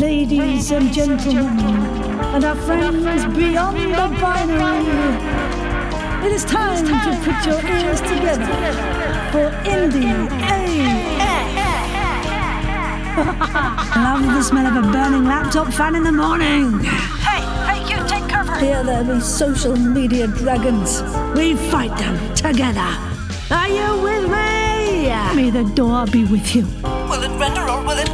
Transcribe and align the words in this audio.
ladies 0.00 0.70
and 0.70 0.92
gentlemen, 0.92 1.58
and 2.34 2.44
our 2.44 2.56
friends 2.56 3.24
beyond 3.36 3.76
the 3.76 4.08
binary. 4.20 4.86
It 6.26 6.32
is 6.32 6.44
time 6.44 6.86
to 6.86 6.92
put 7.24 7.46
your 7.46 7.60
ears 7.76 8.00
together 8.00 8.46
for 9.32 9.50
Indie 9.68 10.28
AF. 10.50 10.82
Love 13.96 14.22
the 14.22 14.42
smell 14.42 14.66
of 14.66 14.84
a 14.84 14.92
burning 14.92 15.24
laptop 15.24 15.72
fan 15.72 15.94
in 15.94 16.04
the 16.04 16.12
morning. 16.12 16.78
Hey, 16.80 17.42
hey, 17.66 17.80
you 17.90 17.98
take 18.08 18.26
cover. 18.28 18.58
Here 18.58 18.82
there 18.82 19.04
be 19.04 19.20
social 19.20 19.76
media 19.76 20.26
dragons. 20.26 21.02
We 21.36 21.54
fight 21.70 21.96
them 21.98 22.34
together. 22.34 22.88
Are 23.50 23.68
you 23.68 24.02
with 24.02 24.24
me? 24.30 24.62
May 25.34 25.50
the 25.50 25.64
door 25.74 26.06
be 26.06 26.24
with 26.24 26.54
you. 26.54 26.66
Will 26.82 27.22
it 27.22 27.38
render 27.38 27.68
or 27.68 27.82
will 27.84 27.98
it 27.98 28.08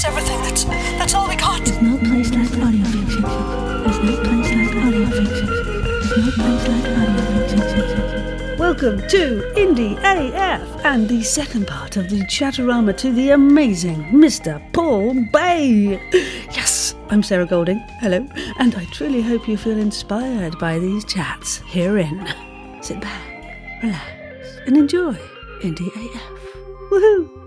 crash? 0.00 0.12
Everything. 0.12 0.42
That's 0.42 0.64
that's 0.64 1.14
all 1.14 1.28
we 1.28 1.36
got. 1.36 1.64
There's 1.64 1.80
no 1.82 1.98
place 1.98 2.30
like 2.30 2.62
audio 2.62 2.84
fiction. 2.84 3.22
There's 3.22 3.98
no 4.02 4.16
place 4.22 4.50
like 4.54 4.76
audio 4.76 5.06
fiction. 5.06 5.46
There's 5.46 6.16
no 6.16 6.30
place 6.32 6.68
like 6.68 6.86
audio 6.98 7.46
fiction. 7.48 8.58
Welcome 8.58 8.98
to 9.08 9.52
Indie 9.56 9.96
AF 9.98 10.84
and 10.84 11.08
the 11.08 11.22
second 11.22 11.66
part 11.66 11.96
of 11.96 12.08
the 12.08 12.20
Chatterama 12.26 12.96
to 12.98 13.12
the 13.12 13.30
amazing 13.30 14.04
Mr. 14.04 14.60
Paul 14.72 15.14
Bae. 15.32 16.00
Yes, 16.52 16.94
I'm 17.08 17.22
Sarah 17.22 17.46
Golding. 17.46 17.78
Hello, 18.00 18.26
and 18.58 18.74
I 18.74 18.84
truly 18.86 19.22
hope 19.22 19.48
you 19.48 19.56
feel 19.56 19.78
inspired 19.78 20.58
by 20.58 20.78
these 20.78 21.04
chats 21.04 21.58
herein. 21.66 22.26
Sit 22.82 23.00
back, 23.00 23.82
relax, 23.82 24.60
and 24.66 24.76
enjoy 24.76 25.14
Indie 25.62 25.88
AF. 25.88 26.22
Woohoo! 26.90 27.39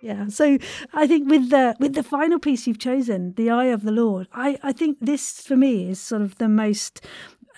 Yeah, 0.00 0.28
so 0.28 0.58
I 0.92 1.06
think 1.08 1.28
with 1.28 1.50
the 1.50 1.74
with 1.80 1.94
the 1.94 2.04
final 2.04 2.38
piece 2.38 2.66
you've 2.66 2.78
chosen, 2.78 3.34
"The 3.34 3.50
Eye 3.50 3.66
of 3.66 3.82
the 3.82 3.90
Lord," 3.90 4.28
I, 4.32 4.56
I 4.62 4.72
think 4.72 4.98
this 5.00 5.40
for 5.40 5.56
me 5.56 5.90
is 5.90 5.98
sort 6.00 6.22
of 6.22 6.38
the 6.38 6.48
most 6.48 7.04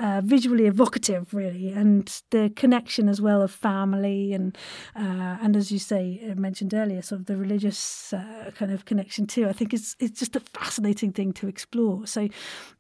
uh, 0.01 0.23
visually 0.25 0.67
evocative, 0.67 1.35
really, 1.35 1.71
and 1.71 2.23
the 2.31 2.51
connection 2.57 3.09
as 3.09 3.21
well 3.21 3.43
of 3.43 3.51
family 3.51 4.33
and 4.33 4.57
uh, 4.97 5.37
and 5.43 5.57
as 5.57 5.71
you 5.71 5.79
say 5.79 6.21
uh, 6.31 6.35
mentioned 6.35 6.73
earlier, 6.73 7.03
sort 7.03 7.21
of 7.21 7.27
the 7.27 7.37
religious 7.37 8.13
uh, 8.15 8.51
kind 8.55 8.73
of 8.73 8.87
connection 8.87 9.27
too. 9.27 9.47
I 9.47 9.53
think 9.53 9.75
it's 9.75 9.97
it's 10.01 10.19
just 10.19 10.37
a 10.37 10.41
fascinating 10.41 11.13
thing 11.13 11.33
to 11.35 11.49
explore. 11.49 12.07
So 12.07 12.29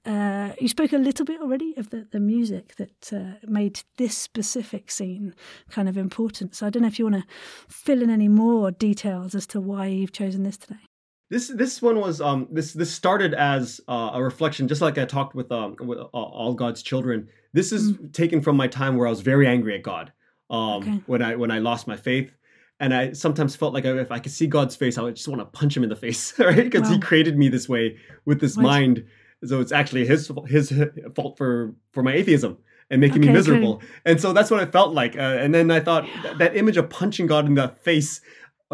uh, 0.06 0.52
you 0.58 0.68
spoke 0.68 0.94
a 0.94 0.98
little 0.98 1.26
bit 1.26 1.40
already 1.40 1.74
of 1.76 1.90
the, 1.90 2.06
the 2.10 2.20
music 2.20 2.76
that 2.76 3.12
uh, 3.12 3.46
made 3.46 3.82
this 3.98 4.16
specific 4.16 4.90
scene 4.90 5.34
kind 5.70 5.88
of 5.88 5.98
important. 5.98 6.56
So 6.56 6.66
I 6.66 6.70
don't 6.70 6.82
know 6.82 6.88
if 6.88 6.98
you 6.98 7.04
want 7.04 7.16
to 7.16 7.26
fill 7.68 8.02
in 8.02 8.08
any 8.08 8.28
more 8.28 8.70
details 8.70 9.34
as 9.34 9.46
to 9.48 9.60
why 9.60 9.86
you've 9.86 10.12
chosen 10.12 10.42
this 10.42 10.56
today. 10.56 10.89
This 11.30 11.46
this 11.48 11.80
one 11.80 12.00
was 12.00 12.20
um 12.20 12.48
this 12.50 12.72
this 12.72 12.92
started 12.92 13.34
as 13.34 13.80
uh, 13.88 14.10
a 14.14 14.22
reflection, 14.22 14.66
just 14.66 14.80
like 14.80 14.98
I 14.98 15.04
talked 15.04 15.34
with 15.34 15.50
um 15.52 15.76
with 15.80 15.98
uh, 15.98 16.02
all 16.12 16.54
God's 16.54 16.82
children. 16.82 17.28
This 17.52 17.72
is 17.72 17.96
taken 18.12 18.40
from 18.40 18.56
my 18.56 18.66
time 18.66 18.96
where 18.96 19.06
I 19.06 19.10
was 19.10 19.20
very 19.20 19.46
angry 19.46 19.74
at 19.76 19.82
God. 19.82 20.12
Um, 20.50 20.82
Okay. 20.88 21.02
when 21.06 21.22
I 21.22 21.36
when 21.36 21.50
I 21.52 21.60
lost 21.60 21.86
my 21.86 21.96
faith, 21.96 22.32
and 22.80 22.92
I 22.92 23.12
sometimes 23.12 23.54
felt 23.54 23.72
like 23.74 23.84
if 23.84 24.10
I 24.10 24.18
could 24.18 24.32
see 24.32 24.48
God's 24.48 24.74
face, 24.74 24.98
I 24.98 25.02
would 25.02 25.14
just 25.16 25.28
want 25.28 25.40
to 25.40 25.44
punch 25.46 25.76
him 25.76 25.84
in 25.84 25.88
the 25.88 25.96
face, 25.96 26.36
right? 26.38 26.56
Because 26.64 26.88
He 26.88 26.98
created 26.98 27.38
me 27.38 27.48
this 27.48 27.68
way 27.68 27.96
with 28.24 28.40
this 28.40 28.56
Right. 28.56 28.64
mind. 28.64 29.04
So 29.44 29.60
it's 29.60 29.72
actually 29.72 30.06
His 30.06 30.32
His 30.48 30.72
fault 31.14 31.38
for 31.38 31.76
for 31.92 32.02
my 32.02 32.12
atheism 32.12 32.58
and 32.90 33.00
making 33.00 33.20
Okay, 33.20 33.28
me 33.28 33.28
okay. 33.28 33.36
miserable. 33.38 33.82
And 34.04 34.20
so 34.20 34.32
that's 34.32 34.50
what 34.50 34.58
I 34.60 34.66
felt 34.66 34.92
like. 34.92 35.16
Uh, 35.16 35.20
and 35.20 35.54
then 35.54 35.70
I 35.70 35.78
thought 35.78 36.10
that, 36.22 36.38
that 36.38 36.56
image 36.56 36.76
of 36.76 36.90
punching 36.90 37.28
God 37.28 37.46
in 37.46 37.54
the 37.54 37.68
face 37.68 38.20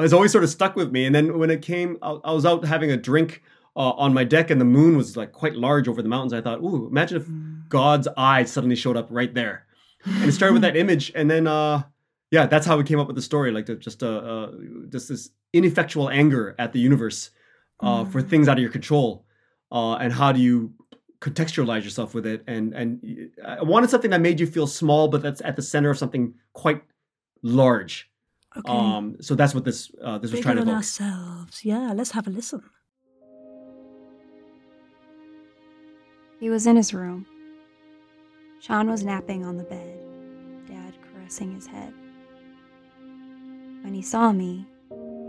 has 0.03 0.13
always 0.13 0.33
sort 0.33 0.45
of 0.45 0.51
stuck 0.51 0.77
with 0.77 0.93
me. 0.93 1.07
And 1.07 1.15
then 1.15 1.39
when 1.39 1.51
it 1.51 1.63
came, 1.63 1.99
I, 2.03 2.19
I 2.25 2.33
was 2.33 2.45
out 2.45 2.65
having 2.65 2.91
a 2.91 2.97
drink 2.97 3.43
uh, 3.77 3.91
on 3.91 4.15
my 4.15 4.25
deck, 4.25 4.51
and 4.51 4.61
the 4.61 4.65
moon 4.65 4.97
was 4.97 5.17
like 5.17 5.33
quite 5.33 5.55
large 5.55 5.87
over 5.89 6.03
the 6.03 6.09
mountains. 6.09 6.33
I 6.33 6.41
thought, 6.41 6.61
ooh, 6.61 6.87
imagine 6.87 7.21
if 7.21 7.29
God's 7.69 8.09
eye 8.17 8.45
suddenly 8.45 8.77
showed 8.77 8.97
up 8.97 9.09
right 9.11 9.33
there. 9.33 9.67
And 10.05 10.25
it 10.25 10.33
started 10.33 10.55
with 10.55 10.63
that 10.63 10.77
image, 10.85 11.13
and 11.15 11.31
then 11.31 11.47
uh, 11.47 11.83
yeah, 12.31 12.47
that's 12.47 12.67
how 12.67 12.77
we 12.77 12.85
came 12.85 12.99
up 12.99 13.07
with 13.07 13.17
the 13.17 13.23
story. 13.23 13.51
Like 13.53 13.67
the, 13.67 13.77
just 13.77 14.03
uh, 14.03 14.07
uh, 14.07 14.53
just 14.89 15.09
this 15.09 15.31
ineffectual 15.53 16.09
anger 16.09 16.55
at 16.59 16.73
the 16.73 16.81
universe 16.81 17.31
uh, 17.81 18.05
for 18.05 18.23
things 18.23 18.49
out 18.49 18.57
of 18.57 18.63
your 18.63 18.73
control, 18.73 19.27
uh, 19.71 19.95
and 19.95 20.13
how 20.13 20.33
do 20.33 20.41
you 20.41 20.73
contextualize 21.21 21.85
yourself 21.85 22.15
with 22.15 22.27
it? 22.27 22.45
And 22.47 22.73
and 22.73 23.31
I 23.45 23.63
wanted 23.63 23.91
something 23.91 24.11
that 24.11 24.21
made 24.21 24.41
you 24.41 24.47
feel 24.47 24.67
small, 24.67 25.09
but 25.09 25.23
that's 25.23 25.43
at 25.43 25.57
the 25.57 25.63
center 25.63 25.91
of 25.91 25.99
something 25.99 26.35
quite 26.55 26.83
large. 27.43 28.11
Okay. 28.59 28.73
Um, 28.73 29.17
so 29.21 29.35
that's 29.35 29.55
what 29.55 29.65
this 29.65 29.91
uh, 30.03 30.19
this 30.19 30.33
was 30.33 30.41
trying 30.41 30.57
to 30.57 30.61
than 30.61 30.69
evoke. 30.69 30.79
ourselves. 30.79 31.65
Yeah, 31.65 31.93
let's 31.95 32.13
have 32.13 32.27
a 32.27 32.31
listen. 32.31 32.63
He 36.41 36.51
was 36.51 36.67
in 36.67 36.77
his 36.77 36.95
room. 36.95 37.27
Sean 38.61 38.91
was 38.91 39.05
napping 39.05 39.45
on 39.45 39.57
the 39.57 39.65
bed, 39.65 39.99
Dad 40.67 40.95
caressing 41.13 41.55
his 41.55 41.67
head. 41.67 41.93
When 43.83 43.95
he 43.95 44.03
saw 44.03 44.33
me, 44.33 44.67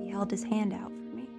he 0.02 0.10
held 0.10 0.32
his 0.32 0.44
hand 0.44 0.74
out 0.74 0.90
for 0.90 1.16
me. 1.16 1.30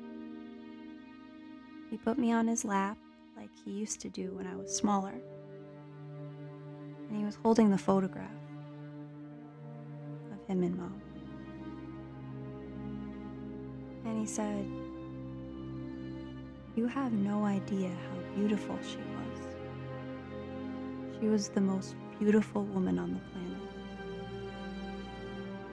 He 1.91 1.97
put 1.97 2.19
me 2.19 2.33
on 2.33 2.47
his 2.47 2.65
lap 2.65 2.97
like 3.37 3.51
he 3.65 3.73
used 3.73 4.01
to 4.01 4.09
do 4.09 4.35
when 4.35 4.47
I 4.47 4.57
was 4.57 4.75
smaller. 4.75 5.15
And 7.09 7.17
he 7.17 7.25
was 7.25 7.37
holding 7.43 7.71
the 7.71 7.79
photograph 7.79 8.31
of 10.33 10.47
him 10.47 10.63
and 10.63 10.77
Mom. 10.77 11.03
And 14.09 14.19
he 14.19 14.25
said, 14.27 14.65
You 16.77 16.87
have 16.87 17.13
no 17.13 17.45
idea 17.45 17.91
how 17.91 18.35
beautiful 18.35 18.79
she 18.83 18.97
was. 18.97 19.57
She 21.21 21.27
was 21.29 21.51
the 21.51 21.61
most 21.61 21.95
beautiful 22.19 22.65
woman 22.65 22.99
on 22.99 23.13
the 23.13 23.21
planet. 23.33 23.59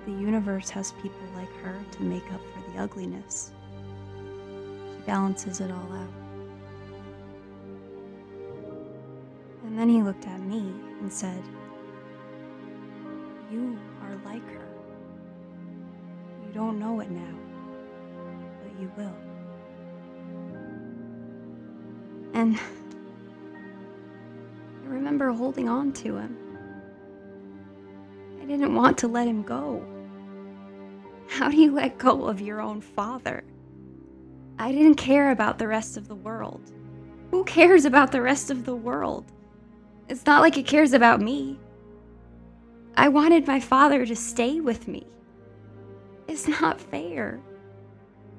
The 0.06 0.12
universe 0.12 0.70
has 0.72 0.92
people 1.02 1.26
like 1.34 1.52
her 1.64 1.82
to 1.92 2.04
make 2.04 2.30
up 2.34 2.42
for 2.54 2.72
the 2.72 2.78
ugliness. 2.80 3.54
She 4.18 5.02
balances 5.06 5.62
it 5.62 5.72
all 5.72 5.94
out. 5.94 6.14
And 9.64 9.80
then 9.80 9.88
he 9.88 10.04
looked 10.04 10.28
at 10.28 10.42
me 10.42 10.74
and 11.00 11.12
said, 11.12 11.42
You 13.50 13.80
are 14.02 14.16
like 14.26 14.46
her. 14.52 14.68
You 16.46 16.54
don't 16.54 16.78
know 16.80 17.00
it 17.00 17.10
now, 17.10 17.36
will. 18.98 19.16
And 22.34 22.60
I 24.84 24.88
remember 24.88 25.32
holding 25.32 25.70
on 25.70 25.94
to 25.94 26.18
him. 26.18 26.38
I 28.42 28.46
didn't 28.46 28.76
want 28.76 28.98
to 29.00 29.08
let 29.08 29.28
him 29.28 29.42
go. 29.42 29.84
How 31.28 31.50
do 31.50 31.58
you 31.58 31.72
let 31.72 31.98
go 31.98 32.26
of 32.26 32.42
your 32.42 32.62
own 32.62 32.82
father? 32.82 33.44
I 34.60 34.72
didn't 34.72 34.96
care 34.96 35.32
about 35.32 35.58
the 35.58 35.68
rest 35.68 35.98
of 35.98 36.08
the 36.08 36.16
world. 36.16 36.72
Who 37.32 37.44
cares 37.44 37.86
about 37.86 38.12
the 38.12 38.22
rest 38.22 38.52
of 38.52 38.66
the 38.66 38.76
world? 38.76 39.26
It's 40.08 40.26
not 40.26 40.42
like 40.42 40.58
it 40.58 40.68
cares 40.68 40.94
about 40.94 41.22
me. 41.22 41.60
I 42.96 43.10
wanted 43.10 43.48
my 43.48 43.60
father 43.60 44.06
to 44.06 44.16
stay 44.16 44.62
with 44.62 44.88
me. 44.88 45.06
It's 46.28 46.48
not 46.48 46.80
fair. 46.80 47.40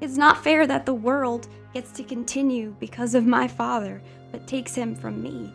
It's 0.01 0.17
not 0.17 0.45
fair 0.45 0.67
that 0.67 0.85
the 0.85 0.95
world 0.95 1.49
gets 1.73 1.91
to 1.93 2.05
continue 2.05 2.75
because 2.79 3.15
of 3.15 3.25
my 3.25 3.49
father, 3.49 4.03
but 4.31 4.47
takes 4.47 4.75
him 4.75 4.95
from 4.95 5.23
me. 5.23 5.53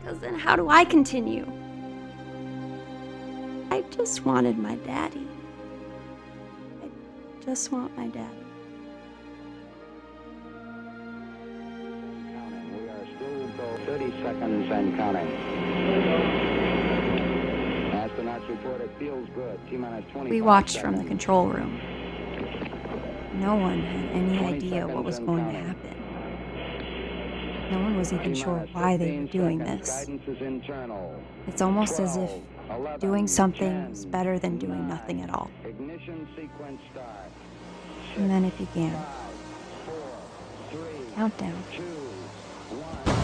Because 0.00 0.18
then 0.20 0.38
how 0.38 0.54
do 0.54 0.68
I 0.68 0.84
continue? 0.84 1.50
I 3.70 3.80
just 3.90 4.24
wanted 4.26 4.58
my 4.58 4.76
daddy. 4.76 5.26
I 6.82 6.88
just 7.44 7.72
want 7.72 7.96
my 7.96 8.08
daddy. 8.08 8.36
We 12.70 12.88
are 12.88 13.06
still 13.16 13.48
go 13.56 13.78
30 13.86 14.10
seconds 14.22 14.70
and 14.70 14.96
counting. 14.96 15.26
Astronauts 17.92 18.48
report 18.48 18.82
it 18.82 18.90
feels 18.98 19.28
good. 19.34 19.58
T 19.70 19.76
minus 19.78 20.04
20. 20.12 20.30
We 20.30 20.42
watched 20.42 20.78
from 20.78 20.96
the 20.96 21.04
control 21.04 21.48
room. 21.48 21.80
No 23.40 23.54
one 23.54 23.80
had 23.80 24.10
any 24.12 24.38
idea 24.38 24.86
what 24.86 25.04
was 25.04 25.18
going 25.18 25.44
to 25.44 25.58
happen. 25.60 25.96
No 27.70 27.80
one 27.80 27.96
was 27.96 28.12
even 28.12 28.34
sure 28.34 28.66
why 28.72 28.96
they 28.96 29.18
were 29.18 29.26
doing 29.26 29.58
this. 29.58 29.90
Guidance 29.90 30.22
is 30.28 30.40
internal. 30.40 31.20
It's 31.46 31.60
almost 31.60 32.00
as 32.00 32.16
if 32.16 32.30
doing 32.98 33.26
something 33.26 33.70
10, 33.70 33.90
was 33.90 34.06
better 34.06 34.38
than 34.38 34.58
doing 34.58 34.88
nothing 34.88 35.20
at 35.20 35.30
all. 35.30 35.50
Ignition 35.64 36.26
sequence 36.34 36.80
start. 36.92 37.30
And 38.16 38.30
then 38.30 38.44
it 38.44 38.56
began. 38.56 38.92
Five, 38.92 39.04
four, 39.84 39.96
three, 40.70 41.14
Countdown. 41.14 41.62
two, 41.76 41.82
one. 42.78 43.16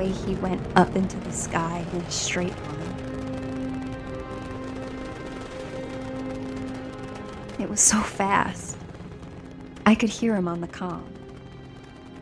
way 0.00 0.09
he 0.26 0.34
went 0.36 0.60
up 0.76 0.94
into 0.96 1.16
the 1.18 1.32
sky 1.32 1.84
in 1.92 2.00
a 2.00 2.10
straight 2.10 2.56
line. 2.56 2.90
It 7.58 7.68
was 7.68 7.80
so 7.80 8.00
fast. 8.00 8.76
I 9.84 9.94
could 9.94 10.08
hear 10.08 10.34
him 10.34 10.48
on 10.48 10.60
the 10.60 10.68
comm. 10.68 11.04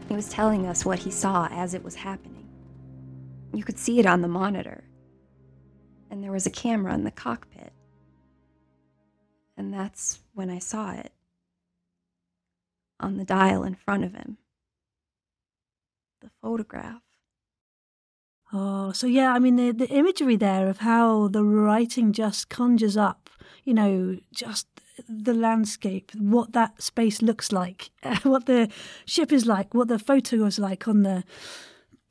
He 0.09 0.15
was 0.15 0.29
telling 0.29 0.67
us 0.67 0.85
what 0.85 1.01
he 1.01 1.11
saw 1.11 1.49
as 1.51 1.75
it 1.75 1.85
was 1.85 1.95
happening. 1.95 2.49
You 3.53 3.63
could 3.63 3.79
see 3.79 3.99
it 4.01 4.07
on 4.07 4.23
the 4.23 4.29
monitor. 4.29 4.85
And 6.11 6.25
there 6.25 6.33
was 6.33 6.47
a 6.47 6.51
camera 6.51 6.95
in 6.95 7.05
the 7.05 7.11
cockpit. 7.11 7.73
And 9.57 9.73
that's 9.73 10.21
when 10.35 10.51
I 10.51 10.59
saw 10.59 10.93
it. 10.93 11.13
On 13.01 13.17
the 13.17 13.25
dial 13.25 13.65
in 13.65 13.75
front 13.75 14.05
of 14.05 14.15
him. 14.15 14.39
The 16.21 16.31
photograph. 16.43 17.03
Oh, 18.53 18.93
so 18.93 19.07
yeah, 19.07 19.33
I 19.33 19.39
mean 19.39 19.57
the 19.57 19.73
the 19.73 19.89
imagery 19.89 20.37
there 20.37 20.69
of 20.69 20.79
how 20.79 21.29
the 21.29 21.45
writing 21.45 22.13
just 22.13 22.49
conjures 22.49 22.97
up, 22.97 23.29
you 23.65 23.75
know, 23.75 24.17
just 24.33 24.67
the 25.09 25.35
landscape, 25.35 26.13
what 26.15 26.53
that 26.53 26.83
space 26.83 27.23
looks 27.23 27.53
like, 27.53 27.91
what 28.23 28.47
the 28.47 28.69
ship 29.05 29.33
is 29.33 29.47
like, 29.47 29.75
what 29.75 29.89
the 29.89 29.99
photo 29.99 30.45
is 30.45 30.59
like 30.59 30.89
on 30.89 31.03
the 31.03 31.25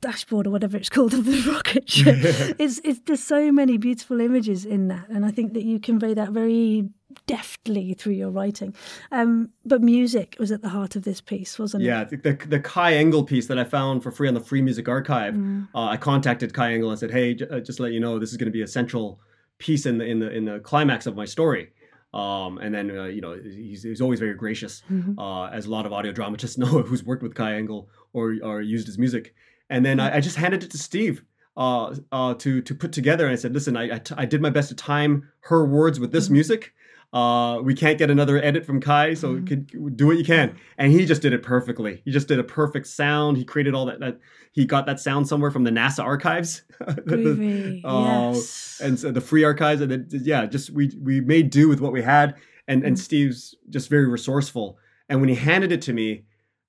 dashboard 0.00 0.46
or 0.46 0.50
whatever 0.50 0.76
it's 0.76 0.88
called 0.88 1.12
of 1.18 1.24
the 1.24 1.42
rocket 1.50 1.90
ship. 1.90 2.16
it's 2.58 2.80
it's 2.84 3.00
there's 3.06 3.22
so 3.22 3.50
many 3.50 3.76
beautiful 3.76 4.20
images 4.20 4.64
in 4.64 4.88
that, 4.88 5.08
and 5.08 5.24
I 5.26 5.30
think 5.30 5.54
that 5.54 5.64
you 5.64 5.80
convey 5.80 6.14
that 6.14 6.30
very 6.30 6.88
deftly 7.26 7.94
through 7.94 8.14
your 8.14 8.30
writing. 8.30 8.74
Um, 9.12 9.50
but 9.64 9.82
music 9.82 10.36
was 10.38 10.50
at 10.52 10.62
the 10.62 10.68
heart 10.70 10.96
of 10.96 11.02
this 11.04 11.20
piece, 11.20 11.58
wasn't 11.58 11.84
Yeah, 11.84 12.02
it? 12.02 12.08
Yeah, 12.12 12.32
the 12.32 12.46
the 12.46 12.60
Kai 12.60 12.94
Engel 12.94 13.24
piece 13.24 13.46
that 13.46 13.58
I 13.58 13.64
found 13.64 14.02
for 14.02 14.10
free 14.10 14.28
on 14.28 14.34
the 14.34 14.40
Free 14.40 14.62
Music 14.62 14.88
Archive. 14.88 15.34
Mm. 15.34 15.68
Uh, 15.74 15.84
I 15.86 15.96
contacted 15.96 16.54
Kai 16.54 16.72
Engel 16.72 16.90
and 16.90 16.98
said, 16.98 17.10
"Hey, 17.10 17.34
j- 17.34 17.46
uh, 17.50 17.60
just 17.60 17.76
to 17.78 17.82
let 17.82 17.92
you 17.92 18.00
know, 18.00 18.18
this 18.18 18.30
is 18.30 18.36
going 18.36 18.46
to 18.46 18.52
be 18.52 18.62
a 18.62 18.66
central 18.66 19.20
piece 19.58 19.86
in 19.86 19.98
the 19.98 20.04
in 20.04 20.18
the 20.20 20.30
in 20.30 20.44
the 20.44 20.60
climax 20.60 21.06
of 21.06 21.16
my 21.16 21.24
story." 21.24 21.70
Um, 22.14 22.56
and 22.58 22.74
then 22.74 22.90
uh, 22.96 23.04
you 23.04 23.20
know 23.20 23.34
he's, 23.42 23.82
he's 23.82 24.00
always 24.00 24.18
very 24.18 24.34
gracious, 24.34 24.82
Mm-hmm. 24.90 25.18
uh, 25.18 25.48
as 25.48 25.66
a 25.66 25.70
lot 25.70 25.84
of 25.84 25.92
audio 25.92 26.10
dramatists 26.12 26.56
know 26.62 26.66
who's 26.82 27.04
worked 27.04 27.22
with 27.22 27.34
Kai 27.34 27.54
Engel 27.56 27.88
or 28.12 28.34
or 28.42 28.60
used 28.62 28.86
his 28.86 28.98
music. 28.98 29.34
And 29.70 29.84
then 29.84 30.00
I, 30.00 30.16
I 30.16 30.20
just 30.20 30.36
handed 30.36 30.64
it 30.64 30.70
to 30.70 30.78
Steve 30.78 31.22
uh, 31.54 31.94
uh, 32.10 32.32
to 32.34 32.62
to 32.62 32.74
put 32.74 32.92
together, 32.92 33.24
and 33.26 33.32
I 33.32 33.36
said, 33.36 33.52
"Listen, 33.52 33.76
I, 33.76 33.96
I, 33.96 33.98
t- 33.98 34.14
I 34.16 34.24
did 34.24 34.40
my 34.40 34.48
best 34.48 34.70
to 34.70 34.74
time 34.74 35.28
her 35.40 35.66
words 35.66 36.00
with 36.00 36.10
this 36.12 36.30
music." 36.30 36.72
Uh, 37.12 37.60
we 37.62 37.74
can't 37.74 37.96
get 37.96 38.10
another 38.10 38.36
edit 38.42 38.66
from 38.66 38.80
Kai, 38.82 39.14
so 39.14 39.40
could, 39.42 39.96
do 39.96 40.06
what 40.06 40.18
you 40.18 40.24
can. 40.24 40.54
And 40.76 40.92
he 40.92 41.06
just 41.06 41.22
did 41.22 41.32
it 41.32 41.42
perfectly. 41.42 42.02
He 42.04 42.10
just 42.10 42.28
did 42.28 42.38
a 42.38 42.44
perfect 42.44 42.86
sound. 42.86 43.38
He 43.38 43.44
created 43.44 43.74
all 43.74 43.86
that. 43.86 44.00
That 44.00 44.18
he 44.52 44.66
got 44.66 44.84
that 44.86 45.00
sound 45.00 45.26
somewhere 45.26 45.50
from 45.50 45.64
the 45.64 45.70
NASA 45.70 46.04
archives. 46.04 46.64
Groovy, 46.82 47.80
Uh, 47.84 48.32
yes. 48.34 48.80
and 48.82 48.98
so 48.98 49.10
the 49.10 49.20
free 49.22 49.42
archives, 49.44 49.80
and 49.80 49.90
then 49.90 50.06
yeah, 50.10 50.44
just 50.46 50.68
we 50.70 50.90
we 51.00 51.20
made 51.22 51.48
do 51.50 51.68
with 51.68 51.80
what 51.80 51.92
we 51.92 52.02
had. 52.02 52.34
And 52.66 52.84
and 52.84 52.98
Steve's 52.98 53.54
just 53.70 53.88
very 53.88 54.06
resourceful. 54.06 54.78
And 55.08 55.20
when 55.20 55.30
he 55.30 55.34
handed 55.34 55.72
it 55.72 55.80
to 55.82 55.94
me, 55.94 56.24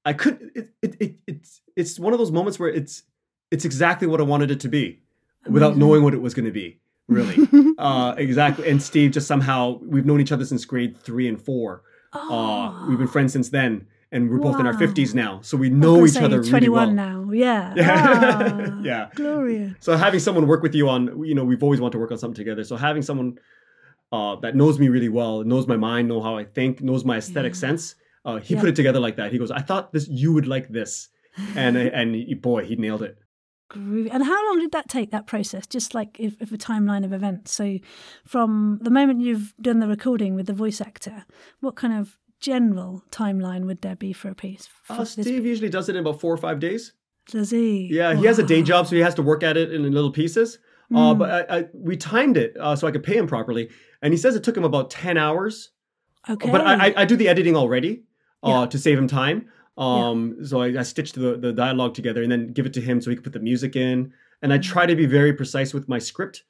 I 0.05 0.13
could. 0.13 0.51
It, 0.55 0.69
it, 0.81 0.95
it 1.01 1.15
it's 1.27 1.61
it's 1.75 1.99
one 1.99 2.13
of 2.13 2.19
those 2.19 2.31
moments 2.31 2.57
where 2.57 2.69
it's 2.69 3.03
it's 3.51 3.65
exactly 3.65 4.07
what 4.07 4.21
I 4.21 4.23
wanted 4.23 4.51
it 4.51 4.61
to 4.61 4.69
be, 4.69 5.01
without 5.49 5.75
knowing 5.75 6.03
what 6.03 6.13
it 6.13 6.21
was 6.21 6.33
going 6.33 6.45
to 6.45 6.51
be. 6.51 6.79
Really, 7.09 7.37
uh, 7.77 8.13
exactly. 8.17 8.69
And 8.69 8.81
Steve 8.81 9.11
just 9.11 9.27
somehow 9.27 9.79
we've 9.81 10.05
known 10.05 10.21
each 10.21 10.31
other 10.31 10.45
since 10.45 10.63
grade 10.65 10.97
three 10.97 11.27
and 11.27 11.39
four. 11.41 11.83
Uh, 12.13 12.85
we've 12.87 12.97
been 12.97 13.07
friends 13.07 13.33
since 13.33 13.49
then, 13.49 13.85
and 14.11 14.29
we're 14.29 14.39
both 14.39 14.59
in 14.59 14.65
our 14.65 14.77
fifties 14.77 15.13
now, 15.13 15.39
so 15.41 15.57
we 15.57 15.69
know 15.69 16.05
each 16.05 16.15
other 16.17 16.37
you're 16.37 16.53
really 16.59 16.67
21 16.67 16.73
well. 16.73 16.91
now. 16.95 17.31
Yeah. 17.31 17.73
Yeah. 17.75 17.95
Ah, 17.99 18.79
Yeah. 18.81 19.09
Glorious. 19.15 19.73
So 19.79 19.95
having 19.97 20.19
someone 20.19 20.47
work 20.47 20.63
with 20.63 20.73
you 20.73 20.89
on, 20.89 21.23
you 21.23 21.35
know, 21.35 21.43
we've 21.43 21.61
always 21.63 21.79
wanted 21.81 21.93
to 21.93 21.99
work 21.99 22.11
on 22.11 22.17
something 22.17 22.35
together. 22.43 22.63
So 22.63 22.75
having 22.75 23.01
someone 23.03 23.37
uh, 24.11 24.35
that 24.37 24.55
knows 24.55 24.79
me 24.79 24.89
really 24.89 25.09
well, 25.09 25.43
knows 25.43 25.67
my 25.67 25.77
mind, 25.77 26.07
know 26.07 26.21
how 26.21 26.35
I 26.35 26.43
think, 26.45 26.81
knows 26.81 27.05
my 27.05 27.17
aesthetic 27.17 27.53
sense, 27.53 27.93
uh, 28.25 28.37
he 28.37 28.55
Yeah. 28.55 28.59
put 28.61 28.69
it 28.69 28.75
together 28.75 28.99
like 28.99 29.17
that. 29.17 29.31
He 29.31 29.37
goes, 29.37 29.51
"I 29.51 29.61
thought 29.61 29.93
this 29.93 30.07
you 30.07 30.33
would 30.33 30.47
like 30.47 30.67
this," 30.69 31.09
and 31.55 31.77
and 31.77 32.15
he, 32.15 32.33
boy, 32.33 32.65
he 32.65 32.75
nailed 32.75 33.03
it. 33.03 33.17
Groovy. 33.69 34.09
And 34.11 34.23
how 34.23 34.47
long 34.47 34.59
did 34.59 34.71
that 34.71 34.89
take, 34.89 35.11
that 35.11 35.27
process? 35.27 35.67
Just 35.67 35.93
like 35.93 36.19
if, 36.19 36.35
if 36.39 36.51
a 36.51 36.57
timeline 36.57 37.05
of 37.05 37.13
events. 37.13 37.51
So 37.51 37.77
from 38.25 38.79
the 38.81 38.89
moment 38.89 39.21
you've 39.21 39.53
done 39.61 39.79
the 39.79 39.87
recording 39.87 40.35
with 40.35 40.47
the 40.47 40.53
voice 40.53 40.81
actor, 40.81 41.25
what 41.59 41.75
kind 41.75 41.93
of 41.93 42.17
general 42.39 43.03
timeline 43.11 43.65
would 43.65 43.81
there 43.81 43.95
be 43.95 44.13
for 44.13 44.29
a 44.29 44.35
piece? 44.35 44.67
For 44.83 44.93
Uh, 44.93 44.97
this 44.99 45.11
Steve 45.11 45.45
usually 45.45 45.69
does 45.69 45.89
it 45.89 45.95
in 45.95 46.01
about 46.01 46.19
four 46.19 46.33
or 46.33 46.37
five 46.37 46.59
days. 46.59 46.93
Does 47.27 47.51
he? 47.51 47.87
Yeah, 47.91 48.15
he 48.15 48.25
has 48.25 48.39
a 48.39 48.43
day 48.43 48.63
job, 48.63 48.87
so 48.87 48.95
he 48.95 49.01
has 49.01 49.13
to 49.15 49.21
work 49.21 49.43
at 49.43 49.55
it 49.55 49.71
in 49.71 49.83
little 49.91 50.11
pieces. 50.11 50.57
Uh, 50.95 51.13
but 51.13 51.29
I, 51.29 51.57
I, 51.59 51.65
we 51.75 51.95
timed 51.95 52.35
it 52.35 52.57
uh, 52.59 52.75
so 52.75 52.87
I 52.87 52.91
could 52.91 53.03
pay 53.03 53.15
him 53.15 53.27
properly, 53.27 53.69
and 54.01 54.11
he 54.11 54.17
says 54.17 54.35
it 54.35 54.43
took 54.43 54.57
him 54.57 54.63
about 54.63 54.89
ten 54.89 55.17
hours. 55.17 55.69
Okay. 56.27 56.49
But 56.49 56.61
I, 56.61 56.87
I, 56.87 56.93
I 56.97 57.05
do 57.05 57.15
the 57.15 57.27
editing 57.27 57.55
already 57.55 58.05
uh, 58.43 58.49
Yeah. 58.49 58.65
to 58.65 58.77
save 58.79 58.97
him 58.97 59.07
time. 59.07 59.47
Um, 59.79 60.43
So 60.45 60.61
I, 60.61 60.79
I 60.79 60.83
stitched 60.83 61.15
the, 61.15 61.37
the 61.37 61.53
dialogue 61.53 61.93
together 61.93 62.21
and 62.23 62.31
then 62.31 62.51
give 62.53 62.65
it 62.65 62.73
to 62.73 62.81
him 62.81 62.99
so 63.01 63.09
he 63.09 63.15
could 63.15 63.23
put 63.23 63.33
the 63.33 63.39
music 63.39 63.75
in. 63.75 64.13
And 64.41 64.53
I 64.53 64.57
try 64.57 64.85
to 64.85 64.95
be 64.95 65.05
very 65.05 65.33
precise 65.33 65.73
with 65.73 65.87
my 65.89 65.99
script. 65.99 66.43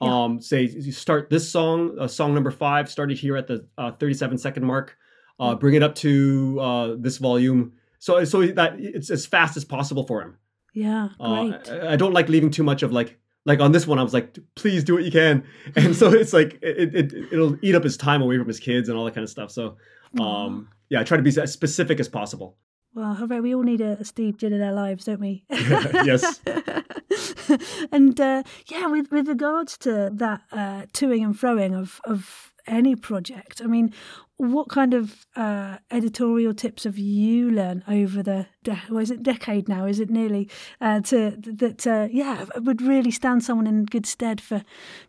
Mm-hmm. 0.00 0.04
Yeah. 0.06 0.24
Um, 0.24 0.40
say 0.40 0.62
you 0.62 0.92
start 0.92 1.30
this 1.30 1.48
song, 1.48 1.96
uh, 1.98 2.06
song 2.08 2.34
number 2.34 2.50
five, 2.50 2.90
started 2.90 3.18
here 3.18 3.36
at 3.36 3.46
the 3.46 3.66
uh, 3.78 3.90
37 3.92 4.38
second 4.38 4.64
mark. 4.64 4.96
Uh, 5.38 5.50
Mm-hmm. 5.50 5.58
bring 5.60 5.74
it 5.74 5.82
up 5.82 5.94
to 5.96 6.58
uh, 6.60 6.94
this 6.98 7.18
volume. 7.18 7.72
So 7.98 8.24
so 8.24 8.46
that 8.46 8.76
it's 8.78 9.10
as 9.10 9.26
fast 9.26 9.56
as 9.56 9.64
possible 9.66 10.04
for 10.06 10.22
him. 10.22 10.36
yeah, 10.72 11.08
Uh, 11.20 11.48
great. 11.48 11.70
I, 11.70 11.92
I 11.92 11.96
don't 11.96 12.12
like 12.14 12.28
leaving 12.30 12.50
too 12.50 12.62
much 12.62 12.82
of 12.82 12.90
like 12.92 13.18
like 13.44 13.60
on 13.60 13.72
this 13.72 13.86
one. 13.86 13.98
I 13.98 14.02
was 14.02 14.14
like, 14.14 14.38
please 14.54 14.82
do 14.84 14.94
what 14.94 15.04
you 15.04 15.10
can, 15.10 15.44
and 15.76 15.94
so 15.94 16.10
it's 16.12 16.32
like 16.32 16.58
it, 16.62 16.94
it 16.94 17.12
it'll 17.32 17.56
eat 17.62 17.74
up 17.74 17.84
his 17.84 17.96
time 17.98 18.22
away 18.22 18.38
from 18.38 18.48
his 18.48 18.60
kids 18.60 18.88
and 18.88 18.96
all 18.98 19.04
that 19.04 19.14
kind 19.14 19.24
of 19.24 19.30
stuff. 19.30 19.50
So 19.50 19.76
um, 20.20 20.68
yeah, 20.88 21.00
I 21.00 21.04
try 21.04 21.16
to 21.16 21.22
be 21.22 21.38
as 21.40 21.52
specific 21.52 22.00
as 22.00 22.08
possible. 22.08 22.56
Well, 22.96 23.14
hooray, 23.14 23.40
we 23.40 23.54
all 23.54 23.62
need 23.62 23.82
a, 23.82 23.98
a 24.00 24.04
Steve 24.04 24.38
Jill 24.38 24.54
in 24.54 24.62
our 24.62 24.72
lives, 24.72 25.04
don't 25.04 25.20
we? 25.20 25.44
yes. 25.50 26.40
and 27.92 28.18
uh, 28.18 28.42
yeah, 28.68 28.86
with 28.86 29.10
with 29.12 29.28
regards 29.28 29.76
to 29.78 30.10
that 30.14 30.40
uh, 30.50 30.86
toing 30.94 31.22
and 31.22 31.34
froing 31.34 31.78
of 31.78 32.00
of 32.04 32.52
any 32.66 32.96
project, 32.96 33.60
I 33.62 33.66
mean, 33.66 33.92
what 34.38 34.70
kind 34.70 34.94
of 34.94 35.26
uh, 35.36 35.76
editorial 35.90 36.54
tips 36.54 36.84
have 36.84 36.96
you 36.96 37.50
learned 37.50 37.84
over 37.86 38.22
the 38.22 38.46
de- 38.64 38.82
well, 38.88 39.00
is 39.00 39.10
it 39.10 39.22
decade 39.22 39.68
now? 39.68 39.84
Is 39.84 40.00
it 40.00 40.08
nearly 40.08 40.48
uh, 40.80 41.00
to 41.02 41.36
that? 41.36 41.86
Uh, 41.86 42.08
yeah, 42.10 42.46
would 42.56 42.80
really 42.80 43.10
stand 43.10 43.44
someone 43.44 43.66
in 43.66 43.84
good 43.84 44.06
stead 44.06 44.40
for 44.40 44.62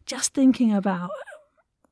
just 0.05 0.33
thinking 0.33 0.73
about 0.73 1.11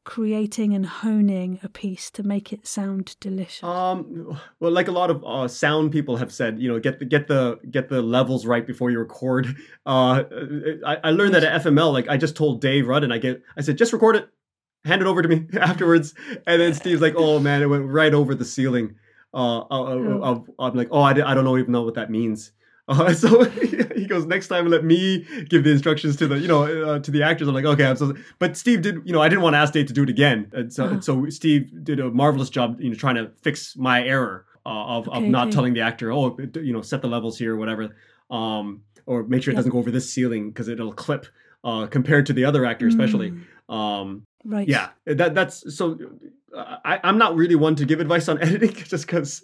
creating 0.06 0.74
and 0.74 0.86
honing 0.86 1.60
a 1.64 1.68
piece 1.68 2.10
to 2.12 2.24
make 2.24 2.54
it 2.54 2.66
sound 2.66 3.18
delicious. 3.20 3.64
Um, 3.64 4.40
well, 4.60 4.72
like 4.72 4.88
a 4.88 4.92
lot 4.92 5.10
of 5.10 5.24
uh, 5.26 5.48
sound 5.48 5.92
people 5.92 6.16
have 6.18 6.32
said, 6.32 6.60
you 6.60 6.72
know, 6.72 6.80
get 6.80 7.00
the 7.00 7.06
get 7.06 7.28
the 7.28 7.60
get 7.70 7.90
the 7.90 8.02
levels 8.02 8.46
right 8.46 8.66
before 8.66 8.90
you 8.90 9.00
record. 9.00 9.56
Uh, 9.88 10.24
I, 10.84 10.98
I 11.04 11.12
learned 11.12 11.36
that 11.36 11.44
at 11.44 11.62
FML. 11.62 11.94
Like 11.94 12.08
I 12.08 12.18
just 12.18 12.36
told 12.36 12.60
Dave 12.60 12.88
Rudd, 12.88 13.04
and 13.04 13.14
I 13.14 13.20
get, 13.20 13.44
I 13.56 13.62
said, 13.62 13.78
just 13.78 13.94
record 13.94 14.16
it, 14.16 14.28
hand 14.84 15.04
it 15.04 15.08
over 15.08 15.22
to 15.22 15.28
me 15.28 15.46
afterwards. 15.60 16.16
And 16.48 16.60
then 16.60 16.74
Steve's 16.74 17.02
like, 17.02 17.14
oh 17.16 17.40
man, 17.40 17.62
it 17.62 17.68
went 17.68 17.86
right 17.86 18.12
over 18.12 18.34
the 18.34 18.46
ceiling. 18.46 18.96
Uh, 19.32 19.60
uh, 19.60 19.84
uh, 20.24 20.40
I'm 20.58 20.76
like, 20.76 20.88
oh, 20.90 21.02
I, 21.02 21.12
I 21.12 21.36
don't 21.36 21.44
know, 21.44 21.56
even 21.58 21.72
know 21.72 21.84
what 21.84 21.94
that 21.96 22.10
means. 22.10 22.52
Uh, 22.96 23.12
so 23.14 23.44
he 23.96 24.06
goes, 24.06 24.28
next 24.28 24.48
time 24.48 24.68
let 24.68 24.84
me 24.84 25.26
give 25.50 25.64
the 25.64 25.72
instructions 25.72 26.16
to 26.16 26.28
the, 26.28 26.38
you 26.38 26.48
know, 26.48 26.66
uh, 26.66 27.00
to 27.00 27.10
the 27.10 27.24
actors. 27.24 27.48
I'm 27.48 27.56
like, 27.56 27.66
okay, 27.66 27.84
I'm 27.84 27.96
so. 27.96 28.14
But 28.38 28.56
Steve 28.56 28.84
did, 28.84 29.02
you 29.06 29.12
know, 29.12 29.24
I 29.24 29.28
didn't 29.28 29.42
want 29.42 29.56
to 29.56 29.58
ask 29.58 29.74
Dave 29.74 29.88
to 29.88 29.94
do 29.94 30.04
it 30.04 30.10
again, 30.10 30.52
and 30.54 30.72
so, 30.72 30.86
and 30.86 31.04
so 31.04 31.28
Steve 31.30 31.84
did 31.84 32.00
a 32.00 32.12
marvelous 32.12 32.52
job, 32.52 32.80
you 32.80 32.90
know, 32.90 32.96
trying 32.96 33.16
to 33.16 33.32
fix 33.42 33.76
my 33.76 34.04
error 34.04 34.46
uh, 34.68 34.98
of, 34.98 35.10
of 35.10 35.24
not 35.24 35.48
okay. 35.48 35.56
telling 35.56 35.74
the 35.74 35.82
actor, 35.82 36.12
oh, 36.12 36.38
you 36.56 36.74
know, 36.74 36.82
set 36.84 37.02
the 37.02 37.08
levels 37.08 37.40
here 37.40 37.56
or 37.56 37.58
whatever, 37.58 37.96
um, 38.30 38.82
or 39.08 39.24
make 39.24 39.42
sure 39.42 39.52
it 39.52 39.56
doesn't 39.56 39.72
go 39.72 39.80
over 39.80 39.90
this 39.90 40.12
ceiling 40.12 40.50
because 40.50 40.68
it'll 40.68 40.94
clip. 40.94 41.26
Uh, 41.64 41.88
compared 41.88 42.28
to 42.28 42.34
the 42.34 42.46
other 42.46 42.64
actor, 42.64 42.88
especially, 42.88 43.34
um, 43.70 44.28
right. 44.44 44.68
yeah, 44.68 44.90
that 45.08 45.34
that's 45.34 45.76
so. 45.76 45.98
I, 46.56 47.00
I'm 47.04 47.18
not 47.18 47.36
really 47.36 47.56
one 47.56 47.76
to 47.78 47.86
give 47.86 48.00
advice 48.00 48.30
on 48.30 48.40
editing 48.42 48.76
just 48.76 49.08
because 49.08 49.44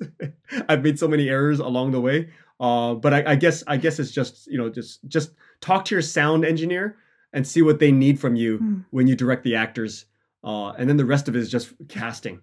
I've 0.70 0.84
made 0.84 1.00
so 1.00 1.08
many 1.08 1.30
errors 1.30 1.58
along 1.58 1.92
the 1.92 2.00
way. 2.00 2.30
Uh, 2.62 2.94
but 2.94 3.12
I, 3.14 3.32
I 3.32 3.36
guess 3.36 3.64
I 3.68 3.76
guess 3.78 4.00
it's 4.00 4.12
just 4.12 4.46
you 4.46 4.58
know 4.60 4.70
just 4.70 5.00
just 5.08 5.32
talk 5.62 5.84
to 5.86 5.96
your 5.96 6.02
sound 6.04 6.46
engineer 6.46 6.96
and 7.34 7.46
see 7.48 7.62
what 7.64 7.80
they 7.80 7.92
need 7.92 8.20
from 8.20 8.36
you 8.36 8.58
Hmm. 8.58 8.80
when 8.92 9.08
you 9.08 9.16
direct 9.16 9.44
the 9.44 9.56
actors, 9.56 10.06
uh, 10.44 10.70
and 10.78 10.88
then 10.88 10.98
the 10.98 11.06
rest 11.06 11.28
of 11.28 11.36
it 11.36 11.40
is 11.40 11.50
just 11.50 11.74
casting. 11.90 12.42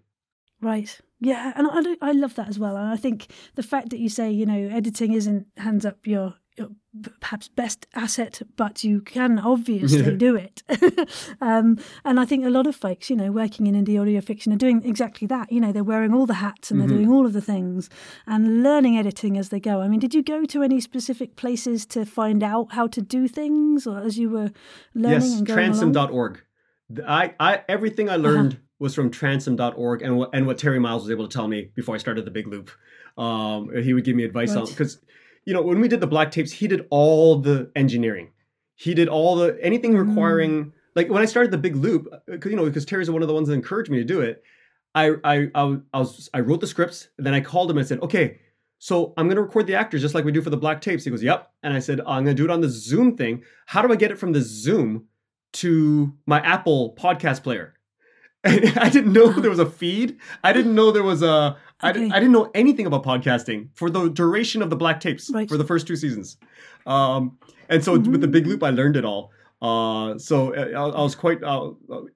Right. 0.61 0.99
Yeah, 1.21 1.53
and 1.57 1.69
I, 1.71 2.09
I 2.11 2.13
love 2.13 2.35
that 2.35 2.49
as 2.49 2.59
well. 2.59 2.77
And 2.77 2.89
I 2.89 2.97
think 2.97 3.27
the 3.55 3.63
fact 3.63 3.91
that 3.91 3.99
you 4.01 4.09
say, 4.09 4.31
you 4.31 4.45
know, 4.47 4.69
editing 4.73 5.13
isn't 5.13 5.47
hands 5.57 5.85
up 5.87 6.07
your 6.07 6.35
perhaps 7.21 7.49
best 7.49 7.87
asset, 7.95 8.43
but 8.57 8.85
you 8.85 9.01
can 9.01 9.39
obviously 9.39 10.17
do 10.17 10.37
it. 10.37 10.63
um, 11.41 11.79
and 12.05 12.21
I 12.21 12.25
think 12.25 12.45
a 12.45 12.51
lot 12.51 12.67
of 12.67 12.77
folks, 12.77 13.11
you 13.11 13.17
know, 13.17 13.31
working 13.31 13.67
in 13.67 13.75
indie 13.75 14.01
audio 14.01 14.21
fiction 14.21 14.53
are 14.53 14.57
doing 14.57 14.83
exactly 14.85 15.27
that. 15.29 15.51
You 15.53 15.61
know, 15.61 15.73
they're 15.73 15.85
wearing 15.85 16.15
all 16.15 16.27
the 16.27 16.35
hats 16.35 16.71
and 16.71 16.81
they're 16.81 16.89
doing 16.89 17.11
all 17.11 17.27
of 17.27 17.33
the 17.33 17.41
things 17.41 17.89
and 18.27 18.63
learning 18.63 18.97
editing 18.97 19.37
as 19.37 19.49
they 19.49 19.61
go. 19.61 19.81
I 19.81 19.89
mean, 19.89 20.01
did 20.01 20.15
you 20.15 20.23
go 20.23 20.45
to 20.45 20.63
any 20.63 20.81
specific 20.81 21.37
places 21.37 21.87
to 21.87 22.05
find 22.05 22.43
out 22.43 22.73
how 22.73 22.87
to 22.89 23.01
do 23.01 23.29
things, 23.29 23.87
or 23.87 24.01
as 24.01 24.19
you 24.19 24.31
were 24.31 24.51
learning 24.95 25.31
yes, 25.31 25.39
and 25.39 25.47
going 25.47 25.59
along? 25.59 25.97
Uh-huh. 25.97 26.07
transom.org. 26.07 26.43
I, 27.07 27.35
I 27.39 27.63
everything 27.69 28.09
I 28.09 28.17
learned 28.17 28.59
was 28.79 28.95
from 28.95 29.11
transom.org 29.11 30.03
and 30.03 30.17
what 30.17 30.31
and 30.33 30.47
what 30.47 30.59
Terry 30.59 30.79
Miles 30.79 31.03
was 31.03 31.11
able 31.11 31.29
to 31.29 31.35
tell 31.35 31.49
me 31.49 31.71
before 31.75 31.95
I 31.95 31.99
started 31.99 32.25
the 32.25 32.31
Big 32.31 32.47
Loop. 32.47 32.71
Um, 33.17 33.71
he 33.83 33.93
would 33.95 34.05
give 34.05 34.17
me 34.17 34.25
advice 34.25 34.55
on 34.55 34.67
because 34.67 35.01
you 35.45 35.55
know 35.55 35.63
when 35.63 35.81
we 35.81 35.89
did 35.89 36.01
the 36.01 36.07
black 36.07 36.31
tapes, 36.31 36.53
he 36.53 36.67
did 36.69 36.87
all 36.91 37.37
the 37.41 37.71
engineering. 37.77 38.31
He 38.75 38.95
did 38.95 39.09
all 39.09 39.37
the 39.37 39.59
anything 39.63 39.93
Mm. 39.95 40.09
requiring 40.09 40.73
like 40.95 41.09
when 41.09 41.23
I 41.23 41.27
started 41.27 41.51
the 41.53 41.59
Big 41.59 41.77
Loop, 41.77 42.09
because 42.27 42.51
you 42.51 42.57
know 42.57 42.65
because 42.65 42.85
Terry's 42.85 43.11
one 43.11 43.23
of 43.23 43.29
the 43.29 43.35
ones 43.35 43.49
that 43.49 43.55
encouraged 43.55 43.91
me 43.91 43.99
to 43.99 44.05
do 44.05 44.21
it. 44.21 44.43
I 44.95 45.13
I 45.25 45.49
I, 45.55 45.63
was- 45.65 45.81
I 45.95 45.99
was 45.99 46.31
I 46.35 46.41
wrote 46.41 46.61
the 46.61 46.67
scripts, 46.67 47.09
and 47.19 47.27
then 47.27 47.35
I 47.35 47.41
called 47.41 47.71
him 47.71 47.79
and 47.79 47.87
said, 47.87 48.01
okay. 48.03 48.39
So 48.81 49.13
I'm 49.17 49.27
gonna 49.29 49.43
record 49.43 49.67
the 49.67 49.75
actors 49.75 50.03
just 50.03 50.15
like 50.15 50.25
we 50.25 50.31
do 50.31 50.41
for 50.41 50.51
the 50.51 50.57
black 50.57 50.81
tapes. 50.81 51.03
He 51.03 51.11
goes, 51.11 51.21
"Yep," 51.23 51.51
and 51.65 51.75
I 51.75 51.81
said, 51.81 51.99
"I'm 52.07 52.23
gonna 52.25 52.35
do 52.35 52.45
it 52.45 52.51
on 52.51 52.61
the 52.61 52.69
Zoom 52.69 53.17
thing. 53.17 53.43
How 53.67 53.83
do 53.83 53.93
I 53.93 53.97
get 53.97 54.13
it 54.13 54.19
from 54.21 54.31
the 54.33 54.41
Zoom 54.41 55.07
to 55.55 56.15
my 56.27 56.39
Apple 56.41 56.95
podcast 56.97 57.43
player?" 57.43 57.75
And 58.45 58.79
I 58.79 58.89
didn't 58.89 59.13
know 59.13 59.33
there 59.41 59.51
was 59.51 59.59
a 59.59 59.67
feed. 59.67 60.19
I 60.45 60.53
didn't 60.53 60.77
know 60.77 60.93
there 60.93 61.03
was 61.03 61.23
a. 61.23 61.57
I, 61.81 61.93
didn't, 61.93 62.09
Okay. 62.09 62.17
I 62.17 62.21
didn't 62.21 62.33
know 62.33 62.51
anything 62.55 62.87
about 62.87 63.05
podcasting 63.05 63.69
for 63.75 63.89
the 63.91 64.09
duration 64.09 64.63
of 64.63 64.71
the 64.71 64.77
black 64.77 65.01
tapes 65.01 65.31
Right. 65.31 65.49
for 65.49 65.57
the 65.57 65.65
first 65.65 65.87
two 65.87 65.97
seasons. 65.97 66.37
Um, 66.87 67.39
and 67.69 67.85
so 67.85 67.93
with 67.99 68.21
the 68.21 68.29
Big 68.29 68.47
Loop, 68.47 68.63
I 68.63 68.71
learned 68.71 68.97
it 68.97 69.05
all. 69.05 69.31
Uh, 69.61 70.19
so 70.19 70.55
I, 70.55 70.71
I 70.71 71.03
was 71.03 71.15
quite 71.15 71.43
uh, 71.43 71.71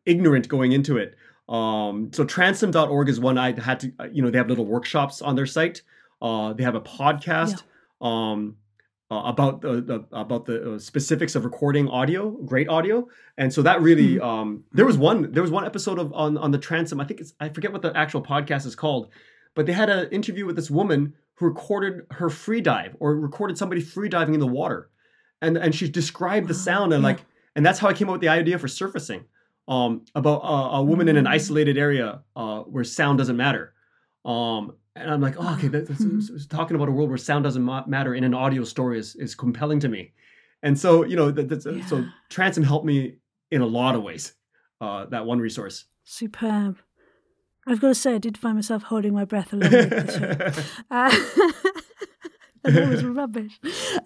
ignorant 0.07 0.49
going 0.49 0.73
into 0.73 0.97
it. 0.97 1.17
Um, 1.49 2.11
so 2.13 2.25
transom.org 2.25 3.09
is 3.09 3.21
one 3.21 3.37
I 3.37 3.59
had 3.61 3.81
to, 3.81 3.93
uh, 3.99 4.09
you 4.13 4.23
know, 4.23 4.31
they 4.31 4.39
have 4.39 4.49
little 4.49 4.65
workshops 4.67 5.21
on 5.21 5.35
their 5.37 5.47
site. 5.47 5.83
Uh, 6.23 6.53
they 6.53 6.63
have 6.63 6.77
a 6.77 6.81
podcast 6.81 7.63
um, 8.01 8.57
uh, 9.11 9.23
about 9.25 9.61
the, 9.61 9.81
the 9.83 10.07
about 10.13 10.47
the 10.47 10.75
uh, 10.75 10.79
specifics 10.79 11.35
of 11.35 11.45
recording 11.45 11.89
audio, 11.89 12.31
great 12.31 12.69
audio, 12.69 13.07
and 13.37 13.53
so 13.53 13.61
that 13.63 13.83
really 13.83 14.19
um, 14.21 14.63
there 14.73 14.87
was 14.87 14.97
one 14.97 15.33
there 15.33 15.43
was 15.43 15.51
one 15.51 15.67
episode 15.67 15.99
of 15.99 16.13
on 16.15 16.39
on 16.39 16.53
the 16.53 16.59
transom. 16.59 17.01
I 17.01 17.05
think 17.05 17.21
it's 17.21 17.35
I 17.41 17.49
forget 17.51 17.73
what 17.73 17.83
the 17.83 17.95
actual 17.97 18.23
podcast 18.23 18.65
is 18.65 18.75
called, 18.77 19.09
but 19.55 19.67
they 19.67 19.73
had 19.73 19.91
an 19.91 20.09
interview 20.11 20.47
with 20.47 20.57
this 20.57 20.71
woman 20.71 21.15
who 21.35 21.47
recorded 21.47 22.07
her 22.13 22.31
free 22.31 22.61
dive 22.61 22.97
or 23.01 23.17
recorded 23.17 23.57
somebody 23.59 23.81
free 23.81 24.09
diving 24.09 24.35
in 24.35 24.41
the 24.41 24.47
water, 24.47 24.91
and 25.41 25.57
and 25.57 25.75
she 25.75 25.89
described 25.89 26.49
the 26.49 26.55
sound 26.55 26.93
and 26.93 27.03
like 27.03 27.21
and 27.57 27.65
that's 27.67 27.79
how 27.79 27.89
I 27.89 27.93
came 27.93 28.09
up 28.09 28.13
with 28.13 28.21
the 28.23 28.29
idea 28.29 28.59
for 28.59 28.69
surfacing 28.69 29.25
um, 29.69 30.05
about 30.15 30.39
uh, 30.43 30.77
a 30.79 30.83
woman 30.83 31.09
in 31.09 31.17
an 31.17 31.25
Mm. 31.27 31.31
isolated 31.31 31.77
area 31.79 32.23
uh, 32.35 32.61
where 32.61 32.83
sound 32.85 33.19
doesn't 33.19 33.37
matter. 33.37 33.75
Um, 34.25 34.75
and 34.97 35.11
I'm 35.11 35.21
like, 35.21 35.37
oh, 35.39 35.55
okay, 35.55 35.69
that's, 35.69 35.89
that's- 35.89 36.05
Mhm. 36.07 36.21
that's- 36.29 36.47
talking 36.47 36.75
about 36.77 36.89
a 36.89 36.93
world 36.93 37.09
where 37.11 37.19
sound 37.19 37.45
doesn't 37.45 37.63
ma- 37.63 37.85
matter 37.87 38.15
in 38.15 38.25
an 38.25 38.35
audio 38.35 38.65
story 38.65 38.99
is, 38.99 39.15
is 39.17 39.35
compelling 39.35 39.81
to 39.81 39.89
me. 39.89 40.13
And 40.63 40.79
so, 40.79 41.05
you 41.05 41.17
know, 41.17 41.31
that, 41.31 41.49
that's, 41.49 41.65
so 41.89 42.05
Transom 42.29 42.63
helped 42.65 42.87
me 42.87 43.17
in 43.51 43.61
a 43.63 43.67
lot 43.67 43.95
of 43.95 44.03
ways. 44.03 44.35
Uh, 44.81 45.07
that 45.07 45.25
one 45.27 45.39
resource. 45.39 45.85
Superb. 46.05 46.79
I've 47.67 47.81
got 47.81 47.89
to 47.89 47.95
say, 47.95 48.15
I 48.15 48.19
did 48.19 48.37
find 48.37 48.57
myself 48.57 48.83
holding 48.85 49.15
my 49.15 49.25
breath 49.25 49.53
a 49.53 49.57
little 49.57 49.89
bit. 49.89 50.65
Uh, 50.91 51.11
that 52.65 52.89
was 52.89 53.05
rubbish. 53.05 53.59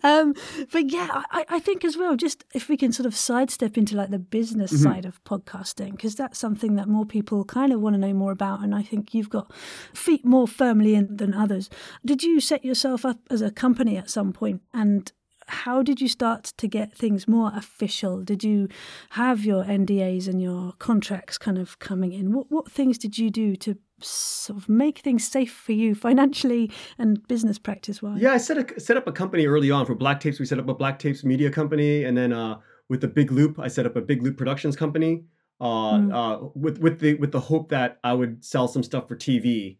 Um, 0.02 0.34
but 0.72 0.90
yeah, 0.90 1.22
I, 1.30 1.44
I 1.48 1.58
think 1.58 1.84
as 1.84 1.96
well, 1.96 2.16
just 2.16 2.44
if 2.54 2.68
we 2.70 2.76
can 2.78 2.90
sort 2.92 3.04
of 3.06 3.14
sidestep 3.14 3.76
into 3.76 3.94
like 3.96 4.10
the 4.10 4.18
business 4.18 4.72
Mhm. 4.72 4.82
side 4.82 5.04
of 5.04 5.22
podcasting, 5.24 5.92
because 5.92 6.14
that's 6.14 6.38
something 6.38 6.74
that 6.76 6.88
more 6.88 7.04
people 7.04 7.44
kind 7.44 7.72
of 7.72 7.80
want 7.80 7.94
to 7.94 7.98
know 7.98 8.14
more 8.14 8.32
about. 8.32 8.62
And 8.62 8.74
I 8.74 8.82
think 8.82 9.12
you've 9.14 9.30
got 9.30 9.52
feet 9.94 10.24
more 10.24 10.48
firmly 10.48 10.94
in 10.94 11.16
than 11.16 11.34
others. 11.34 11.68
Did 12.04 12.22
you 12.22 12.40
set 12.40 12.64
yourself 12.64 13.04
up 13.04 13.18
as 13.30 13.42
a 13.42 13.50
company 13.50 13.96
at 13.98 14.08
some 14.10 14.32
point 14.32 14.62
and 14.72 15.12
how 15.48 15.82
did 15.82 16.00
you 16.00 16.08
start 16.08 16.52
to 16.56 16.66
get 16.68 16.92
things 16.96 17.26
more 17.28 17.52
official? 17.54 18.22
Did 18.22 18.42
you 18.44 18.68
have 19.10 19.44
your 19.44 19.64
NDAs 19.64 20.26
and 20.28 20.40
your 20.42 20.72
contracts 20.78 21.38
kind 21.38 21.58
of 21.58 21.78
coming 21.78 22.12
in? 22.12 22.32
What 22.32 22.50
what 22.50 22.70
things 22.70 22.98
did 22.98 23.16
you 23.18 23.30
do 23.30 23.56
to 23.56 23.76
sort 24.00 24.58
of 24.58 24.68
make 24.68 24.98
things 24.98 25.26
safe 25.26 25.52
for 25.52 25.72
you 25.72 25.94
financially 25.94 26.70
and 26.98 27.26
business 27.28 27.58
practice 27.58 28.02
wise? 28.02 28.20
Yeah, 28.20 28.32
I 28.32 28.38
set 28.38 28.58
a, 28.58 28.80
set 28.80 28.96
up 28.96 29.06
a 29.06 29.12
company 29.12 29.46
early 29.46 29.70
on 29.70 29.86
for 29.86 29.94
Black 29.94 30.20
Tapes. 30.20 30.38
We 30.40 30.46
set 30.46 30.58
up 30.58 30.68
a 30.68 30.74
Black 30.74 30.98
Tapes 30.98 31.24
media 31.24 31.50
company, 31.50 32.04
and 32.04 32.16
then 32.16 32.32
uh, 32.32 32.58
with 32.88 33.00
the 33.00 33.08
Big 33.08 33.30
Loop, 33.32 33.58
I 33.58 33.68
set 33.68 33.86
up 33.86 33.96
a 33.96 34.00
Big 34.00 34.22
Loop 34.22 34.36
Productions 34.36 34.76
company. 34.76 35.24
Uh, 35.58 35.64
Mm. 35.96 36.12
uh, 36.14 36.48
with 36.54 36.78
with 36.80 37.00
the 37.00 37.14
with 37.14 37.32
the 37.32 37.40
hope 37.40 37.70
that 37.70 37.98
I 38.04 38.12
would 38.12 38.44
sell 38.44 38.68
some 38.68 38.82
stuff 38.82 39.08
for 39.08 39.16
TV, 39.16 39.78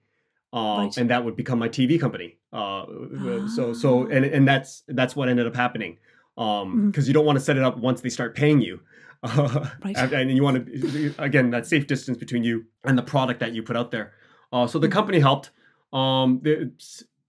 uh, 0.57 0.77
Right. 0.79 0.97
and 0.97 1.11
that 1.11 1.25
would 1.25 1.37
become 1.37 1.59
my 1.59 1.69
TV 1.69 2.01
company. 2.01 2.31
Uh, 2.53 2.85
so 3.57 3.73
so 3.83 3.89
and 4.15 4.25
and 4.37 4.45
that's 4.51 4.83
that's 4.99 5.15
what 5.17 5.29
ended 5.29 5.47
up 5.47 5.55
happening. 5.65 5.99
Um, 6.39 6.91
because 6.91 7.07
you 7.09 7.15
don't 7.15 7.25
want 7.31 7.39
to 7.39 7.45
set 7.49 7.57
it 7.57 7.63
up 7.69 7.77
once 7.79 8.01
they 8.03 8.11
start 8.19 8.35
paying 8.43 8.61
you. 8.61 8.81
Uh, 9.23 9.67
Right. 9.85 9.97
and 10.13 10.31
you 10.37 10.43
want 10.43 10.57
to 10.67 11.15
again 11.19 11.51
that 11.51 11.67
safe 11.67 11.87
distance 11.87 12.19
between 12.19 12.43
you 12.45 12.65
and 12.85 12.97
the 13.01 13.03
product 13.03 13.39
that 13.41 13.53
you 13.55 13.63
put 13.63 13.77
out 13.77 13.91
there. 13.91 14.13
Uh, 14.53 14.67
so 14.67 14.79
the 14.79 14.89
company 14.99 15.19
helped. 15.29 15.51
Um, 15.93 16.29
it, 16.45 16.71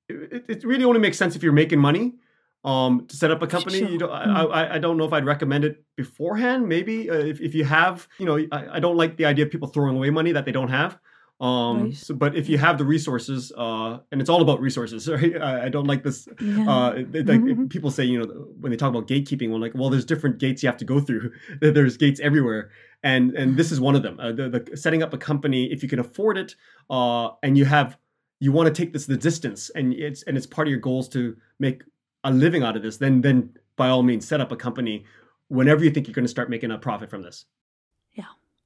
it 0.10 0.64
really 0.64 0.84
only 0.84 1.00
makes 1.00 1.18
sense 1.18 1.36
if 1.36 1.44
you're 1.44 1.54
making 1.64 1.80
money. 1.80 2.16
Um, 2.64 3.06
to 3.08 3.16
set 3.16 3.32
up 3.32 3.42
a 3.42 3.48
company, 3.48 3.80
Sure. 3.80 3.90
you 3.90 3.98
don't, 3.98 4.10
Mm. 4.12 4.36
I, 4.36 4.44
I, 4.44 4.76
I 4.76 4.78
don't 4.80 4.98
know 4.98 5.06
if 5.06 5.14
I'd 5.14 5.26
recommend 5.26 5.64
it 5.64 5.84
beforehand. 5.96 6.68
Maybe 6.68 7.10
uh, 7.10 7.14
if, 7.14 7.40
if 7.40 7.56
you 7.56 7.64
have, 7.64 8.08
you 8.20 8.26
know, 8.26 8.38
I, 8.52 8.76
I 8.78 8.80
don't 8.80 8.98
like 8.98 9.16
the 9.16 9.26
idea 9.26 9.46
of 9.46 9.52
people 9.52 9.70
throwing 9.70 9.96
away 9.96 10.10
money 10.10 10.34
that 10.34 10.44
they 10.44 10.52
don't 10.52 10.68
have. 10.70 10.98
Um, 11.40 11.84
Right. 11.84 11.94
so, 11.94 12.16
but 12.16 12.36
if 12.36 12.50
you 12.50 12.58
have 12.58 12.78
the 12.80 12.84
resources, 12.86 13.52
uh, 13.56 14.00
and 14.12 14.20
it's 14.22 14.30
all 14.30 14.42
about 14.42 14.60
resources, 14.60 15.08
right? 15.12 15.40
I, 15.40 15.66
I 15.66 15.70
don't 15.70 15.86
like 15.86 16.04
this. 16.04 16.28
Yeah. 16.42 16.68
Uh, 16.70 16.90
it- 16.94 17.16
it- 17.16 17.28
like 17.28 17.42
Mhm. 17.42 17.70
people 17.70 17.92
say, 17.92 18.06
you 18.06 18.20
know, 18.20 18.26
when 18.60 18.72
they 18.72 18.76
talk 18.78 18.90
about 18.90 19.08
gatekeeping, 19.08 19.50
well, 19.52 19.60
like, 19.60 19.76
well, 19.76 19.90
there's 19.92 20.06
different 20.06 20.40
gates 20.40 20.64
you 20.64 20.68
have 20.70 20.78
to 20.78 20.86
go 20.86 21.00
through. 21.00 21.32
there's 21.62 21.96
gates 21.98 22.20
everywhere, 22.20 22.72
and 23.04 23.34
and 23.36 23.56
this 23.56 23.72
is 23.72 23.80
one 23.80 23.96
of 23.96 24.02
them. 24.02 24.20
Uh, 24.20 24.32
the, 24.32 24.50
the 24.50 24.78
setting 24.78 25.04
up 25.04 25.14
a 25.14 25.18
company, 25.18 25.72
if 25.72 25.84
you 25.84 25.90
can 25.90 26.00
afford 26.00 26.38
it, 26.40 26.56
uh, 26.90 27.30
and 27.44 27.56
you 27.58 27.66
have, 27.66 27.98
you 28.40 28.52
want 28.52 28.68
to 28.68 28.74
take 28.74 28.92
this 28.94 29.06
the 29.06 29.18
distance, 29.18 29.70
and 29.76 29.94
it's 29.94 30.24
and 30.24 30.38
it's 30.38 30.48
part 30.48 30.68
of 30.68 30.72
your 30.72 30.80
goals 30.80 31.08
to 31.10 31.36
make 31.60 31.84
a 32.24 32.32
living 32.32 32.64
out 32.64 32.76
of 32.76 32.82
this, 32.82 32.98
then 32.98 33.22
then 33.22 33.52
by 33.76 33.90
all 33.90 34.02
means, 34.02 34.28
set 34.28 34.42
up 34.42 34.52
a 34.52 34.56
company 34.56 35.06
whenever 35.50 35.84
you 35.84 35.92
think 35.92 36.08
you're 36.08 36.16
going 36.16 36.26
to 36.26 36.30
start 36.38 36.50
making 36.50 36.72
a 36.72 36.78
profit 36.80 37.12
from 37.12 37.22
this. 37.22 37.46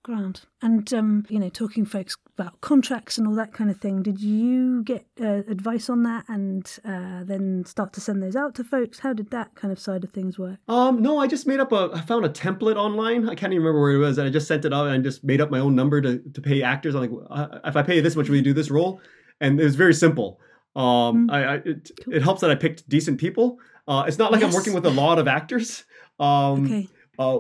Grand. 0.03 0.41
And, 0.63 0.91
um, 0.96 1.25
you 1.29 1.38
know, 1.38 1.50
talking 1.50 1.86
folks 1.86 2.17
about 2.36 2.60
contracts 2.62 3.20
and 3.20 3.27
all 3.27 3.36
that 3.36 3.53
kind 3.53 3.70
of 3.70 3.77
thing, 3.77 4.01
did 4.01 4.20
you 4.20 4.84
get 4.84 5.05
uh, 5.22 5.43
advice 5.48 5.89
on 5.91 6.01
that 6.03 6.25
and 6.27 6.65
uh, 6.84 7.24
then 7.24 7.65
start 7.65 7.93
to 7.93 8.01
send 8.01 8.24
those 8.24 8.36
out 8.36 8.55
to 8.55 8.63
folks? 8.63 9.00
How 9.00 9.13
did 9.13 9.29
that 9.29 9.53
kind 9.53 9.72
of 9.72 9.79
side 9.79 10.03
of 10.03 10.10
things 10.10 10.39
work? 10.39 10.58
Um, 10.67 11.03
no, 11.03 11.20
I 11.20 11.27
just 11.27 11.46
made 11.46 11.60
up 11.60 11.72
a. 11.72 11.91
I 11.93 12.01
found 12.01 12.25
a 12.25 12.29
template 12.29 12.77
online. 12.77 13.29
I 13.29 13.36
can't 13.36 13.53
even 13.53 13.63
remember 13.63 13.79
where 13.79 13.91
it 13.91 14.00
was. 14.00 14.17
And 14.17 14.27
I 14.27 14.31
just 14.31 14.48
sent 14.48 14.65
it 14.65 14.74
out 14.74 14.88
and 14.88 14.96
I 14.96 14.98
just 14.98 15.24
made 15.24 15.39
up 15.39 15.51
my 15.51 15.60
own 15.60 15.75
number 15.75 16.01
to, 16.01 16.17
to 16.17 16.41
pay 16.41 16.63
actors. 16.63 16.96
I'm 16.96 17.01
like, 17.01 17.60
if 17.65 17.75
I 17.75 17.84
pay 17.84 17.98
you 17.98 18.01
this 18.01 18.15
much, 18.15 18.27
will 18.27 18.38
you 18.38 18.41
do 18.41 18.53
this 18.53 18.72
role? 18.72 19.01
And 19.39 19.60
it 19.60 19.63
was 19.63 19.75
very 19.75 19.93
simple. 19.93 20.39
Um, 20.75 21.27
Mm. 21.27 21.31
I, 21.31 21.43
I 21.43 21.55
it, 21.58 21.91
it 22.08 22.22
helps 22.24 22.41
that 22.41 22.50
I 22.50 22.55
picked 22.55 22.89
decent 22.89 23.20
people. 23.20 23.60
Uh, 23.88 24.05
it's 24.08 24.17
not 24.17 24.31
like 24.31 24.41
I'm 24.41 24.51
working 24.53 24.74
with 24.74 24.86
a 24.86 24.89
lot 24.89 25.20
of 25.20 25.27
actors. 25.27 25.84
Um, 26.20 26.65
Okay. 26.65 26.88
uh, 27.20 27.39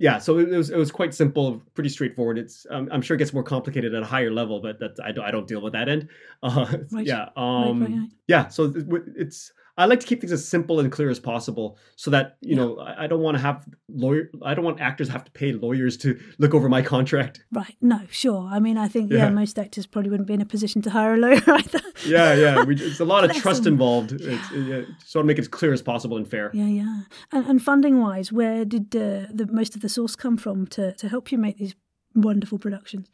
yeah, 0.00 0.18
so 0.18 0.38
it 0.38 0.48
was 0.48 0.70
it 0.70 0.78
was 0.78 0.90
quite 0.90 1.12
simple, 1.12 1.62
pretty 1.74 1.90
straightforward. 1.90 2.38
It's 2.38 2.66
um, 2.70 2.88
I'm 2.90 3.02
sure 3.02 3.14
it 3.14 3.18
gets 3.18 3.34
more 3.34 3.42
complicated 3.42 3.94
at 3.94 4.02
a 4.02 4.06
higher 4.06 4.32
level, 4.32 4.60
but 4.60 4.80
that 4.80 4.92
I 5.04 5.12
don't, 5.12 5.24
I 5.26 5.30
don't 5.30 5.46
deal 5.46 5.60
with 5.60 5.74
that 5.74 5.88
end. 5.88 6.08
Uh, 6.42 6.78
Right. 6.90 7.06
Yeah, 7.06 7.28
um, 7.36 7.82
right, 7.82 7.90
right. 7.90 8.08
yeah. 8.26 8.48
So 8.48 8.72
it's 9.14 9.52
I 9.82 9.86
like 9.86 10.00
to 10.00 10.06
keep 10.06 10.20
things 10.20 10.32
as 10.32 10.46
simple 10.46 10.78
and 10.80 10.90
clear 10.92 11.10
as 11.10 11.18
possible, 11.18 11.78
so 11.96 12.10
that 12.10 12.36
you 12.40 12.50
Yeah. 12.50 12.56
know 12.56 12.78
I, 12.78 13.04
I 13.04 13.06
don't 13.06 13.20
want 13.20 13.36
to 13.36 13.42
have 13.42 13.66
lawyer. 13.88 14.30
I 14.42 14.54
don't 14.54 14.64
want 14.64 14.80
actors 14.80 15.08
to 15.08 15.12
have 15.12 15.24
to 15.24 15.30
pay 15.32 15.52
lawyers 15.52 15.96
to 15.98 16.18
look 16.38 16.54
over 16.54 16.68
my 16.68 16.82
contract. 16.82 17.44
Right. 17.52 17.76
No, 17.80 18.00
sure. 18.10 18.48
I 18.50 18.58
mean, 18.60 18.76
I 18.78 18.88
think, 18.88 19.10
yeah, 19.10 19.18
Yeah. 19.24 19.30
most 19.30 19.58
actors 19.58 19.86
probably 19.86 20.10
wouldn't 20.10 20.28
be 20.28 20.34
in 20.34 20.40
a 20.40 20.46
position 20.46 20.82
to 20.82 20.90
hire 20.90 21.14
a 21.14 21.16
lawyer 21.16 21.42
either. 21.46 21.80
Yeah, 22.06 22.34
yeah. 22.34 22.62
We, 22.64 22.76
it's 22.76 23.00
a 23.00 23.04
lot 23.04 23.24
of 23.24 23.32
trust 23.42 23.64
them. 23.64 23.74
involved. 23.74 24.12
It's, 24.12 24.52
yeah, 24.52 24.82
so 25.04 25.20
I 25.20 25.22
make 25.22 25.38
it 25.38 25.42
as 25.42 25.48
clear 25.48 25.72
as 25.72 25.82
possible 25.82 26.16
and 26.16 26.28
fair. 26.28 26.50
Yeah, 26.54 26.66
yeah. 26.66 27.00
And, 27.32 27.46
and 27.46 27.62
funding 27.62 28.00
wise, 28.00 28.30
where 28.32 28.64
did 28.64 28.94
uh, 28.94 29.26
the 29.32 29.48
most 29.50 29.74
of 29.74 29.80
the 29.82 29.88
source 29.88 30.14
come 30.16 30.36
from 30.36 30.66
to, 30.68 30.92
to 30.94 31.08
help 31.08 31.32
you 31.32 31.38
make 31.38 31.58
these 31.58 31.74
wonderful 32.14 32.58
productions? 32.58 33.08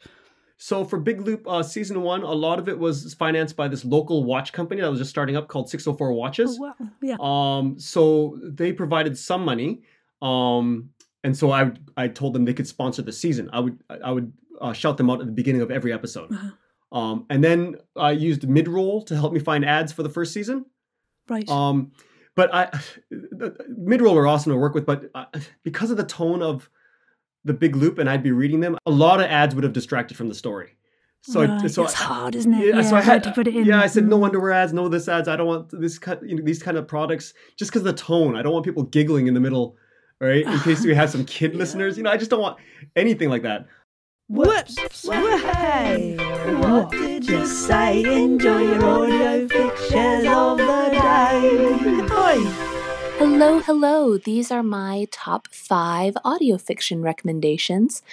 So 0.57 0.83
for 0.83 0.99
Big 0.99 1.21
Loop 1.21 1.47
uh, 1.47 1.61
season 1.61 2.01
one, 2.01 2.23
a 2.23 2.31
lot 2.31 2.57
of 2.57 2.67
it 2.67 2.77
was 2.77 3.13
financed 3.13 3.55
by 3.55 3.67
this 3.67 3.85
local 3.85 4.23
watch 4.23 4.53
company 4.53 4.81
that 4.81 4.89
was 4.89 4.99
just 4.99 5.11
starting 5.11 5.35
up 5.35 5.47
called 5.47 5.69
604 5.69 6.13
Watches. 6.13 6.57
Oh, 6.59 6.73
wow. 6.79 6.89
Yeah. 7.01 7.17
Um, 7.19 7.79
so 7.79 8.39
they 8.43 8.73
provided 8.73 9.17
some 9.17 9.45
money. 9.45 9.83
Um, 10.21 10.89
and 11.23 11.37
so 11.37 11.51
I 11.51 11.71
I 11.95 12.07
told 12.07 12.33
them 12.33 12.45
they 12.45 12.53
could 12.53 12.67
sponsor 12.67 13.03
the 13.03 13.11
season. 13.11 13.49
I 13.53 13.59
would 13.59 13.83
I 14.03 14.11
would 14.11 14.33
uh, 14.59 14.73
shout 14.73 14.97
them 14.97 15.09
out 15.09 15.19
at 15.19 15.27
the 15.27 15.31
beginning 15.31 15.61
of 15.61 15.69
every 15.69 15.93
episode. 15.93 16.33
Uh-huh. 16.33 16.97
Um, 16.97 17.25
and 17.29 17.43
then 17.43 17.75
I 17.95 18.11
used 18.11 18.43
Midroll 18.43 19.05
to 19.07 19.15
help 19.15 19.33
me 19.33 19.39
find 19.39 19.65
ads 19.65 19.91
for 19.91 20.03
the 20.03 20.09
first 20.09 20.33
season. 20.33 20.65
Right. 21.29 21.47
Um, 21.49 21.91
but 22.35 22.53
I 22.53 22.65
Midroll 23.13 24.15
are 24.15 24.27
awesome 24.27 24.53
to 24.53 24.57
work 24.57 24.73
with, 24.73 24.85
but 24.85 25.11
I, 25.13 25.25
because 25.63 25.91
of 25.91 25.97
the 25.97 26.05
tone 26.05 26.41
of 26.41 26.69
the 27.47 27.53
big 27.53 27.75
loop, 27.75 27.97
and 27.97 28.09
I'd 28.09 28.23
be 28.23 28.31
reading 28.31 28.59
them, 28.59 28.77
a 28.85 28.91
lot 28.91 29.19
of 29.19 29.25
ads 29.27 29.55
would 29.55 29.63
have 29.63 29.73
distracted 29.73 30.15
from 30.17 30.29
the 30.29 30.35
story. 30.35 30.75
So, 31.23 31.41
I, 31.41 31.67
so 31.67 31.83
it's 31.83 31.93
I- 31.99 32.05
hard, 32.05 32.35
isn't 32.35 32.53
it? 32.53 32.75
Yeah, 32.75 32.81
so 32.83 32.95
I 32.95 33.01
had 33.01 33.23
to 33.23 33.31
put 33.31 33.47
it 33.47 33.55
in. 33.55 33.65
Yeah, 33.65 33.81
I 33.81 33.87
said 33.87 34.07
no 34.07 34.19
Mm. 34.19 34.25
underwear 34.25 34.51
ads, 34.51 34.71
no 34.71 34.87
this 34.87 35.09
ads. 35.09 35.27
I 35.27 35.35
don't 35.35 35.47
want 35.47 35.69
this 35.71 35.97
kind, 35.99 36.19
you 36.23 36.35
know, 36.37 36.43
these 36.45 36.61
kind 36.61 36.77
of 36.77 36.87
products 36.87 37.33
just 37.57 37.71
because 37.71 37.83
the 37.83 37.91
tone. 37.93 38.35
I 38.35 38.41
don't 38.43 38.53
want 38.53 38.63
people 38.65 38.83
giggling 38.83 39.27
in 39.27 39.33
the 39.33 39.39
middle, 39.41 39.75
right? 40.21 40.45
In 40.45 40.59
case 40.59 40.85
we 40.85 40.93
have 40.95 41.09
some 41.09 41.25
kid 41.37 41.55
listeners, 41.55 41.97
you 41.97 42.03
know, 42.03 42.11
I 42.11 42.17
just 42.17 42.29
don't 42.31 42.39
want 42.41 42.57
anything 42.95 43.29
like 43.29 43.41
that. 43.41 43.65
Whoops! 44.29 44.77
Hey! 45.09 46.15
What 46.59 46.91
did 46.91 47.27
you 47.27 47.45
say? 47.45 48.03
Enjoy 48.23 48.61
your 48.61 48.85
audio 48.85 49.47
pictures 49.47 50.25
of 50.27 50.57
the 50.57 50.89
day. 50.91 52.07
Oi! 52.11 52.66
Hello, 53.19 53.57
hello. 53.61 54.19
These 54.19 54.51
are 54.51 54.61
my 54.61 55.07
top 55.09 55.47
five 55.47 56.15
audio 56.23 56.59
fiction 56.59 57.01
recommendations. 57.01 58.03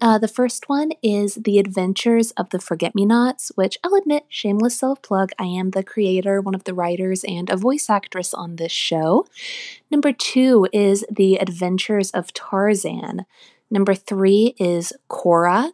Uh, 0.00 0.16
the 0.16 0.26
first 0.26 0.70
one 0.70 0.92
is 1.02 1.34
The 1.34 1.58
Adventures 1.58 2.30
of 2.30 2.48
the 2.48 2.58
Forget 2.58 2.94
Me 2.94 3.04
Nots, 3.04 3.52
which 3.56 3.76
I'll 3.84 3.94
admit, 3.94 4.24
shameless 4.30 4.78
self 4.78 5.02
plug, 5.02 5.32
I 5.38 5.44
am 5.44 5.72
the 5.72 5.84
creator, 5.84 6.40
one 6.40 6.54
of 6.54 6.64
the 6.64 6.72
writers, 6.72 7.24
and 7.24 7.50
a 7.50 7.58
voice 7.58 7.90
actress 7.90 8.32
on 8.32 8.56
this 8.56 8.72
show. 8.72 9.26
Number 9.90 10.12
two 10.12 10.66
is 10.72 11.04
The 11.10 11.36
Adventures 11.36 12.10
of 12.12 12.32
Tarzan. 12.32 13.26
Number 13.70 13.94
three 13.94 14.54
is 14.58 14.94
Kora. 15.08 15.72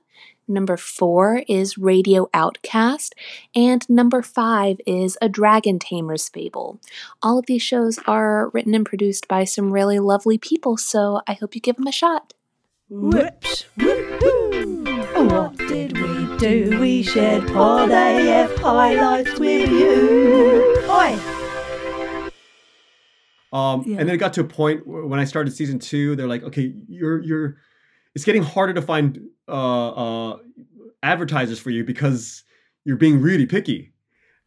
Number 0.51 0.77
four 0.77 1.45
is 1.49 1.79
Radio 1.79 2.29
Outcast. 2.35 3.15
And 3.55 3.89
number 3.89 4.21
five 4.21 4.81
is 4.85 5.17
A 5.23 5.29
Dragon 5.29 5.79
Tamer's 5.79 6.29
Fable. 6.29 6.81
All 7.23 7.39
of 7.39 7.47
these 7.47 7.63
shows 7.63 8.01
are 8.07 8.51
written 8.51 8.75
and 8.75 8.85
produced 8.85 9.29
by 9.29 9.45
some 9.45 9.73
really 9.73 10.01
lovely 10.01 10.39
people, 10.39 10.77
so 10.77 11.21
I 11.29 11.35
hope 11.35 11.55
you 11.55 11.61
give 11.61 11.77
them 11.77 11.87
a 11.87 11.93
shot. 11.93 12.35
Whoops! 12.89 13.67
Woo-hoo. 13.79 14.85
What 15.29 15.57
did 15.57 15.97
we 15.97 16.37
do? 16.39 16.79
We 16.81 17.05
shared 17.05 17.47
Pod 17.53 17.91
AF 17.93 18.57
highlights 18.59 19.39
with 19.39 19.71
you. 19.71 20.77
Oi! 20.89 21.19
Um, 23.53 23.85
Yeah. 23.87 23.99
And 23.99 24.09
then 24.09 24.11
it 24.11 24.19
got 24.19 24.33
to 24.35 24.41
a 24.41 24.45
point 24.45 24.87
where 24.87 25.07
when 25.07 25.21
I 25.21 25.25
started 25.25 25.53
season 25.53 25.79
two, 25.79 26.17
they're 26.17 26.27
like, 26.27 26.43
okay, 26.43 26.75
you're 26.89 27.23
you're, 27.23 27.57
it's 28.15 28.25
getting 28.25 28.43
harder 28.43 28.75
to 28.75 28.83
find 28.83 29.21
uh, 29.51 29.91
uh, 30.33 30.37
advertisers 31.03 31.59
for 31.59 31.71
you 31.71 31.85
because 31.85 32.45
you're 32.85 32.97
being 32.97 33.21
really 33.21 33.47
picky. 33.47 33.93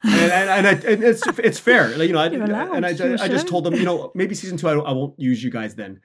and, 0.03 0.31
and, 0.31 0.50
and, 0.50 0.67
I, 0.67 0.72
and 0.91 1.03
it's 1.03 1.25
it's 1.39 1.60
fair, 1.60 1.89
like, 1.98 2.07
you 2.07 2.13
know. 2.13 2.19
I, 2.19 2.25
and 2.27 2.86
I, 2.86 2.89
you're 2.89 3.22
I 3.22 3.27
just 3.27 3.48
told 3.48 3.63
them, 3.63 3.74
you 3.75 3.83
know, 3.86 4.12
maybe 4.15 4.36
season 4.36 4.57
two, 4.57 4.67
I, 4.67 4.74
I 4.74 4.91
won't 4.91 5.17
use 5.19 5.41
you 5.43 5.50
guys 5.50 5.75
then. 5.75 6.01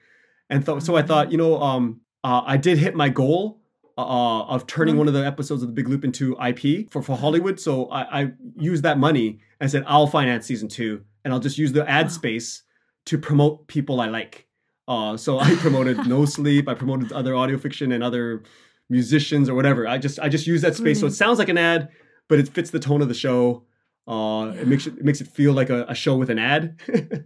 And 0.49 0.65
th- 0.65 0.81
so 0.83 0.95
I 0.95 1.01
thought, 1.01 1.31
you 1.31 1.37
know, 1.37 1.61
um, 1.61 2.01
uh, 2.23 2.41
I 2.45 2.55
did 2.57 2.77
hit 2.77 2.95
my 2.95 3.09
goal 3.09 3.59
uh, 3.97 4.43
of 4.43 4.65
turning 4.67 4.95
Mhm. 4.95 4.99
one 4.99 5.07
of 5.09 5.13
the 5.13 5.25
episodes 5.25 5.61
of 5.61 5.67
The 5.67 5.73
Big 5.73 5.89
Loop 5.89 6.05
into 6.05 6.37
IP 6.41 6.89
for, 6.91 7.01
for 7.01 7.17
Hollywood. 7.17 7.59
So 7.59 7.87
I, 7.89 8.21
I 8.21 8.31
used 8.55 8.83
that 8.83 8.97
money 8.97 9.39
and 9.59 9.69
said, 9.69 9.83
I'll 9.85 10.07
finance 10.07 10.45
season 10.45 10.69
two 10.69 11.03
and 11.25 11.33
I'll 11.33 11.39
just 11.41 11.57
use 11.57 11.73
the 11.73 11.87
ad 11.89 12.05
Wow. 12.05 12.09
space 12.11 12.63
to 13.07 13.17
promote 13.17 13.67
people 13.67 13.99
I 13.99 14.07
like. 14.07 14.47
Uh, 14.87 15.17
so 15.17 15.39
I 15.39 15.53
promoted 15.55 16.07
No 16.07 16.23
Sleep. 16.25 16.69
I 16.69 16.73
promoted 16.73 17.11
other 17.11 17.35
audio 17.35 17.57
fiction 17.57 17.91
and 17.91 18.01
other 18.03 18.43
musicians 18.89 19.49
or 19.49 19.55
whatever. 19.55 19.87
I 19.87 19.97
just 19.97 20.19
I 20.19 20.29
just 20.29 20.47
use 20.47 20.61
that 20.61 20.75
space 20.75 20.99
so 20.99 21.07
it 21.07 21.11
sounds 21.11 21.39
like 21.39 21.49
an 21.49 21.57
ad, 21.57 21.89
but 22.27 22.39
it 22.39 22.47
fits 22.49 22.69
the 22.71 22.79
tone 22.79 23.01
of 23.01 23.07
the 23.07 23.13
show. 23.13 23.63
Uh, 24.07 24.51
Yeah. 24.55 24.61
It 24.61 24.67
makes 24.67 24.87
it, 24.87 24.97
it 24.97 25.05
makes 25.05 25.21
it 25.21 25.27
feel 25.27 25.53
like 25.53 25.69
a, 25.69 25.85
a 25.87 25.95
show 25.95 26.15
with 26.17 26.29
an 26.29 26.39
ad. 26.39 26.79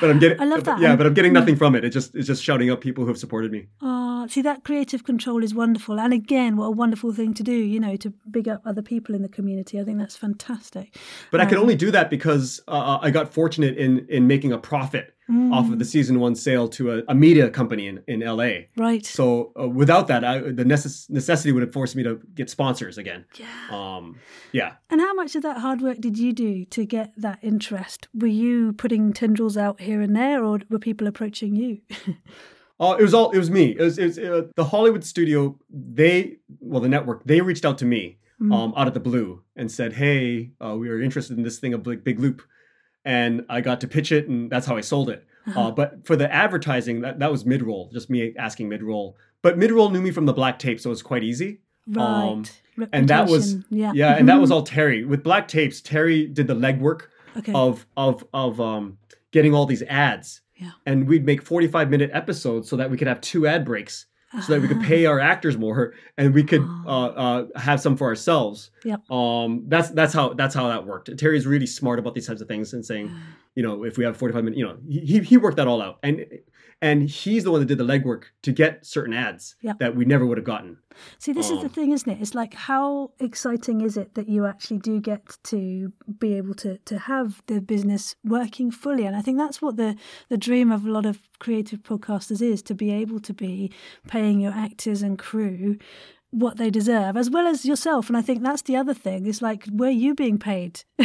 but 0.00 0.10
I'm 0.10 0.18
getting 0.18 0.40
I 0.40 0.44
love 0.44 0.64
that. 0.64 0.80
Yeah, 0.80 0.96
but 0.96 1.06
I'm 1.06 1.14
getting 1.14 1.32
nothing 1.32 1.56
from 1.56 1.74
it. 1.76 1.84
It's 1.84 1.94
just 1.94 2.14
it's 2.14 2.26
just 2.26 2.42
shouting 2.42 2.70
out 2.70 2.80
people 2.80 3.04
who 3.04 3.08
have 3.08 3.18
supported 3.18 3.50
me. 3.52 3.68
Oh, 3.80 4.03
see, 4.28 4.42
that 4.42 4.64
creative 4.64 5.04
control 5.04 5.42
is 5.42 5.54
wonderful. 5.54 5.98
And 6.00 6.12
again, 6.12 6.56
what 6.56 6.66
a 6.66 6.70
wonderful 6.70 7.12
thing 7.12 7.34
to 7.34 7.42
do, 7.42 7.52
you 7.52 7.80
know, 7.80 7.96
to 7.96 8.12
big 8.30 8.48
up 8.48 8.62
other 8.64 8.82
people 8.82 9.14
in 9.14 9.22
the 9.22 9.28
community. 9.28 9.80
I 9.80 9.84
think 9.84 9.98
that's 9.98 10.16
fantastic. 10.16 10.96
But 11.30 11.40
I 11.40 11.46
could 11.46 11.58
Um, 11.58 11.62
only 11.62 11.76
do 11.76 11.90
that 11.90 12.10
because 12.10 12.60
uh, 12.68 12.98
I 13.00 13.10
got 13.10 13.32
fortunate 13.32 13.76
in 13.76 14.06
in 14.08 14.26
making 14.26 14.52
a 14.52 14.58
profit 14.58 15.10
off 15.52 15.72
of 15.72 15.78
the 15.78 15.86
season 15.86 16.20
one 16.20 16.34
sale 16.34 16.68
to 16.68 16.92
a, 16.98 17.02
a 17.08 17.14
media 17.14 17.48
company 17.48 17.86
in, 17.86 18.02
in 18.06 18.20
LA. 18.20 18.66
Right. 18.76 19.06
So 19.06 19.52
uh, 19.58 19.66
without 19.66 20.06
that, 20.08 20.22
I, 20.22 20.40
the 20.40 20.64
necess- 20.64 21.08
necessity 21.08 21.50
would 21.50 21.62
have 21.62 21.72
forced 21.72 21.96
me 21.96 22.02
to 22.02 22.20
get 22.34 22.50
sponsors 22.50 22.98
again. 22.98 23.24
yeah. 23.38 23.46
Um, 23.70 24.16
yeah. 24.52 24.74
And 24.90 25.00
how 25.00 25.14
much 25.14 25.34
of 25.34 25.40
that 25.42 25.56
hard 25.58 25.80
work 25.80 25.98
did 25.98 26.18
you 26.18 26.34
do 26.34 26.66
to 26.66 26.84
get 26.84 27.14
that 27.16 27.38
interest? 27.40 28.06
Were 28.12 28.26
you 28.26 28.74
putting 28.74 29.14
tendrils 29.14 29.56
out 29.56 29.80
here 29.80 30.02
and 30.02 30.14
there, 30.14 30.44
or 30.44 30.60
were 30.68 30.78
people 30.78 31.06
approaching 31.06 31.56
you? 31.56 31.78
Uh, 32.80 32.96
it 32.98 33.02
was 33.02 33.14
all. 33.14 33.30
It 33.30 33.38
was 33.38 33.50
me. 33.50 33.76
It 33.78 33.80
was, 33.82 33.98
it 33.98 34.06
was 34.06 34.18
uh, 34.18 34.42
the 34.56 34.64
Hollywood 34.64 35.04
studio. 35.04 35.58
They, 35.70 36.38
well, 36.60 36.80
the 36.80 36.88
network. 36.88 37.24
They 37.24 37.40
reached 37.40 37.64
out 37.64 37.78
to 37.78 37.84
me 37.84 38.18
Mm. 38.42 38.52
um, 38.52 38.74
out 38.76 38.88
of 38.88 38.94
the 38.94 39.00
blue 39.00 39.42
and 39.54 39.70
said, 39.70 39.92
"Hey, 39.92 40.50
uh, 40.60 40.74
we 40.76 40.88
are 40.88 41.00
interested 41.00 41.36
in 41.36 41.44
this 41.44 41.60
thing 41.60 41.72
of 41.72 41.84
Big, 41.84 42.02
Big 42.02 42.18
Loop," 42.18 42.42
and 43.04 43.44
I 43.48 43.60
got 43.60 43.80
to 43.82 43.88
pitch 43.88 44.10
it, 44.10 44.28
and 44.28 44.50
that's 44.50 44.66
how 44.66 44.76
I 44.76 44.80
sold 44.80 45.08
it. 45.08 45.24
Uh-huh. 45.46 45.68
Uh, 45.68 45.70
but 45.70 46.04
for 46.04 46.16
the 46.16 46.30
advertising, 46.32 47.02
that, 47.02 47.20
that 47.20 47.30
was 47.30 47.44
Midroll, 47.44 47.92
just 47.92 48.10
me 48.10 48.34
asking 48.36 48.68
Midroll. 48.70 49.14
But 49.40 49.56
Midroll 49.56 49.92
knew 49.92 50.00
me 50.02 50.10
from 50.10 50.26
the 50.26 50.32
black 50.32 50.58
tape, 50.58 50.80
so 50.80 50.90
it 50.90 50.90
was 50.90 51.02
quite 51.02 51.22
easy. 51.22 51.60
right. 51.86 52.04
um, 52.04 52.44
and 52.92 53.08
that 53.08 53.28
was- 53.28 53.56
yeah. 53.70 53.92
Yeah, 53.94 54.16
and 54.16 54.28
that 54.28 54.40
was 54.40 54.50
Mhm. 54.50 54.54
all 54.54 54.62
Terry. 54.64 55.04
With 55.04 55.22
black 55.22 55.46
tapes, 55.46 55.80
Terry 55.80 56.26
did 56.26 56.48
the 56.48 56.54
legwork 56.56 57.02
okay. 57.36 57.52
of 57.54 57.86
of 57.96 58.24
of 58.34 58.60
um, 58.60 58.98
getting 59.30 59.54
all 59.54 59.66
these 59.66 59.82
ads. 59.84 60.40
Yeah. 60.56 60.70
And 60.86 61.06
we'd 61.08 61.24
make 61.26 61.42
45 61.42 61.90
minute 61.90 62.10
episodes 62.12 62.68
so 62.68 62.76
that 62.76 62.90
we 62.90 62.96
could 62.96 63.08
have 63.08 63.20
two 63.20 63.46
ad 63.46 63.64
breaks 63.64 64.06
so 64.42 64.52
that 64.54 64.60
we 64.62 64.66
could 64.66 64.78
Ah. 64.78 64.84
pay 64.88 65.06
our 65.06 65.20
actors 65.20 65.56
more 65.56 65.94
and 66.18 66.34
we 66.34 66.42
could 66.42 66.62
uh, 66.62 66.66
Oh. 66.86 67.46
uh, 67.54 67.58
have 67.60 67.80
some 67.80 67.96
for 67.96 68.08
ourselves. 68.08 68.70
Yep. 68.84 69.08
Um, 69.10 69.64
that's 69.68 69.90
that's 69.90 70.12
how 70.12 70.34
that's 70.34 70.54
how 70.56 70.66
that 70.68 70.84
worked. 70.86 71.16
Terry's 71.18 71.46
really 71.46 71.66
smart 71.66 72.00
about 72.00 72.14
these 72.14 72.26
types 72.26 72.40
of 72.40 72.48
things 72.48 72.72
and 72.72 72.84
saying, 72.84 73.12
you 73.54 73.62
know, 73.62 73.84
if 73.84 73.96
we 73.96 74.04
have 74.04 74.16
45 74.16 74.42
minutes, 74.44 74.58
you 74.58 74.66
know, 74.66 74.76
he 74.88 75.20
he 75.20 75.36
worked 75.36 75.56
that 75.58 75.68
all 75.68 75.80
out. 75.80 75.98
And 76.02 76.24
and 76.88 76.98
he's 77.08 77.42
the 77.44 77.50
one 77.50 77.60
that 77.60 77.66
did 77.72 77.78
the 77.78 77.90
legwork 77.94 78.22
to 78.46 78.50
get 78.62 78.72
certain 78.96 79.14
ads 79.26 79.56
Yep. 79.62 79.78
that 79.80 79.92
we 79.98 80.04
never 80.04 80.24
would 80.26 80.38
have 80.38 80.44
gotten. 80.54 80.70
See, 81.18 81.32
this 81.38 81.50
is 81.54 81.58
the 81.58 81.70
Um, 81.70 81.76
thing, 81.76 81.90
isn't 81.96 82.12
it? 82.14 82.20
It's 82.22 82.34
like 82.42 82.54
how 82.70 83.10
exciting 83.28 83.78
is 83.88 83.96
it 84.02 84.08
that 84.14 84.28
you 84.34 84.40
actually 84.52 84.80
do 84.90 85.00
get 85.00 85.22
to 85.52 85.60
be 86.22 86.30
able 86.40 86.54
to 86.64 86.70
to 86.90 86.94
have 87.12 87.28
the 87.50 87.60
business 87.60 88.04
working 88.36 88.70
fully, 88.82 89.04
and 89.08 89.16
I 89.16 89.22
think 89.24 89.38
that's 89.38 89.60
what 89.64 89.76
the 89.76 89.90
the 90.32 90.36
dream 90.48 90.68
of 90.72 90.80
a 90.86 90.90
lot 90.96 91.06
of 91.06 91.16
creative 91.44 91.80
podcasters 91.90 92.40
is 92.52 92.62
to 92.62 92.74
be 92.74 92.88
able 93.02 93.20
to 93.28 93.34
be 93.34 93.54
paying 94.14 94.36
your 94.44 94.52
actors 94.66 95.02
and 95.02 95.18
crew 95.28 95.76
what 96.44 96.56
they 96.56 96.70
deserve, 96.70 97.16
as 97.16 97.28
well 97.30 97.46
as 97.46 97.64
yourself. 97.64 98.08
And 98.08 98.16
I 98.20 98.22
think 98.22 98.42
that's 98.42 98.62
the 98.62 98.76
other 98.80 98.94
thing. 99.04 99.20
It's 99.26 99.42
like, 99.48 99.62
were 99.80 99.96
you 100.04 100.14
being 100.14 100.38
paid? 100.38 100.72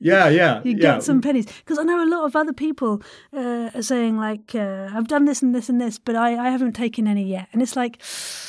Yeah, 0.00 0.28
yeah. 0.28 0.62
you 0.64 0.72
yeah. 0.72 0.94
get 0.94 1.02
some 1.02 1.20
pennies 1.20 1.46
because 1.46 1.78
I 1.78 1.82
know 1.82 2.02
a 2.02 2.08
lot 2.08 2.24
of 2.24 2.34
other 2.34 2.54
people 2.54 3.02
uh, 3.36 3.70
are 3.74 3.82
saying 3.82 4.16
like 4.16 4.54
uh, 4.54 4.88
I've 4.92 5.08
done 5.08 5.26
this 5.26 5.42
and 5.42 5.54
this 5.54 5.68
and 5.68 5.80
this, 5.80 5.98
but 5.98 6.16
I, 6.16 6.46
I 6.46 6.50
haven't 6.50 6.72
taken 6.72 7.06
any 7.06 7.24
yet, 7.24 7.48
and 7.52 7.60
it's 7.60 7.76
like 7.76 8.02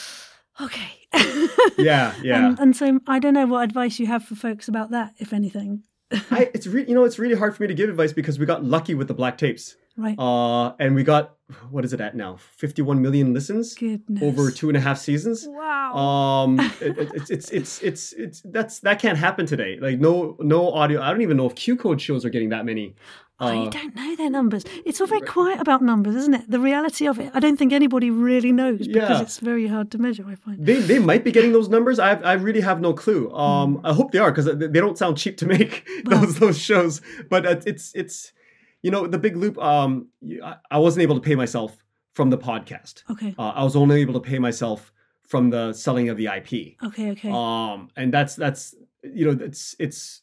okay, 0.61 1.01
Yeah, 1.77 2.13
yeah. 2.23 2.47
and, 2.47 2.59
and 2.59 2.75
so 2.75 2.99
I 3.07 3.19
don't 3.19 3.33
know 3.33 3.45
what 3.47 3.63
advice 3.63 3.99
you 3.99 4.07
have 4.07 4.23
for 4.23 4.35
folks 4.35 4.67
about 4.67 4.91
that, 4.91 5.13
if 5.19 5.33
anything. 5.33 5.83
I, 6.29 6.49
it's 6.53 6.67
re- 6.67 6.85
you 6.87 6.93
know 6.93 7.03
it's 7.03 7.19
really 7.19 7.35
hard 7.35 7.55
for 7.55 7.63
me 7.63 7.67
to 7.67 7.73
give 7.73 7.89
advice 7.89 8.13
because 8.13 8.39
we 8.39 8.45
got 8.45 8.63
lucky 8.63 8.95
with 8.95 9.07
the 9.07 9.13
black 9.13 9.37
tapes. 9.37 9.75
Right? 9.97 10.17
Uh, 10.17 10.73
and 10.79 10.95
we 10.95 11.03
got 11.03 11.35
what 11.69 11.83
is 11.83 11.91
it 11.91 11.99
at 11.99 12.15
now? 12.15 12.37
Fifty-one 12.57 13.01
million 13.01 13.33
listens 13.33 13.73
Goodness. 13.75 14.23
over 14.23 14.51
two 14.51 14.69
and 14.69 14.77
a 14.77 14.79
half 14.81 14.97
seasons. 14.97 15.45
Wow. 15.47 15.95
Um, 15.97 16.59
it, 16.81 16.97
it, 16.97 17.11
it's 17.15 17.29
it's 17.29 17.51
it's 17.51 17.81
it's 17.81 18.13
it's 18.13 18.41
that's 18.45 18.79
that 18.79 18.99
can't 18.99 19.17
happen 19.17 19.45
today. 19.45 19.77
Like 19.81 19.99
no 19.99 20.37
no 20.39 20.71
audio. 20.71 21.01
I 21.01 21.09
don't 21.11 21.21
even 21.21 21.37
know 21.37 21.47
if 21.47 21.55
QCODE 21.55 21.99
shows 21.99 22.23
are 22.25 22.29
getting 22.29 22.49
that 22.49 22.65
many. 22.65 22.95
I 23.39 23.57
Uh, 23.65 23.69
don't 23.71 23.95
know 23.95 24.15
their 24.15 24.29
numbers. 24.29 24.63
It's 24.85 25.01
all 25.01 25.07
very 25.07 25.21
quiet 25.21 25.59
about 25.59 25.81
numbers, 25.81 26.15
isn't 26.15 26.35
it? 26.35 26.43
The 26.49 26.59
reality 26.59 27.07
of 27.07 27.19
it, 27.19 27.31
I 27.33 27.39
don't 27.39 27.57
think 27.57 27.73
anybody 27.73 28.11
really 28.11 28.51
knows 28.51 28.87
because 28.87 29.09
Yeah. 29.09 29.21
it's 29.21 29.39
very 29.39 29.65
hard 29.67 29.89
to 29.91 29.97
measure. 29.97 30.23
I 30.27 30.35
find. 30.35 30.63
they 30.65 30.79
they 30.79 30.99
might 30.99 31.23
be 31.23 31.31
getting 31.37 31.51
those 31.51 31.67
numbers. 31.67 31.97
I 31.99 32.11
I 32.33 32.33
really 32.33 32.61
have 32.61 32.79
no 32.79 32.93
clue. 32.93 33.29
Um, 33.33 33.75
Hmm. 33.77 33.85
I 33.89 33.93
hope 33.93 34.11
they 34.13 34.19
are 34.19 34.31
because 34.31 34.45
they 34.73 34.79
don't 34.85 34.97
sound 34.97 35.17
cheap 35.17 35.35
to 35.37 35.45
make 35.47 35.73
Well- 36.05 36.21
those 36.21 36.35
those 36.39 36.59
shows. 36.69 37.01
But 37.29 37.45
uh, 37.45 37.59
it's 37.65 37.91
it's 37.95 38.31
you 38.83 38.91
know 38.91 39.07
the 39.07 39.17
big 39.19 39.35
loop. 39.37 39.57
Um, 39.57 40.07
I, 40.43 40.55
I 40.71 40.77
wasn't 40.79 41.03
able 41.03 41.15
to 41.15 41.21
pay 41.21 41.35
myself 41.35 41.77
from 42.15 42.29
the 42.29 42.37
podcast. 42.37 43.03
Okay. 43.09 43.33
Uh, 43.37 43.49
I 43.49 43.63
was 43.63 43.75
only 43.75 44.01
able 44.01 44.13
to 44.15 44.19
pay 44.19 44.39
myself 44.39 44.91
from 45.27 45.49
the 45.49 45.71
selling 45.73 46.09
of 46.09 46.17
the 46.17 46.25
IP. 46.27 46.75
Okay. 46.83 47.11
Okay. 47.11 47.31
Um, 47.31 47.89
and 47.95 48.13
that's 48.13 48.35
that's 48.35 48.75
you 49.03 49.25
know 49.25 49.43
it's 49.45 49.75
it's 49.79 50.21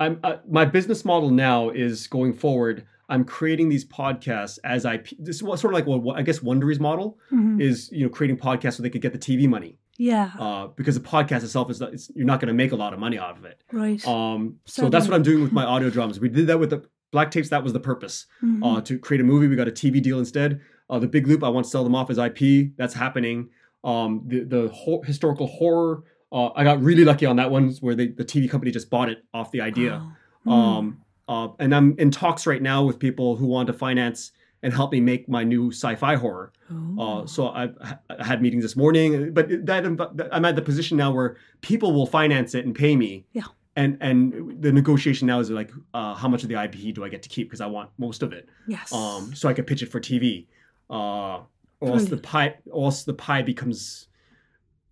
I'm 0.00 0.20
uh, 0.22 0.36
my 0.48 0.64
business 0.64 1.04
model 1.04 1.30
now 1.30 1.70
is 1.70 2.06
going 2.06 2.32
forward. 2.32 2.86
I'm 3.10 3.24
creating 3.24 3.70
these 3.70 3.86
podcasts 3.86 4.58
as 4.64 4.84
IP. 4.84 5.08
This 5.18 5.36
is 5.36 5.40
sort 5.40 5.64
of 5.64 5.72
like 5.72 5.86
what, 5.86 6.02
what 6.02 6.16
I 6.18 6.22
guess 6.22 6.40
Wondery's 6.40 6.78
model 6.80 7.18
Mhm. 7.32 7.60
is. 7.60 7.90
You 7.92 8.04
know, 8.04 8.10
creating 8.10 8.36
podcasts 8.36 8.74
so 8.74 8.82
they 8.82 8.90
could 8.90 9.00
get 9.02 9.12
the 9.12 9.18
TV 9.18 9.48
money. 9.48 9.78
Yeah. 9.96 10.30
Uh, 10.38 10.66
because 10.76 10.94
the 10.94 11.00
podcast 11.00 11.42
itself 11.42 11.70
is 11.70 11.80
not, 11.80 11.92
it's, 11.92 12.08
you're 12.14 12.26
not 12.26 12.38
going 12.38 12.46
to 12.48 12.54
make 12.54 12.70
a 12.70 12.76
lot 12.76 12.92
of 12.92 13.00
money 13.00 13.18
out 13.18 13.36
of 13.36 13.44
it. 13.44 13.64
right. 13.72 14.06
Um, 14.06 14.56
so 14.64 14.82
So 14.84 14.88
that's 14.88 15.08
what 15.08 15.14
I'm 15.16 15.24
doing 15.24 15.42
with 15.42 15.50
my 15.52 15.64
audio 15.64 15.90
dramas. 15.90 16.20
We 16.20 16.28
did 16.28 16.46
that 16.46 16.60
with 16.60 16.70
the 16.70 16.84
Black 17.10 17.30
Tapes, 17.30 17.48
that 17.48 17.62
was 17.64 17.72
the 17.72 17.80
purpose 17.80 18.26
Mhm. 18.44 18.60
uh, 18.62 18.80
to 18.82 18.98
create 18.98 19.20
a 19.20 19.24
movie. 19.24 19.48
We 19.48 19.56
got 19.56 19.68
a 19.68 19.72
TV 19.72 20.00
deal 20.02 20.18
instead. 20.18 20.60
Uh, 20.90 20.98
the 20.98 21.06
Big 21.08 21.26
Loop, 21.26 21.42
I 21.44 21.48
want 21.48 21.64
to 21.64 21.70
sell 21.70 21.84
them 21.84 21.94
off 21.94 22.10
as 22.10 22.18
IP. 22.18 22.72
That's 22.76 22.94
happening. 22.94 23.48
Um, 23.84 24.22
the 24.26 24.40
the 24.44 24.68
ho- 24.68 25.02
historical 25.02 25.46
horror, 25.46 26.02
uh, 26.32 26.48
I 26.54 26.64
got 26.64 26.82
really 26.82 27.04
lucky 27.04 27.26
on 27.26 27.36
that 27.36 27.50
one 27.50 27.70
where 27.80 27.94
they, 27.94 28.08
the 28.08 28.24
TV 28.24 28.48
company 28.50 28.70
just 28.72 28.90
bought 28.90 29.08
it 29.08 29.24
off 29.32 29.50
the 29.52 29.60
idea. 29.60 30.02
Wow. 30.44 30.52
Um, 30.78 30.98
uh, 31.28 31.48
and 31.58 31.74
I'm 31.74 31.94
in 31.98 32.10
talks 32.10 32.46
right 32.46 32.60
now 32.62 32.84
with 32.84 32.98
people 32.98 33.36
who 33.36 33.46
want 33.46 33.66
to 33.68 33.72
finance 33.72 34.32
and 34.62 34.72
help 34.72 34.90
me 34.92 35.00
make 35.00 35.28
my 35.28 35.44
new 35.44 35.70
sci-fi 35.70 36.16
horror. 36.16 36.52
Mm. 36.72 36.98
Uh, 36.98 37.26
so 37.26 37.48
I've 37.50 37.76
I 38.10 38.24
had 38.24 38.42
meetings 38.42 38.64
this 38.64 38.76
morning, 38.76 39.32
but 39.32 39.48
that 39.66 40.28
I'm 40.32 40.44
at 40.44 40.56
the 40.56 40.62
position 40.62 40.96
now 40.96 41.12
where 41.12 41.36
people 41.60 41.92
will 41.92 42.06
finance 42.06 42.54
it 42.54 42.66
and 42.66 42.74
pay 42.74 42.96
me. 42.96 43.24
Yeah. 43.32 43.44
And 43.78 43.96
and 44.00 44.60
the 44.60 44.72
negotiation 44.72 45.26
now 45.28 45.38
is 45.38 45.50
like, 45.50 45.70
uh, 45.94 46.14
how 46.20 46.28
much 46.28 46.42
of 46.42 46.48
the 46.48 46.60
IP 46.64 46.94
do 46.96 47.04
I 47.04 47.08
get 47.08 47.22
to 47.22 47.28
keep? 47.28 47.46
Because 47.48 47.60
I 47.60 47.66
want 47.66 47.90
most 47.96 48.22
of 48.24 48.32
it, 48.32 48.48
yes. 48.66 48.92
um, 48.92 49.34
so 49.34 49.48
I 49.48 49.52
could 49.54 49.66
pitch 49.70 49.82
it 49.82 49.90
for 49.92 50.00
TV. 50.00 50.46
Uh, 50.90 51.40
or 51.80 51.92
else 51.94 52.06
the 52.06 52.16
pie, 52.16 52.56
or 52.72 52.86
else 52.86 53.04
the 53.04 53.14
pie 53.14 53.42
becomes 53.42 54.08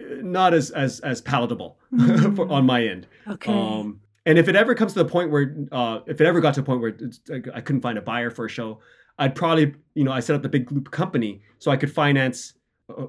uh, 0.01 0.05
not 0.22 0.55
as 0.55 0.70
as 0.70 1.01
as 1.01 1.20
palatable 1.20 1.79
Mm. 1.92 2.37
for, 2.37 2.49
on 2.49 2.66
my 2.66 2.85
end. 2.85 3.07
okay. 3.29 3.53
Um, 3.53 4.01
and 4.27 4.38
if 4.38 4.49
it 4.49 4.57
ever 4.57 4.75
comes 4.75 4.92
to 4.94 4.99
the 5.05 5.09
point 5.16 5.31
where, 5.31 5.55
uh, 5.72 6.01
if 6.07 6.20
it 6.20 6.27
ever 6.27 6.40
got 6.40 6.55
to 6.55 6.61
the 6.61 6.66
point 6.66 6.81
where 6.81 6.90
it's, 6.90 7.20
like, 7.29 7.46
I 7.55 7.61
couldn't 7.61 7.81
find 7.83 7.96
a 7.96 8.03
buyer 8.03 8.31
for 8.31 8.44
a 8.44 8.49
show, 8.49 8.81
I'd 9.18 9.35
probably, 9.35 9.75
you 9.94 10.05
know, 10.05 10.12
I 10.12 10.20
set 10.20 10.35
up 10.37 10.42
the 10.42 10.49
big 10.49 10.70
loop 10.72 10.90
company 10.90 11.42
so 11.59 11.70
I 11.70 11.77
could 11.77 11.92
finance 11.92 12.55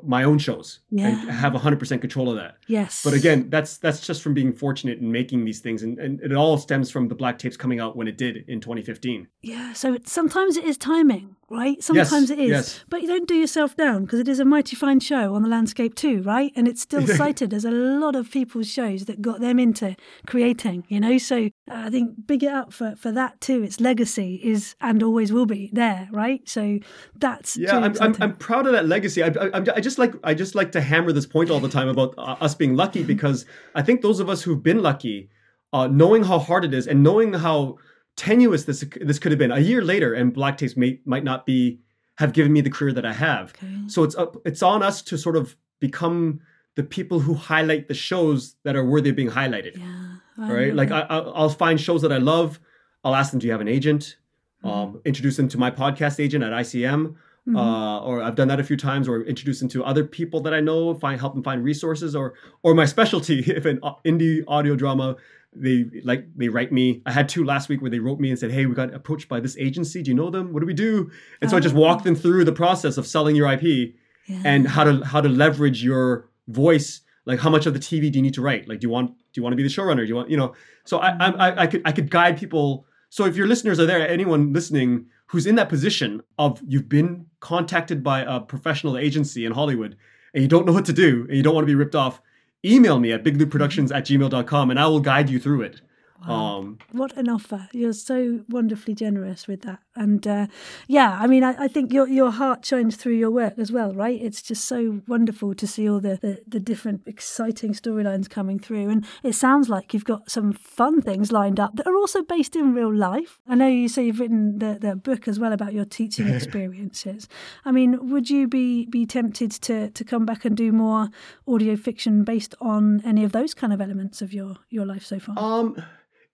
my 0.04 0.24
own 0.24 0.38
shows 0.40 0.80
and 0.90 1.00
Yeah. 1.00 1.32
have 1.32 1.54
100% 1.54 2.02
control 2.02 2.30
of 2.30 2.36
that. 2.38 2.58
yes. 2.68 3.04
But 3.04 3.14
again, 3.14 3.50
that's 3.50 3.78
that's 3.78 4.06
just 4.06 4.22
from 4.22 4.34
being 4.34 4.52
fortunate 4.52 4.98
in 5.00 5.12
making 5.12 5.46
these 5.46 5.60
things, 5.60 5.84
and, 5.84 5.98
and 6.00 6.20
it 6.22 6.34
all 6.34 6.58
stems 6.58 6.90
from 6.92 7.08
the 7.08 7.16
black 7.16 7.38
tapes 7.40 7.56
coming 7.56 7.80
out 7.80 7.96
when 7.96 8.08
it 8.08 8.18
did 8.18 8.44
in 8.50 8.60
2015. 8.60 9.28
Yeah, 9.42 9.74
so 9.74 9.94
it, 9.94 10.08
sometimes 10.08 10.58
it 10.58 10.66
is 10.66 10.78
timing, 10.78 11.36
right? 11.50 11.82
Sometimes 11.82 12.30
it 12.30 12.40
is. 12.40 12.50
yes. 12.50 12.86
But 12.90 13.02
you 13.02 13.08
don't 13.08 13.28
do 13.28 13.36
yourself 13.36 13.76
down 13.76 14.04
because 14.04 14.20
it 14.20 14.28
is 14.28 14.40
a 14.40 14.46
mighty 14.46 14.76
fine 14.76 15.00
show 15.00 15.34
on 15.34 15.44
the 15.44 15.50
landscape 15.50 15.96
too, 15.96 16.22
right? 16.22 16.52
And 16.56 16.68
it's 16.68 16.82
still 16.82 17.08
cited 17.18 17.54
as 17.54 17.64
a 17.64 17.72
lot 17.72 18.16
of 18.16 18.30
people's 18.30 18.68
shows 18.68 19.06
that 19.06 19.22
got 19.22 19.40
them 19.40 19.60
into 19.60 19.96
creating, 20.26 20.86
you 20.90 21.00
know? 21.00 21.18
So 21.18 21.46
uh, 21.70 21.86
I 21.86 21.90
think 21.90 22.28
big 22.28 22.44
it 22.44 22.52
up 22.52 22.74
for, 22.74 22.96
for 22.96 23.12
that 23.14 23.40
too. 23.40 23.64
Its 23.64 23.80
legacy 23.80 24.42
is 24.44 24.76
and 24.82 25.02
always 25.02 25.32
will 25.32 25.46
be 25.46 25.70
there, 25.72 26.10
right? 26.12 26.48
So 26.48 26.80
that's 27.16 27.58
Yeah, 27.58 27.78
I'm, 27.78 27.96
I'm. 28.02 28.16
I'm 28.20 28.36
proud 28.36 28.66
of 28.66 28.74
that 28.74 28.86
legacy. 28.86 29.24
I, 29.24 29.28
I, 29.28 29.66
I 29.76 29.80
just 29.80 29.98
like 29.98 30.14
I 30.24 30.34
just 30.34 30.56
like 30.56 30.72
to 30.74 30.82
hammer 30.82 31.12
this 31.12 31.26
point 31.26 31.50
all 31.50 31.60
the 31.60 31.70
time 31.70 31.88
about 31.88 32.14
uh, 32.18 32.36
us 32.42 32.56
being 32.56 32.76
lucky 32.76 33.04
because 33.14 33.46
I 33.76 33.82
think 33.82 34.02
those 34.02 34.20
of 34.20 34.30
us 34.30 34.42
who've 34.42 34.62
been 34.62 34.82
lucky, 34.82 35.30
uh, 35.72 35.88
knowing 35.88 36.24
how 36.24 36.40
hard 36.40 36.66
it 36.66 36.74
is 36.74 36.88
and 36.88 37.04
knowing 37.04 37.34
how 37.34 37.78
tenuous 38.18 38.66
this 38.66 38.84
this 39.00 39.20
could 39.20 39.32
have 39.32 39.40
been 39.40 39.52
a 39.52 39.60
year 39.60 39.82
later, 39.82 40.14
and 40.14 40.34
Black 40.34 40.58
Tapes 40.58 40.76
may, 40.76 41.00
might 41.06 41.24
not 41.24 41.46
be 41.46 41.80
have 42.18 42.34
given 42.34 42.52
me 42.52 42.62
the 42.62 42.70
career 42.70 42.92
that 42.94 43.06
I 43.06 43.14
have. 43.14 43.54
Okay. 43.56 43.88
So 43.88 44.04
it's 44.04 44.16
up 44.16 44.36
it's 44.46 44.62
on 44.62 44.84
us 44.84 45.02
to 45.04 45.18
sort 45.18 45.38
of 45.38 45.56
become 45.80 46.42
the 46.76 46.84
people 46.84 47.20
who 47.20 47.34
highlight 47.34 47.88
the 47.88 47.94
shows 47.94 48.56
that 48.64 48.76
are 48.76 48.86
worthy 48.86 49.10
of 49.12 49.16
being 49.16 49.30
highlighted. 49.30 49.78
Yeah. 49.78 50.18
Right. 50.38 50.76
Like 50.76 50.92
I, 50.92 51.02
I'll 51.02 51.50
find 51.50 51.80
shows 51.80 52.02
that 52.04 52.12
I 52.12 52.18
love. 52.18 52.60
I'll 53.04 53.16
ask 53.16 53.32
them, 53.32 53.40
"Do 53.40 53.48
you 53.48 53.52
have 53.52 53.62
an 53.62 53.68
agent?" 53.68 54.18
Um, 54.64 55.02
introduce 55.06 55.38
them 55.38 55.48
to 55.50 55.58
my 55.58 55.72
podcast 55.72 56.20
agent 56.20 56.44
at 56.44 56.52
ICM, 56.52 57.16
uh, 57.56 58.00
or 58.02 58.22
I've 58.22 58.36
done 58.36 58.48
that 58.50 58.60
a 58.60 58.64
few 58.64 58.78
times. 58.78 59.08
Or 59.08 59.24
introduce 59.24 59.60
them 59.60 59.70
to 59.70 59.84
other 59.84 60.04
people 60.04 60.42
that 60.42 60.54
I 60.54 60.60
know, 60.60 60.94
find 60.94 61.20
help 61.20 61.34
them 61.34 61.44
find 61.44 61.64
resources, 61.64 62.16
or 62.16 62.34
or 62.64 62.76
my 62.76 62.86
specialty 62.86 63.40
if 63.48 63.66
an 63.66 63.80
indie 64.06 64.44
audio 64.48 64.76
drama. 64.76 65.16
They 65.62 65.86
like 66.04 66.26
they 66.36 66.50
write 66.50 66.72
me. 66.72 67.02
I 67.06 67.12
had 67.12 67.28
two 67.28 67.44
last 67.44 67.70
week 67.70 67.82
where 67.82 67.92
they 67.92 68.00
wrote 68.00 68.20
me 68.20 68.30
and 68.30 68.40
said, 68.40 68.52
"Hey, 68.52 68.66
we 68.66 68.76
got 68.76 68.94
approached 68.94 69.28
by 69.28 69.40
this 69.40 69.58
agency. 69.58 70.02
Do 70.04 70.12
you 70.12 70.16
know 70.16 70.30
them? 70.30 70.54
What 70.54 70.62
do 70.62 70.66
we 70.66 70.74
do?" 70.74 71.12
And 71.42 71.50
so 71.50 71.58
I 71.58 71.60
just 71.60 71.76
oh. 71.76 71.80
walked 71.80 72.04
them 72.04 72.16
through 72.16 72.46
the 72.46 72.52
process 72.52 72.98
of 72.98 73.08
selling 73.08 73.36
your 73.36 73.52
IP 73.52 73.96
yeah. 74.28 74.42
and 74.46 74.68
how 74.68 74.84
to 74.84 75.04
how 75.04 75.22
to 75.22 75.30
leverage 75.30 75.84
your 75.84 76.30
voice 76.48 77.02
like 77.26 77.40
how 77.40 77.50
much 77.50 77.66
of 77.66 77.74
the 77.74 77.80
tv 77.80 78.12
do 78.12 78.20
you 78.20 78.22
need 78.22 78.34
to 78.34 78.42
write 78.42 78.68
like 78.68 78.80
do 78.80 78.86
you 78.86 78.90
want 78.90 79.12
do 79.12 79.40
you 79.40 79.44
want 79.44 79.54
to 79.54 79.58
be 79.58 79.64
the 79.64 79.70
showrunner 79.70 79.98
do 79.98 80.06
you 80.06 80.16
want 80.16 80.30
you 80.30 80.38
know 80.38 80.54
so 80.86 81.00
i 81.00 81.10
i, 81.20 81.30
I- 81.30 81.62
I 81.64 81.68
could 81.68 81.82
i 81.86 81.92
could 81.92 82.12
guide 82.12 82.38
people 82.38 82.86
so 83.10 83.26
if 83.26 83.36
your 83.36 83.48
listeners 83.48 83.80
are 83.80 83.86
there 83.86 84.08
anyone 84.08 84.54
listening 84.54 85.08
who's 85.28 85.46
in 85.46 85.56
that 85.56 85.70
position 85.70 86.22
of 86.38 86.62
you've 86.66 86.90
been 86.90 87.26
contacted 87.40 88.04
by 88.04 88.22
a 88.22 88.40
professional 88.40 88.98
agency 88.98 89.46
in 89.46 89.54
hollywood 89.54 89.98
and 90.34 90.44
you 90.44 90.48
don't 90.48 90.66
know 90.66 90.74
what 90.74 90.86
to 90.86 90.94
do 90.94 91.26
and 91.28 91.38
you 91.38 91.44
don't 91.44 91.56
want 91.56 91.64
to 91.64 91.72
be 91.72 91.76
ripped 91.76 91.96
off 91.96 92.22
email 92.66 93.00
me 93.00 93.12
at 93.12 93.24
bigloopproductions 93.24 93.96
at 93.96 94.06
gmail.com 94.06 94.70
and 94.72 94.80
i 94.80 94.88
will 94.88 95.00
guide 95.00 95.30
you 95.30 95.40
through 95.40 95.62
it. 95.62 95.82
Um 96.26 96.80
What 96.92 97.16
an 97.16 97.30
offer! 97.30 97.70
You're 97.74 97.94
so 97.94 98.42
wonderfully 98.50 98.96
generous 98.96 99.48
with 99.48 99.62
that, 99.62 99.80
and 99.98 100.26
uh, 100.28 100.48
yeah, 100.88 101.18
I 101.20 101.28
mean, 101.28 101.44
I, 101.44 101.56
I 101.64 101.68
think 101.68 101.92
your 101.92 102.08
your 102.08 102.32
heart 102.32 102.66
shines 102.66 102.96
through 102.96 103.16
your 103.16 103.32
work 103.32 103.58
as 103.58 103.72
well, 103.72 103.94
right? 103.94 104.22
It's 104.22 104.42
just 104.42 104.66
so 104.66 105.02
wonderful 105.08 105.54
to 105.56 105.68
see 105.68 105.90
all 105.90 106.00
the 106.00 106.18
the, 106.22 106.42
the 106.48 106.60
different 106.60 107.02
exciting 107.06 107.74
storylines 107.74 108.30
coming 108.30 108.60
through, 108.60 108.90
and 108.90 109.06
it 109.24 109.34
sounds 109.34 109.70
like 109.70 109.94
you've 109.94 110.06
got 110.06 110.30
some 110.30 110.54
fun 110.54 111.02
things 111.02 111.32
lined 111.32 111.60
up 111.60 111.76
that 111.76 111.88
are 111.88 111.96
also 111.96 112.24
based 112.24 112.56
in 112.56 112.74
real 112.74 112.94
life. 112.94 113.40
I 113.48 113.56
know 113.56 113.68
you 113.68 113.90
say 113.90 114.06
you've 114.06 114.20
written 114.20 114.60
the 114.60 114.78
the 114.80 114.96
book 114.96 115.28
as 115.28 115.40
well 115.40 115.54
about 115.54 115.74
your 115.74 115.86
teaching 115.86 116.28
experiences. 116.36 117.28
I 117.66 117.72
mean, 117.72 118.10
would 118.10 118.30
you 118.30 118.48
be 118.48 118.86
be 118.86 119.06
tempted 119.06 119.52
to 119.52 119.90
to 119.90 120.04
come 120.04 120.26
back 120.26 120.46
and 120.46 120.56
do 120.56 120.72
more 120.72 121.10
audio 121.48 121.76
fiction 121.76 122.24
based 122.24 122.56
on 122.62 123.02
any 123.06 123.24
of 123.24 123.32
those 123.32 123.54
kind 123.54 123.74
of 123.74 123.82
elements 123.82 124.22
of 124.22 124.34
your 124.34 124.58
your 124.70 124.86
life 124.86 125.06
so 125.06 125.20
far? 125.20 125.36
Um, 125.38 125.84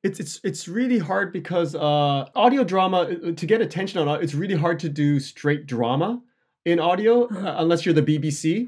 it's 0.03 0.19
it's 0.19 0.39
it's 0.43 0.67
really 0.67 0.99
hard 0.99 1.31
because 1.31 1.75
uh, 1.75 2.25
audio 2.35 2.63
drama 2.63 3.01
uh, 3.01 3.31
to 3.31 3.45
get 3.45 3.61
attention 3.61 4.05
on 4.07 4.21
it's 4.23 4.33
really 4.33 4.55
hard 4.55 4.79
to 4.79 4.89
do 4.89 5.19
straight 5.19 5.65
drama 5.65 6.21
in 6.65 6.79
audio 6.79 7.27
uh, 7.27 7.55
unless 7.59 7.85
you're 7.85 7.93
the 7.93 8.01
BBC. 8.03 8.67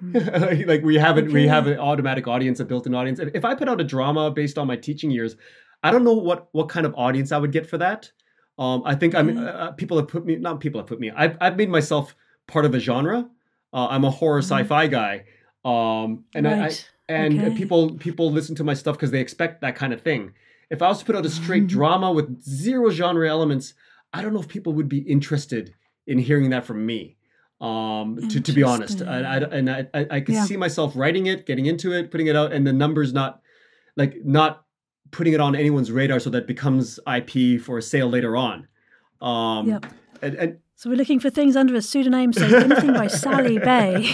like 0.67 0.81
we 0.83 0.95
have 0.95 1.17
it, 1.17 1.31
we 1.31 1.47
have 1.47 1.67
an 1.67 1.79
automatic 1.79 2.27
audience, 2.27 2.59
a 2.59 2.65
built-in 2.65 2.93
audience. 2.93 3.19
If, 3.19 3.29
if 3.33 3.45
I 3.45 3.55
put 3.55 3.69
out 3.69 3.79
a 3.79 3.83
drama 3.83 4.31
based 4.31 4.57
on 4.57 4.67
my 4.67 4.75
teaching 4.75 5.11
years, 5.11 5.35
I 5.83 5.91
don't 5.91 6.03
know 6.03 6.13
what 6.13 6.47
what 6.53 6.69
kind 6.69 6.85
of 6.85 6.93
audience 6.95 7.31
I 7.31 7.37
would 7.37 7.51
get 7.51 7.69
for 7.69 7.77
that. 7.79 8.11
Um, 8.57 8.83
I 8.85 8.95
think 8.95 9.13
I'm 9.13 9.37
uh, 9.37 9.71
people 9.71 9.97
have 9.97 10.07
put 10.07 10.25
me 10.25 10.37
not 10.37 10.61
people 10.61 10.79
have 10.79 10.87
put 10.87 10.99
me. 10.99 11.11
I've 11.11 11.37
I've 11.41 11.57
made 11.57 11.69
myself 11.69 12.15
part 12.47 12.63
of 12.65 12.73
a 12.73 12.79
genre. 12.79 13.29
Uh, 13.73 13.87
I'm 13.87 14.05
a 14.05 14.11
horror 14.11 14.39
sci-fi 14.39 14.87
guy. 14.87 15.25
Um, 15.65 16.23
and 16.33 16.47
I, 16.47 16.67
I 16.67 16.71
and 17.09 17.39
Okay. 17.39 17.55
people 17.55 17.95
people 17.95 18.31
listen 18.31 18.55
to 18.55 18.63
my 18.63 18.73
stuff 18.73 18.95
because 18.95 19.11
they 19.11 19.19
expect 19.19 19.61
that 19.61 19.75
kind 19.75 19.91
of 19.91 20.01
thing. 20.01 20.33
If 20.69 20.81
I 20.81 20.87
was 20.87 20.99
to 20.99 21.05
put 21.05 21.15
out 21.15 21.25
a 21.25 21.29
straight 21.29 21.67
drama 21.67 22.11
with 22.11 22.41
zero 22.43 22.89
genre 22.89 23.29
elements, 23.29 23.73
I 24.13 24.21
don't 24.21 24.33
know 24.33 24.39
if 24.39 24.47
people 24.47 24.73
would 24.73 24.89
be 24.89 24.99
interested 24.99 25.73
in 26.07 26.17
hearing 26.19 26.49
that 26.51 26.65
from 26.65 26.85
me. 26.85 27.17
Um, 27.61 28.17
to, 28.29 28.41
to 28.41 28.51
be 28.51 28.63
honest, 28.63 29.01
I, 29.01 29.19
I, 29.21 29.37
and 29.37 29.69
I, 29.69 29.87
I, 29.93 30.07
I 30.11 30.19
could 30.19 30.35
Yeah. 30.35 30.45
see 30.45 30.57
myself 30.57 30.93
writing 30.95 31.27
it, 31.27 31.45
getting 31.45 31.65
into 31.67 31.93
it, 31.93 32.11
putting 32.11 32.27
it 32.27 32.35
out, 32.35 32.51
and 32.51 32.65
the 32.67 32.73
numbers 32.73 33.13
not 33.13 33.41
like 33.95 34.17
not 34.25 34.65
putting 35.11 35.33
it 35.33 35.39
on 35.39 35.55
anyone's 35.55 35.91
radar 35.91 36.19
so 36.19 36.29
that 36.31 36.39
it 36.39 36.47
becomes 36.47 36.99
IP 37.07 37.61
for 37.61 37.77
a 37.77 37.81
sale 37.81 38.09
later 38.09 38.35
on. 38.35 38.67
Um, 39.21 39.67
Yep. 39.69 39.85
and, 40.21 40.35
and 40.35 40.57
So 40.75 40.89
we're 40.89 40.97
looking 40.97 41.19
for 41.19 41.29
things 41.29 41.55
under 41.55 41.75
a 41.75 41.81
pseudonym. 41.81 42.33
So 42.33 42.45
anything 42.45 42.91
by 42.93 43.07
Sally 43.07 43.57
Bae, 43.69 44.13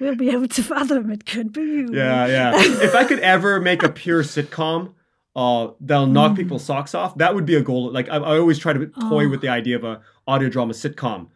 we'll 0.00 0.14
be 0.16 0.30
able 0.30 0.48
to 0.48 0.62
fathom 0.62 1.10
it 1.10 1.26
could 1.26 1.52
be 1.52 1.60
you. 1.60 1.88
Yeah, 1.92 2.26
yeah. 2.26 2.52
if 2.56 2.94
I 2.94 3.04
could 3.04 3.18
ever 3.20 3.60
make 3.60 3.82
a 3.82 3.90
pure 3.90 4.22
sitcom, 4.22 4.94
uh, 5.34 5.68
that'll 5.80 6.06
knock 6.06 6.36
people's 6.36 6.64
socks 6.64 6.94
off, 6.94 7.16
that 7.18 7.34
would 7.34 7.46
be 7.46 7.54
a 7.54 7.62
goal. 7.62 7.90
Like 7.92 8.08
I, 8.08 8.16
I 8.16 8.38
always 8.38 8.58
try 8.58 8.72
to 8.72 8.86
toy 8.86 9.26
Oh. 9.26 9.28
with 9.28 9.40
the 9.40 9.48
idea 9.48 9.76
of 9.76 9.84
a 9.84 10.00
audio 10.26 10.48
drama 10.48 10.72
sitcom. 10.74 11.28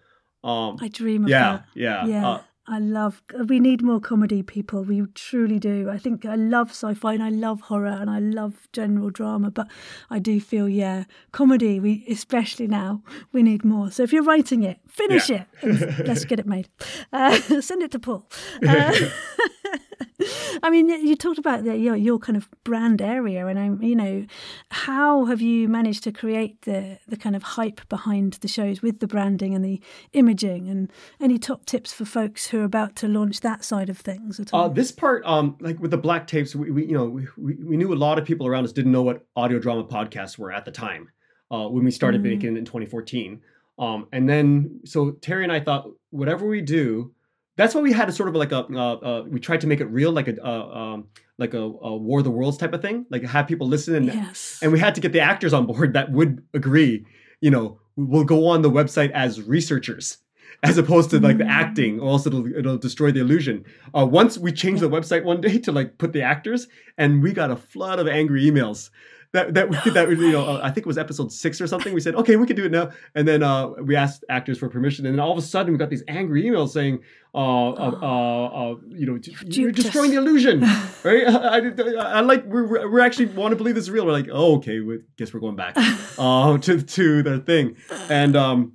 Um, 0.44 0.76
I 0.80 0.88
dream 0.88 1.24
of 1.24 1.30
yeah, 1.30 1.42
that. 1.52 1.64
yeah, 1.74 2.06
Yeah. 2.06 2.28
uh, 2.28 2.40
I 2.68 2.80
love. 2.80 3.22
We 3.48 3.60
need 3.60 3.80
more 3.80 4.00
comedy 4.00 4.42
people. 4.42 4.82
We 4.82 5.02
truly 5.14 5.60
do. 5.60 5.88
I 5.88 5.98
think 5.98 6.26
I 6.26 6.34
love 6.34 6.70
sci-fi 6.70 7.14
and 7.14 7.22
I 7.22 7.28
love 7.28 7.60
horror 7.60 7.86
and 8.00 8.10
I 8.10 8.18
love 8.18 8.66
general 8.72 9.10
drama. 9.10 9.52
But 9.52 9.68
I 10.10 10.18
do 10.18 10.40
feel, 10.40 10.68
yeah, 10.68 11.04
comedy. 11.30 11.78
We 11.78 12.04
especially 12.10 12.66
now 12.66 13.02
we 13.32 13.44
need 13.44 13.64
more. 13.64 13.92
So 13.92 14.02
if 14.02 14.12
you're 14.12 14.24
writing 14.24 14.64
it, 14.64 14.78
finish 14.88 15.30
Yeah. 15.30 15.44
it. 15.62 16.06
let's 16.08 16.24
get 16.24 16.40
it 16.40 16.46
made. 16.46 16.68
Uh, 17.12 17.38
send 17.60 17.82
it 17.82 17.92
to 17.92 18.00
Paul. 18.00 18.28
Uh, 18.66 18.92
I 20.62 20.70
mean, 20.70 20.88
you 20.88 21.14
talked 21.16 21.38
about 21.38 21.64
the, 21.64 21.76
your 21.76 21.94
your 21.96 22.18
kind 22.18 22.36
of 22.36 22.48
brand 22.64 23.02
area, 23.02 23.46
and 23.46 23.58
I'm, 23.58 23.82
you 23.82 23.94
know, 23.94 24.24
how 24.70 25.26
have 25.26 25.40
you 25.40 25.68
managed 25.68 26.04
to 26.04 26.12
create 26.12 26.62
the 26.62 26.98
the 27.06 27.16
kind 27.16 27.36
of 27.36 27.42
hype 27.42 27.86
behind 27.88 28.34
the 28.34 28.48
shows 28.48 28.80
with 28.82 29.00
the 29.00 29.06
branding 29.06 29.54
and 29.54 29.64
the 29.64 29.80
imaging, 30.12 30.68
and 30.68 30.90
any 31.20 31.38
top 31.38 31.66
tips 31.66 31.92
for 31.92 32.04
folks 32.04 32.46
who 32.48 32.60
are 32.60 32.64
about 32.64 32.96
to 32.96 33.08
launch 33.08 33.40
that 33.40 33.64
side 33.64 33.88
of 33.90 33.98
things 33.98 34.40
at 34.40 34.52
all? 34.54 34.64
Uh, 34.64 34.68
this 34.68 34.90
part, 34.90 35.24
um, 35.26 35.56
like 35.60 35.78
with 35.80 35.90
the 35.90 35.98
black 35.98 36.26
tapes, 36.26 36.54
we, 36.54 36.70
we 36.70 36.86
you 36.86 36.94
know 36.94 37.04
we, 37.04 37.26
we, 37.36 37.54
we 37.64 37.76
knew 37.76 37.92
a 37.92 37.94
lot 37.94 38.18
of 38.18 38.24
people 38.24 38.46
around 38.46 38.64
us 38.64 38.72
didn't 38.72 38.92
know 38.92 39.02
what 39.02 39.26
audio 39.36 39.58
drama 39.58 39.84
podcasts 39.84 40.38
were 40.38 40.50
at 40.52 40.64
the 40.64 40.72
time 40.72 41.10
uh, 41.50 41.66
when 41.68 41.84
we 41.84 41.90
started 41.90 42.22
Mm. 42.22 42.24
making 42.24 42.56
it 42.56 42.58
in 42.58 42.64
2014. 42.64 43.42
Um, 43.78 44.06
and 44.12 44.26
then 44.26 44.80
so 44.84 45.10
Terry 45.10 45.42
and 45.42 45.52
I 45.52 45.60
thought 45.60 45.90
whatever 46.08 46.46
we 46.46 46.62
do, 46.62 47.12
that's 47.56 47.74
why 47.74 47.80
we 47.80 47.92
had 47.92 48.08
a 48.08 48.12
sort 48.12 48.28
of 48.28 48.34
like 48.34 48.52
a 48.52 48.66
uh, 48.70 48.94
uh, 48.94 49.24
we 49.28 49.40
tried 49.40 49.62
to 49.62 49.66
make 49.66 49.80
it 49.80 49.86
real, 49.86 50.12
like 50.12 50.28
a 50.28 50.46
uh, 50.46 50.78
um, 50.78 51.08
like 51.38 51.54
a, 51.54 51.58
a 51.60 51.96
War 51.96 52.18
of 52.20 52.24
the 52.24 52.30
Worlds 52.30 52.56
type 52.56 52.72
of 52.72 52.82
thing, 52.82 53.06
like 53.10 53.22
have 53.24 53.46
people 53.46 53.66
listen 53.66 53.94
and 53.94 54.06
yes. 54.06 54.58
and 54.62 54.72
we 54.72 54.78
had 54.78 54.94
to 54.94 55.00
get 55.00 55.12
the 55.12 55.20
actors 55.20 55.52
on 55.52 55.66
board 55.66 55.92
that 55.94 56.12
would 56.12 56.42
agree 56.54 57.04
you 57.40 57.50
know, 57.50 57.78
will 57.96 58.24
go 58.24 58.46
on 58.46 58.62
the 58.62 58.70
website 58.70 59.10
as 59.12 59.42
researchers 59.42 60.18
as 60.62 60.78
opposed 60.78 61.10
to 61.10 61.20
like 61.20 61.38
the 61.38 61.44
Mm. 61.44 61.50
acting 61.50 62.00
or 62.00 62.10
else 62.10 62.26
it'll 62.26 62.46
it'll 62.46 62.78
destroy 62.78 63.12
the 63.12 63.20
illusion. 63.20 63.64
Uh, 63.94 64.06
once 64.06 64.38
we 64.38 64.52
changed 64.52 64.82
the 64.82 64.88
website 64.88 65.24
one 65.24 65.40
day 65.40 65.58
to 65.66 65.72
like 65.72 65.98
put 65.98 66.12
the 66.12 66.22
actors 66.22 66.68
and 66.96 67.22
we 67.22 67.32
got 67.32 67.50
a 67.50 67.56
flood 67.56 67.98
of 67.98 68.08
angry 68.08 68.44
emails. 68.44 68.90
That, 69.36 69.52
that 69.52 69.68
we 69.68 69.76
that 69.92 70.08
you 70.08 70.32
know 70.32 70.60
I 70.62 70.70
think 70.70 70.78
it 70.78 70.86
was 70.86 70.96
episode 70.96 71.30
six 71.30 71.60
or 71.60 71.66
something. 71.66 71.92
We 71.92 72.00
said 72.00 72.14
okay 72.14 72.36
we 72.36 72.46
can 72.46 72.56
do 72.56 72.64
it 72.64 72.72
now, 72.72 72.90
and 73.14 73.28
then 73.28 73.42
uh, 73.42 73.68
we 73.82 73.94
asked 73.94 74.24
actors 74.30 74.58
for 74.58 74.70
permission, 74.70 75.04
and 75.04 75.14
then 75.14 75.20
all 75.20 75.30
of 75.30 75.36
a 75.36 75.42
sudden 75.42 75.72
we 75.72 75.78
got 75.78 75.90
these 75.90 76.02
angry 76.08 76.42
emails 76.42 76.70
saying, 76.70 77.00
uh, 77.34 77.68
uh, 77.72 77.98
uh, 78.00 78.46
uh 78.46 78.74
you 78.88 79.04
know, 79.04 79.18
you're 79.22 79.70
duped 79.70 79.78
us." 79.78 79.84
destroying 79.84 80.10
the 80.10 80.16
illusion, 80.16 80.60
right? 81.02 81.26
I, 81.28 81.58
I, 81.58 82.18
I 82.18 82.20
like 82.20 82.46
we're, 82.46 82.90
we're 82.90 83.00
actually 83.00 83.26
want 83.26 83.52
to 83.52 83.56
believe 83.56 83.74
this 83.74 83.84
is 83.84 83.90
real. 83.90 84.06
We're 84.06 84.12
like, 84.12 84.28
oh 84.32 84.56
okay, 84.56 84.80
we 84.80 85.00
guess 85.18 85.34
we're 85.34 85.40
going 85.40 85.56
back 85.56 85.74
uh, 85.76 86.56
to 86.56 86.80
to 86.80 87.22
their 87.22 87.38
thing, 87.38 87.76
and 88.08 88.36
um, 88.36 88.72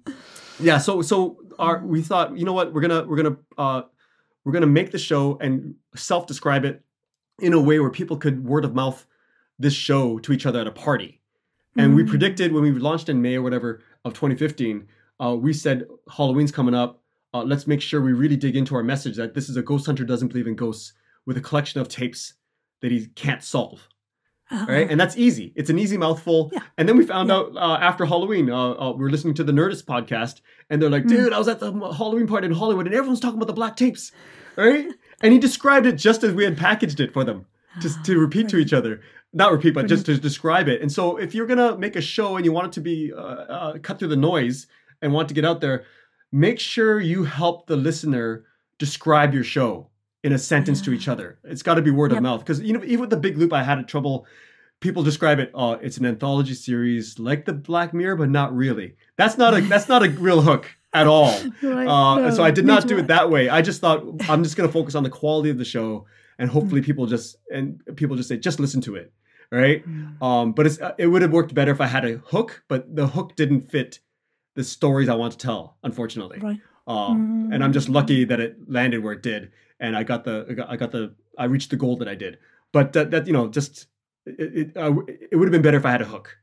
yeah. 0.60 0.78
So 0.78 1.02
so 1.02 1.38
our 1.58 1.84
we 1.84 2.04
thought 2.04 2.38
you 2.38 2.45
know 2.45 2.54
what 2.54 2.71
we're 2.71 2.82
gonna 2.82 3.04
we're 3.04 3.17
gonna 3.17 3.38
uh, 3.58 3.82
we're 4.45 4.54
gonna 4.54 4.67
make 4.67 4.91
the 4.91 5.00
show 5.00 5.39
and 5.41 5.74
self 5.95 6.28
describe 6.28 6.65
it 6.65 6.84
in 7.39 7.54
a 7.54 7.60
way 7.60 7.80
where 7.80 7.89
people 7.89 8.17
could 8.17 8.45
word 8.45 8.63
of 8.63 8.76
mouth 8.76 9.08
this 9.62 9.74
show 9.74 10.19
to 10.19 10.34
each 10.34 10.45
other 10.45 10.60
at 10.60 10.67
a 10.67 10.71
party. 10.71 11.19
And 11.78 11.95
we 11.95 12.04
Mm. 12.04 12.10
predicted 12.10 12.52
when 12.52 12.63
we 12.63 12.71
launched 12.71 13.08
in 13.10 13.21
May 13.21 13.36
or 13.36 13.41
whatever 13.41 13.82
of 14.04 14.13
2015, 14.13 14.88
uh, 15.24 15.36
we 15.39 15.54
said 15.54 15.88
Halloween's 16.17 16.52
coming 16.52 16.76
up. 16.76 17.02
Uh, 17.34 17.43
let's 17.43 17.65
make 17.65 17.82
sure 17.82 18.02
we 18.02 18.12
really 18.12 18.36
dig 18.36 18.58
into 18.58 18.76
our 18.76 18.84
message 18.84 19.15
that 19.15 19.34
this 19.36 19.47
is 19.47 19.56
a 19.56 19.62
ghost 19.62 19.86
hunter 19.86 20.04
doesn't 20.04 20.28
believe 20.28 20.47
in 20.47 20.56
ghosts 20.56 20.91
with 21.26 21.38
a 21.38 21.41
collection 21.41 21.80
of 21.80 21.88
tapes 21.88 22.34
that 22.82 22.91
he 22.91 23.06
can't 23.15 23.43
solve. 23.43 23.88
Uh-huh. 24.52 24.65
Right, 24.67 24.91
and 24.91 25.00
that's 25.00 25.15
easy. 25.15 25.54
It's 25.56 25.69
an 25.69 25.80
easy 25.80 25.95
mouthful. 25.95 26.50
Yeah. 26.52 26.60
And 26.78 26.89
then 26.89 26.97
we 26.97 27.06
found 27.06 27.30
Yeah. 27.30 27.36
out 27.38 27.56
uh, 27.56 27.78
after 27.80 28.04
Halloween, 28.06 28.50
uh, 28.50 28.71
uh, 28.71 28.91
we 28.91 29.04
were 29.06 29.10
listening 29.10 29.34
to 29.36 29.45
the 29.45 29.54
Nerdist 29.54 29.86
podcast, 29.86 30.41
and 30.69 30.82
they're 30.82 30.89
like, 30.89 31.06
Mm. 31.06 31.10
"Dude, 31.10 31.32
I 31.32 31.38
was 31.38 31.47
at 31.47 31.62
the 31.62 31.71
Halloween 31.71 32.28
party 32.28 32.47
in 32.47 32.54
Hollywood, 32.54 32.86
and 32.86 32.93
everyone's 32.93 33.21
talking 33.21 33.38
about 33.38 33.47
the 33.47 33.54
black 33.54 33.78
tapes." 33.78 34.12
Right, 34.58 34.89
and 35.21 35.32
he 35.32 35.39
described 35.39 35.86
it 35.86 35.93
just 35.93 36.21
as 36.26 36.34
we 36.34 36.43
had 36.43 36.58
packaged 36.58 37.00
it 37.00 37.13
for 37.13 37.24
them, 37.24 37.45
just 37.80 38.04
to 38.04 38.19
repeat 38.19 38.50
to 38.50 38.58
each 38.58 38.74
other, 38.74 39.00
not 39.33 39.51
repeat, 39.51 39.73
but 39.73 39.87
just 39.87 40.05
to 40.07 40.17
describe 40.17 40.67
it. 40.67 40.81
And 40.81 40.91
so, 40.91 41.17
if 41.17 41.33
you're 41.33 41.47
gonna 41.47 41.77
make 41.77 41.95
a 41.95 42.01
show 42.01 42.35
and 42.37 42.45
you 42.45 42.51
want 42.51 42.67
it 42.67 42.73
to 42.73 42.81
be 42.81 43.11
uh, 43.13 43.17
uh, 43.19 43.77
cut 43.79 43.97
through 43.99 44.09
the 44.09 44.15
noise 44.15 44.67
and 45.01 45.13
want 45.13 45.27
to 45.29 45.33
get 45.33 45.45
out 45.45 45.61
there, 45.61 45.85
make 46.31 46.59
sure 46.59 46.99
you 46.99 47.23
help 47.23 47.67
the 47.67 47.75
listener 47.77 48.45
describe 48.77 49.33
your 49.33 49.43
show 49.43 49.87
in 50.23 50.33
a 50.33 50.37
sentence 50.37 50.81
to 50.81 50.91
each 50.93 51.07
other. 51.07 51.39
It's 51.43 51.63
got 51.63 51.75
to 51.75 51.81
be 51.81 51.91
word 51.91 52.11
Yep. 52.11 52.17
of 52.17 52.23
mouth 52.23 52.39
because 52.41 52.61
you 52.61 52.73
know 52.73 52.83
even 52.83 53.01
with 53.01 53.09
the 53.09 53.17
big 53.17 53.37
loop, 53.37 53.53
I 53.53 53.63
had 53.63 53.87
trouble. 53.87 54.25
People 54.81 55.03
describe 55.03 55.37
it. 55.39 55.51
Oh, 55.53 55.73
it's 55.73 55.97
an 55.97 56.05
anthology 56.07 56.55
series 56.55 57.19
like 57.19 57.45
the 57.45 57.53
Black 57.53 57.93
Mirror, 57.93 58.15
but 58.15 58.29
not 58.31 58.55
really. 58.55 58.95
That's 59.15 59.37
not 59.37 59.53
a 59.53 59.61
that's 59.73 59.87
not 59.87 60.03
a 60.03 60.09
real 60.09 60.41
hook 60.41 60.69
at 60.93 61.07
all. 61.07 61.39
Right, 61.61 61.87
Uh, 61.87 62.31
so 62.31 62.43
I 62.43 62.51
did 62.51 62.65
not 62.65 62.87
do 62.87 62.97
it 62.97 63.07
that 63.07 63.29
way. 63.29 63.47
I 63.47 63.61
just 63.61 63.79
thought 63.79 64.03
I'm 64.27 64.43
just 64.43 64.57
going 64.57 64.67
to 64.67 64.73
focus 64.73 64.95
on 64.95 65.03
the 65.03 65.09
quality 65.09 65.49
of 65.51 65.57
the 65.57 65.65
show, 65.65 66.05
and 66.39 66.49
Mm. 66.49 66.53
hopefully 66.53 66.81
people 66.81 67.05
just 67.05 67.37
and 67.53 67.81
people 67.95 68.15
just 68.17 68.27
say 68.29 68.37
just 68.37 68.59
listen 68.59 68.81
to 68.81 68.95
it, 68.95 69.13
right? 69.51 69.87
Mm. 69.87 70.21
Um, 70.21 70.51
but 70.53 70.65
it's 70.65 70.79
uh, 70.79 70.93
it 70.97 71.07
would 71.07 71.21
have 71.21 71.31
worked 71.31 71.53
better 71.53 71.71
if 71.71 71.81
I 71.81 71.87
had 71.87 72.05
a 72.05 72.17
hook, 72.17 72.63
but 72.67 72.95
the 72.95 73.07
hook 73.07 73.35
didn't 73.35 73.69
fit 73.69 73.99
the 74.55 74.63
stories 74.63 75.09
I 75.09 75.15
want 75.15 75.33
to 75.33 75.37
tell, 75.37 75.77
unfortunately. 75.83 76.39
Right. 76.39 76.59
Um, 76.87 77.51
and 77.53 77.63
I'm 77.63 77.73
just 77.73 77.89
lucky 77.89 78.23
that 78.25 78.39
it 78.39 78.57
landed 78.67 79.03
where 79.03 79.13
it 79.13 79.21
did, 79.21 79.51
and 79.79 79.95
I 79.95 80.03
got 80.03 80.23
the 80.23 80.45
I 80.49 80.53
got, 80.53 80.69
I 80.69 80.75
got 80.77 80.91
the 80.91 81.13
I 81.37 81.45
reached 81.45 81.69
the 81.69 81.77
goal 81.77 81.97
that 81.97 82.07
I 82.07 82.15
did. 82.15 82.37
But 82.71 82.93
that, 82.93 83.11
that 83.11 83.27
you 83.27 83.33
know 83.33 83.47
just 83.47 83.87
it 84.25 84.75
it, 84.75 84.77
uh, 84.77 84.93
it 85.31 85.35
would 85.35 85.47
have 85.47 85.51
been 85.51 85.61
better 85.61 85.77
if 85.77 85.85
I 85.85 85.91
had 85.91 86.01
a 86.01 86.05
hook. 86.05 86.37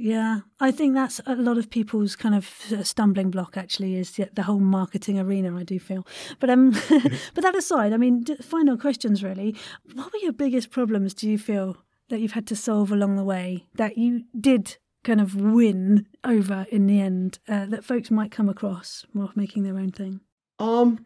Yeah, 0.00 0.40
I 0.60 0.70
think 0.70 0.94
that's 0.94 1.20
a 1.26 1.34
lot 1.34 1.58
of 1.58 1.70
people's 1.70 2.14
kind 2.14 2.36
of 2.36 2.48
uh, 2.72 2.84
stumbling 2.84 3.30
block. 3.30 3.56
Actually, 3.56 3.96
is 3.96 4.12
the, 4.12 4.30
the 4.32 4.44
whole 4.44 4.60
marketing 4.60 5.18
arena. 5.18 5.56
I 5.56 5.64
do 5.64 5.78
feel, 5.78 6.06
but 6.38 6.48
um, 6.50 6.70
but 7.34 7.42
that 7.42 7.56
aside, 7.56 7.92
I 7.92 7.96
mean, 7.96 8.24
final 8.40 8.78
questions 8.78 9.22
really. 9.22 9.56
What 9.94 10.12
were 10.12 10.20
your 10.20 10.32
biggest 10.32 10.70
problems? 10.70 11.14
Do 11.14 11.28
you 11.28 11.36
feel 11.36 11.76
that 12.08 12.20
you've 12.20 12.32
had 12.32 12.46
to 12.48 12.56
solve 12.56 12.90
along 12.92 13.16
the 13.16 13.24
way 13.24 13.66
that 13.74 13.98
you 13.98 14.24
did 14.38 14.76
kind 15.04 15.20
of 15.20 15.34
win 15.36 16.06
over 16.24 16.66
in 16.70 16.86
the 16.86 17.00
end 17.00 17.38
uh, 17.48 17.66
that 17.66 17.84
folks 17.84 18.10
might 18.10 18.30
come 18.30 18.48
across 18.48 19.04
while 19.12 19.30
making 19.36 19.62
their 19.62 19.78
own 19.78 19.90
thing? 19.92 20.20
Um, 20.58 21.04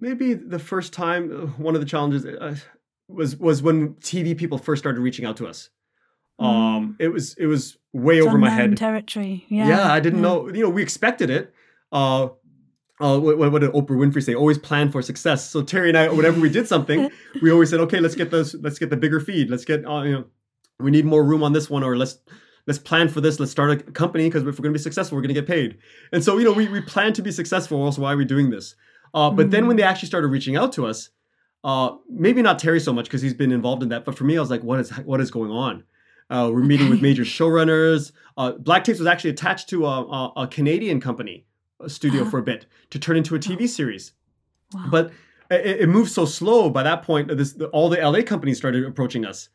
maybe 0.00 0.34
the 0.34 0.58
first 0.58 0.92
time 0.92 1.30
uh, 1.32 1.46
one 1.62 1.74
of 1.74 1.80
the 1.80 1.86
challenges 1.86 2.24
uh, 2.26 2.56
was 3.08 3.36
was 3.36 3.62
when 3.62 3.94
TV 3.94 4.36
people 4.36 4.58
first 4.58 4.80
started 4.82 5.00
reaching 5.00 5.24
out 5.24 5.36
to 5.38 5.46
us. 5.46 5.70
Um, 6.38 6.96
it 6.98 7.08
was 7.08 7.34
it 7.36 7.46
was 7.46 7.76
way 7.92 8.16
It's 8.18 8.26
over 8.26 8.38
my 8.38 8.48
head. 8.48 8.76
territory. 8.76 9.44
Yeah, 9.48 9.68
Yeah, 9.68 9.92
I 9.92 10.00
didn't 10.00 10.20
yeah. 10.20 10.28
know. 10.28 10.48
You 10.48 10.62
know, 10.62 10.70
we 10.70 10.82
expected 10.82 11.28
it. 11.28 11.52
Uh, 11.92 12.28
uh, 12.98 13.18
what, 13.18 13.36
what 13.38 13.52
what 13.52 13.60
did 13.60 13.70
Oprah 13.72 13.88
Winfrey 13.90 14.22
say? 14.22 14.34
Always 14.34 14.58
plan 14.58 14.90
for 14.90 15.02
success. 15.02 15.48
So 15.50 15.62
Terry 15.62 15.88
and 15.90 15.98
I, 15.98 16.08
whenever 16.08 16.40
we 16.40 16.48
did 16.48 16.66
something, 16.66 17.10
we 17.42 17.50
always 17.50 17.68
said, 17.70 17.80
okay, 17.80 18.00
let's 18.00 18.14
get 18.14 18.30
those, 18.30 18.54
let's 18.54 18.78
get 18.78 18.88
the 18.90 18.96
bigger 18.96 19.20
feed. 19.20 19.50
Let's 19.50 19.64
get, 19.66 19.86
uh, 19.86 20.02
you 20.02 20.12
know, 20.12 20.24
we 20.80 20.90
need 20.90 21.04
more 21.04 21.24
room 21.24 21.42
on 21.42 21.52
this 21.52 21.68
one, 21.70 21.82
or 21.82 21.96
let's 21.96 22.18
let's 22.66 22.78
plan 22.78 23.08
for 23.08 23.20
this. 23.20 23.38
Let's 23.40 23.52
start 23.52 23.70
a 23.70 23.76
company 23.76 24.28
because 24.28 24.42
if 24.42 24.46
we're 24.58 24.62
going 24.62 24.72
to 24.72 24.78
be 24.78 24.82
successful, 24.82 25.16
we're 25.16 25.22
going 25.22 25.34
to 25.34 25.40
get 25.40 25.46
paid. 25.46 25.78
And 26.12 26.22
so, 26.24 26.38
you 26.38 26.44
know, 26.44 26.52
we 26.52 26.68
we 26.68 26.80
plan 26.80 27.12
to 27.14 27.22
be 27.22 27.32
successful. 27.32 27.82
Also, 27.82 28.02
why 28.02 28.12
are 28.12 28.16
we 28.16 28.24
doing 28.24 28.50
this? 28.50 28.74
Uh, 29.12 29.30
but 29.30 29.50
then 29.50 29.66
when 29.66 29.76
they 29.76 29.82
actually 29.82 30.06
started 30.06 30.28
reaching 30.28 30.56
out 30.56 30.72
to 30.74 30.86
us, 30.86 31.10
uh, 31.64 31.90
maybe 32.08 32.42
not 32.42 32.58
Terry 32.58 32.78
so 32.80 32.92
much 32.92 33.06
because 33.06 33.22
he's 33.22 33.34
been 33.34 33.50
involved 33.52 33.82
in 33.82 33.88
that. 33.88 34.04
But 34.04 34.16
for 34.16 34.24
me, 34.24 34.36
I 34.36 34.40
was 34.40 34.50
like, 34.50 34.62
what 34.62 34.78
is 34.80 34.90
what 34.90 35.20
is 35.20 35.30
going 35.30 35.50
on? 35.50 35.84
Uh, 36.30 36.48
we're 36.52 36.62
meeting 36.62 36.88
with 36.90 37.02
major 37.02 37.24
showrunners. 37.24 38.12
Uh, 38.36 38.52
Black 38.52 38.84
Tapes 38.84 39.00
was 39.00 39.08
actually 39.08 39.30
attached 39.30 39.68
to 39.70 39.84
a, 39.84 40.02
a, 40.04 40.32
a 40.42 40.46
Canadian 40.46 41.00
company, 41.00 41.44
a 41.80 41.90
studio 41.90 42.20
Uh-huh. 42.22 42.30
for 42.30 42.38
a 42.38 42.42
bit, 42.42 42.66
to 42.90 42.98
turn 43.00 43.16
into 43.16 43.34
a 43.34 43.38
TV 43.40 43.68
series. 43.68 44.12
Wow. 44.72 44.86
But 44.92 45.12
it, 45.50 45.80
it 45.80 45.88
moved 45.88 46.12
so 46.12 46.24
slow. 46.24 46.70
By 46.70 46.84
that 46.84 47.02
point, 47.02 47.36
this, 47.36 47.58
all 47.72 47.88
the 47.88 47.98
LA 48.00 48.22
companies 48.22 48.58
started 48.58 48.84
approaching 48.84 49.26
us, 49.26 49.48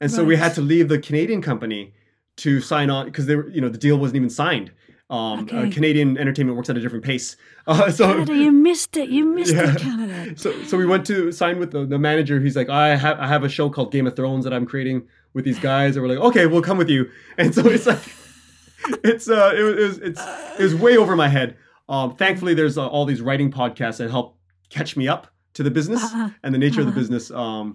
and 0.00 0.10
so 0.10 0.24
we 0.24 0.36
had 0.36 0.54
to 0.54 0.60
leave 0.60 0.88
the 0.88 0.98
Canadian 0.98 1.42
company 1.42 1.92
to 2.38 2.60
sign 2.60 2.90
on 2.90 3.06
because 3.06 3.26
they 3.26 3.36
were, 3.36 3.48
you 3.50 3.60
know, 3.60 3.68
the 3.68 3.78
deal 3.78 3.98
wasn't 3.98 4.16
even 4.16 4.30
signed. 4.30 4.72
Um, 5.10 5.48
uh, 5.52 5.66
Canadian 5.72 6.16
entertainment 6.16 6.56
works 6.56 6.70
at 6.70 6.76
a 6.76 6.80
different 6.80 7.04
pace. 7.04 7.36
Uh, 7.66 7.90
so 7.90 8.06
Canada, 8.06 8.34
you 8.34 8.50
missed 8.50 8.96
it. 8.96 9.10
You 9.10 9.24
missed 9.26 9.54
Yeah. 9.54 9.72
it, 9.74 9.78
Canada. 9.80 10.36
so 10.36 10.50
so 10.64 10.76
we 10.78 10.86
went 10.86 11.04
to 11.06 11.30
sign 11.30 11.58
with 11.58 11.70
the, 11.72 11.84
the 11.84 11.98
manager. 11.98 12.40
He's 12.40 12.56
like, 12.56 12.68
I 12.70 12.96
have 12.96 13.20
I 13.20 13.26
have 13.28 13.44
a 13.44 13.48
show 13.48 13.68
called 13.70 13.92
Game 13.92 14.06
of 14.06 14.16
Thrones 14.16 14.44
that 14.44 14.52
I'm 14.54 14.66
creating 14.66 15.06
with 15.34 15.44
these 15.44 15.58
guys, 15.58 15.94
and 15.94 16.02
we're 16.04 16.14
like, 16.16 16.24
okay, 16.30 16.46
we'll 16.46 16.62
come 16.62 16.78
with 16.78 16.88
you. 16.88 17.08
And 17.38 17.54
so 17.54 17.64
it's 17.68 17.86
like, 17.86 18.00
it's 19.04 19.28
uh, 19.28 19.52
it, 19.54 19.60
it 19.60 19.84
was 19.88 19.98
it's 19.98 20.20
it 20.58 20.62
was 20.62 20.74
way 20.74 20.96
over 20.96 21.14
my 21.14 21.28
head. 21.28 21.56
Um, 21.88 22.16
thankfully, 22.16 22.54
there's 22.54 22.78
uh, 22.78 22.86
all 22.88 23.04
these 23.04 23.20
writing 23.20 23.52
podcasts 23.52 23.98
that 23.98 24.10
help 24.10 24.36
catch 24.70 24.96
me 24.96 25.06
up 25.06 25.26
to 25.54 25.62
the 25.62 25.70
business 25.70 26.02
Uh-huh. 26.02 26.30
and 26.42 26.54
the 26.54 26.58
nature 26.58 26.80
of 26.80 26.86
the 26.86 26.92
Uh-huh. 26.92 27.00
business. 27.00 27.30
Um, 27.30 27.74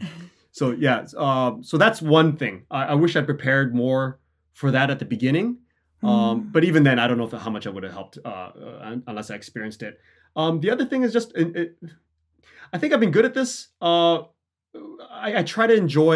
so 0.57 0.71
yeah, 0.71 1.05
um, 1.17 1.51
so 1.69 1.75
that's 1.77 2.01
one 2.01 2.29
thing. 2.41 2.55
I, 2.71 2.81
I 2.93 2.95
wish 3.03 3.13
I 3.19 3.21
prepared 3.21 3.75
more 3.83 4.19
for 4.53 4.71
that 4.71 4.87
at 4.93 4.99
the 4.99 5.05
beginning. 5.15 5.47
Um, 6.03 6.09
Mm. 6.11 6.51
but 6.53 6.63
even 6.63 6.83
then, 6.87 6.97
I 6.99 7.07
don't 7.07 7.17
know 7.17 7.25
if, 7.31 7.31
how 7.45 7.49
much 7.49 7.65
I 7.67 7.71
would 7.71 7.83
have 7.87 7.93
helped 7.99 8.17
uh, 8.23 8.29
uh, 8.29 8.95
unless 9.07 9.31
I 9.31 9.35
experienced 9.35 9.81
it. 9.81 9.93
Um, 10.35 10.59
the 10.63 10.69
other 10.73 10.85
thing 10.85 11.01
is 11.03 11.11
just, 11.17 11.29
it, 11.35 11.55
it, 11.61 11.69
I 12.73 12.77
think 12.77 12.93
I've 12.93 12.99
been 13.05 13.11
good 13.17 13.25
at 13.25 13.33
this. 13.33 13.51
Uh, 13.81 14.17
I, 15.09 15.39
I 15.39 15.43
try 15.43 15.65
to 15.67 15.73
enjoy 15.85 16.15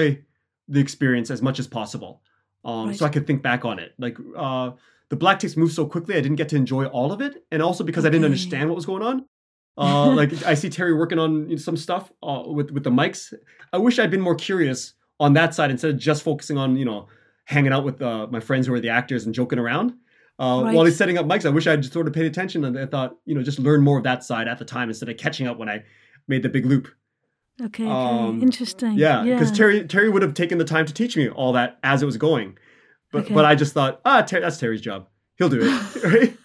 the 0.67 0.79
experience 0.79 1.31
as 1.35 1.41
much 1.41 1.57
as 1.59 1.67
possible, 1.67 2.21
um, 2.63 2.93
so 2.93 3.03
I 3.03 3.07
Right. 3.07 3.13
could 3.15 3.25
think 3.27 3.41
back 3.41 3.65
on 3.65 3.79
it. 3.79 3.91
Like 3.97 4.17
uh, 4.37 4.71
the 5.09 5.15
black 5.15 5.39
tapes 5.39 5.57
moved 5.57 5.73
so 5.73 5.85
quickly, 5.85 6.13
I 6.15 6.21
didn't 6.21 6.37
get 6.37 6.49
to 6.49 6.55
enjoy 6.63 6.85
all 6.85 7.11
of 7.11 7.19
it, 7.27 7.33
and 7.51 7.59
also 7.67 7.83
because 7.83 8.05
I 8.05 8.09
didn't 8.13 8.25
understand 8.31 8.69
what 8.69 8.75
was 8.75 8.85
going 8.85 9.01
on. 9.11 9.25
Uh, 9.79 10.11
like 10.15 10.31
I 10.45 10.53
see 10.53 10.69
Terry 10.69 10.93
working 10.93 11.19
on 11.19 11.49
you 11.49 11.55
know, 11.55 11.61
some 11.61 11.77
stuff 11.77 12.11
uh, 12.21 12.43
with 12.45 12.71
with 12.71 12.83
the 12.83 12.91
mics. 12.91 13.33
I 13.73 13.77
wish 13.77 13.97
I'd 13.99 14.11
been 14.11 14.21
more 14.21 14.35
curious 14.35 14.93
on 15.19 15.33
that 15.33 15.53
side 15.55 15.71
instead 15.71 15.91
of 15.91 15.97
just 15.97 16.23
focusing 16.23 16.57
on 16.57 16.75
you 16.75 16.85
know 16.85 17.07
hanging 17.45 17.73
out 17.73 17.83
with 17.83 18.01
uh, 18.01 18.27
my 18.29 18.39
friends 18.39 18.67
who 18.67 18.73
are 18.73 18.79
the 18.79 18.89
actors 18.89 19.25
and 19.25 19.33
joking 19.33 19.57
around. 19.59 19.93
Uh, 20.37 20.61
While 20.71 20.85
he's 20.85 20.95
setting 20.95 21.17
up 21.17 21.25
mics, 21.25 21.45
I 21.45 21.49
wish 21.49 21.67
I'd 21.67 21.83
sort 21.83 22.07
of 22.07 22.13
paid 22.13 22.25
attention 22.25 22.63
and 22.63 22.79
I 22.79 22.85
thought, 22.85 23.17
you 23.25 23.35
know, 23.35 23.43
just 23.43 23.59
learn 23.59 23.81
more 23.81 23.97
of 23.97 24.05
that 24.05 24.23
side 24.23 24.47
at 24.47 24.57
the 24.57 24.63
time 24.63 24.87
instead 24.87 25.09
of 25.09 25.17
catching 25.17 25.47
up 25.47 25.57
when 25.57 25.67
I 25.67 25.83
made 26.29 26.43
the 26.43 26.49
big 26.49 26.65
loop. 26.65 26.87
Okay, 27.61 27.83
okay. 27.83 27.91
Um, 27.91 28.41
interesting. 28.41 28.93
Yeah, 28.93 29.23
because 29.23 29.49
yeah. 29.49 29.55
Terry 29.57 29.83
Terry 29.87 30.09
would 30.09 30.21
have 30.21 30.33
taken 30.33 30.57
the 30.57 30.63
time 30.63 30.85
to 30.85 30.93
teach 30.93 31.17
me 31.17 31.27
all 31.29 31.51
that 31.53 31.77
as 31.83 32.01
it 32.01 32.05
was 32.05 32.15
going, 32.15 32.57
but 33.11 33.25
Okay. 33.25 33.33
but 33.33 33.43
I 33.43 33.55
just 33.55 33.73
thought, 33.73 33.99
ah, 34.05 34.21
Ter- 34.21 34.39
that's 34.39 34.57
Terry's 34.57 34.79
job. 34.79 35.07
He'll 35.39 35.49
do 35.49 35.59
it, 35.63 36.03
right? 36.03 36.37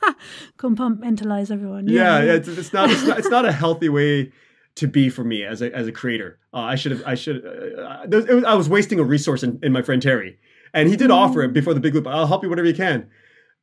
compartmentalize 0.59 1.51
everyone. 1.51 1.89
yeah, 1.89 2.19
Yeah, 2.21 2.25
yeah. 2.25 2.33
It's, 2.35 2.49
it's 2.49 2.73
not 2.73 2.91
it's 2.91 3.03
not 3.05 3.19
it's 3.19 3.29
not 3.29 3.45
a 3.45 3.53
healthy 3.53 3.89
way 3.89 4.33
to 4.77 4.87
be 4.89 5.09
for 5.11 5.25
me 5.25 5.45
as 5.45 5.61
a 5.63 5.75
as 5.75 5.87
a 5.87 5.93
creator. 5.93 6.39
Uh, 6.53 6.59
I 6.59 6.77
should 6.77 6.93
have 6.93 7.03
I 7.07 7.15
should 7.15 7.45
uh, 7.45 8.07
was, 8.09 8.25
it 8.27 8.35
was, 8.35 8.45
I 8.45 8.55
was 8.55 8.69
wasting 8.69 8.99
a 9.01 9.05
resource 9.05 9.43
in, 9.43 9.59
in 9.63 9.73
my 9.73 9.83
friend 9.83 10.01
Terry, 10.01 10.39
and 10.73 10.89
he 10.89 10.97
did 10.97 11.11
offer 11.11 11.43
it 11.43 11.53
before 11.53 11.75
the 11.75 11.81
big 11.81 11.95
loop. 11.95 12.07
I'll 12.07 12.27
help 12.27 12.43
you 12.43 12.49
whatever 12.49 12.69
you 12.69 12.75
can, 12.75 13.09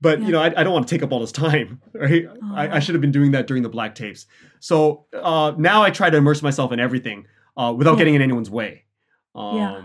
but 0.02 0.20
Mm. 0.20 0.22
Yeah. 0.22 0.26
you 0.28 0.32
know 0.34 0.41
I, 0.41 0.48
I 0.60 0.63
don't 0.63 0.74
want 0.74 0.88
to 0.88 0.94
take 0.94 1.04
up 1.04 1.12
all 1.12 1.22
his 1.22 1.32
time, 1.32 1.82
right? 1.94 2.28
I, 2.54 2.78
I 2.78 2.80
should 2.80 2.96
have 2.96 3.02
been 3.02 3.12
doing 3.12 3.32
that 3.32 3.48
during 3.48 3.63
the 3.63 3.70
black 3.70 3.96
tapes. 3.96 4.26
So 4.60 5.06
uh, 5.13 5.54
now 5.58 5.82
I 5.84 5.91
try 5.91 6.10
to 6.10 6.17
immerse 6.17 6.41
myself 6.41 6.72
in 6.74 6.80
everything 6.80 7.26
uh, 7.56 7.74
without 7.78 7.91
Yeah. 7.94 7.98
getting 8.00 8.15
in 8.15 8.22
anyone's 8.22 8.50
way. 8.50 8.84
Um, 9.34 9.56
Yeah. 9.58 9.82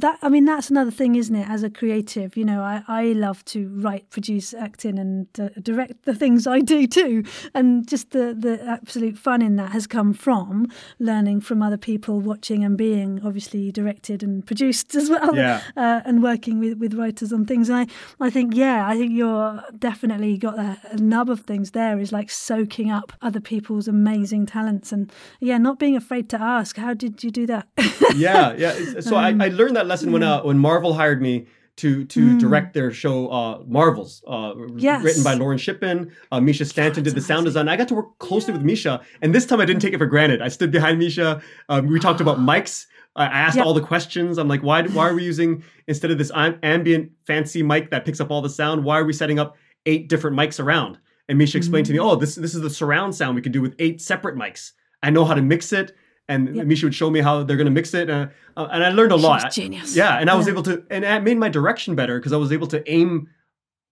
That 0.00 0.18
I 0.22 0.28
mean 0.28 0.44
that's 0.44 0.70
another 0.70 0.90
thing, 0.90 1.14
isn't 1.16 1.34
it? 1.34 1.48
As 1.48 1.62
a 1.62 1.70
creative, 1.70 2.36
you 2.36 2.44
know, 2.44 2.60
I, 2.62 2.82
I 2.88 3.04
love 3.12 3.44
to 3.46 3.68
write, 3.68 4.10
produce, 4.10 4.54
act 4.54 4.84
in, 4.84 4.98
and 4.98 5.26
uh, 5.38 5.48
direct 5.60 6.04
the 6.04 6.14
things 6.14 6.46
I 6.46 6.60
do 6.60 6.86
too. 6.86 7.24
And 7.54 7.88
just 7.88 8.10
the 8.10 8.34
the 8.38 8.62
absolute 8.66 9.16
fun 9.18 9.42
in 9.42 9.56
that 9.56 9.70
has 9.72 9.86
come 9.86 10.12
from 10.12 10.68
learning 10.98 11.40
from 11.40 11.62
other 11.62 11.76
people, 11.78 12.20
watching 12.20 12.64
and 12.64 12.76
being 12.76 13.20
obviously 13.24 13.72
directed 13.72 14.22
and 14.22 14.46
produced 14.46 14.94
as 15.00 15.08
well, 15.10 15.34
Yeah. 15.34 15.60
uh, 15.76 16.00
and 16.04 16.22
working 16.22 16.58
with, 16.58 16.78
with 16.78 16.94
writers 16.94 17.32
on 17.32 17.44
things. 17.46 17.68
And 17.68 17.78
I 17.78 18.26
I 18.26 18.30
think 18.30 18.54
yeah, 18.54 18.86
I 18.88 18.96
think 18.96 19.12
you're 19.12 19.62
definitely 19.78 20.36
got 20.38 20.58
a, 20.58 20.78
a 20.90 20.96
nub 20.96 21.30
of 21.30 21.40
things 21.40 21.70
there 21.72 21.98
is 21.98 22.12
like 22.12 22.30
soaking 22.30 22.90
up 22.90 23.12
other 23.22 23.40
people's 23.40 23.88
amazing 23.88 24.46
talents 24.46 24.92
and 24.92 25.12
yeah, 25.40 25.58
not 25.58 25.78
being 25.78 25.96
afraid 25.96 26.28
to 26.30 26.40
ask, 26.40 26.76
how 26.76 26.94
did 26.94 27.22
you 27.24 27.30
do 27.30 27.46
that? 27.46 27.66
yeah, 28.16 28.54
yeah. 28.56 29.00
So 29.00 29.16
I, 29.16 29.28
I 29.28 29.48
learned 29.48 29.76
that 29.76 29.85
lesson 29.86 30.12
when 30.12 30.22
uh, 30.22 30.42
when 30.42 30.58
Marvel 30.58 30.94
hired 30.94 31.20
me 31.22 31.46
to 31.76 32.04
to 32.06 32.38
direct 32.38 32.72
their 32.74 32.90
show 32.90 33.28
uh, 33.28 33.62
Marvels, 33.66 34.22
uh, 34.26 34.54
Yes. 34.76 35.04
written 35.04 35.22
by 35.22 35.34
Lauren 35.34 35.58
Shippen. 35.58 36.10
Uh, 36.32 36.40
Mischa 36.40 36.66
Stanton 36.66 37.04
did 37.04 37.14
the 37.14 37.20
sound 37.20 37.44
design. 37.44 37.68
I 37.68 37.76
got 37.76 37.88
to 37.88 37.94
work 37.94 38.18
closely 38.18 38.52
with 38.52 38.62
Mischa, 38.64 39.02
and 39.20 39.34
this 39.34 39.44
time 39.46 39.60
I 39.60 39.64
didn't 39.66 39.82
take 39.82 39.92
it 39.92 39.98
for 39.98 40.06
granted. 40.06 40.40
I 40.42 40.48
stood 40.48 40.70
behind 40.70 41.00
Mischa. 41.00 41.42
Um, 41.68 41.86
we 41.88 42.00
talked 42.00 42.20
about 42.20 42.38
mics. 42.50 42.86
I 43.14 43.24
asked 43.26 43.56
Yep. 43.56 43.64
all 43.66 43.72
the 43.74 43.80
questions. 43.82 44.36
I'm 44.38 44.48
like, 44.48 44.62
why 44.62 44.82
why 44.88 45.08
are 45.08 45.14
we 45.14 45.24
using 45.24 45.62
instead 45.86 46.10
of 46.10 46.18
this 46.18 46.30
ambient 46.34 47.12
fancy 47.26 47.62
mic 47.62 47.90
that 47.90 48.04
picks 48.04 48.20
up 48.20 48.30
all 48.30 48.42
the 48.42 48.50
sound? 48.50 48.84
Why 48.84 48.98
are 48.98 49.04
we 49.04 49.12
setting 49.12 49.38
up 49.38 49.56
eight 49.86 50.08
different 50.08 50.36
mics 50.36 50.58
around? 50.62 50.98
And 51.28 51.40
Mischa 51.40 51.56
explained 51.56 51.86
to 51.88 51.92
me, 51.92 51.98
oh, 51.98 52.14
this 52.16 52.36
this 52.36 52.54
is 52.54 52.60
the 52.62 52.70
surround 52.70 53.14
sound 53.14 53.34
we 53.34 53.42
can 53.42 53.52
do 53.52 53.60
with 53.60 53.74
eight 53.78 54.00
separate 54.00 54.36
mics. 54.36 54.72
I 55.02 55.10
know 55.10 55.24
how 55.24 55.34
to 55.34 55.42
mix 55.42 55.72
it. 55.72 55.94
And 56.28 56.56
Yep. 56.56 56.66
Mischa 56.66 56.84
would 56.84 56.94
show 56.94 57.08
me 57.08 57.20
how 57.20 57.44
they're 57.44 57.56
going 57.56 57.66
to 57.66 57.70
mix 57.70 57.94
it, 57.94 58.10
uh, 58.10 58.26
uh, 58.56 58.66
and 58.72 58.82
I 58.82 58.90
learned 58.90 59.12
a 59.12 59.16
lot. 59.16 59.52
Genius. 59.52 59.94
Yeah, 59.94 60.18
and 60.18 60.28
I 60.28 60.34
was 60.34 60.46
Yeah. 60.46 60.52
able 60.54 60.62
to, 60.64 60.82
and 60.90 61.04
it 61.04 61.22
made 61.22 61.38
my 61.38 61.48
direction 61.48 61.94
better 61.94 62.18
because 62.18 62.32
I 62.32 62.36
was 62.36 62.50
able 62.52 62.66
to 62.68 62.82
aim, 62.90 63.28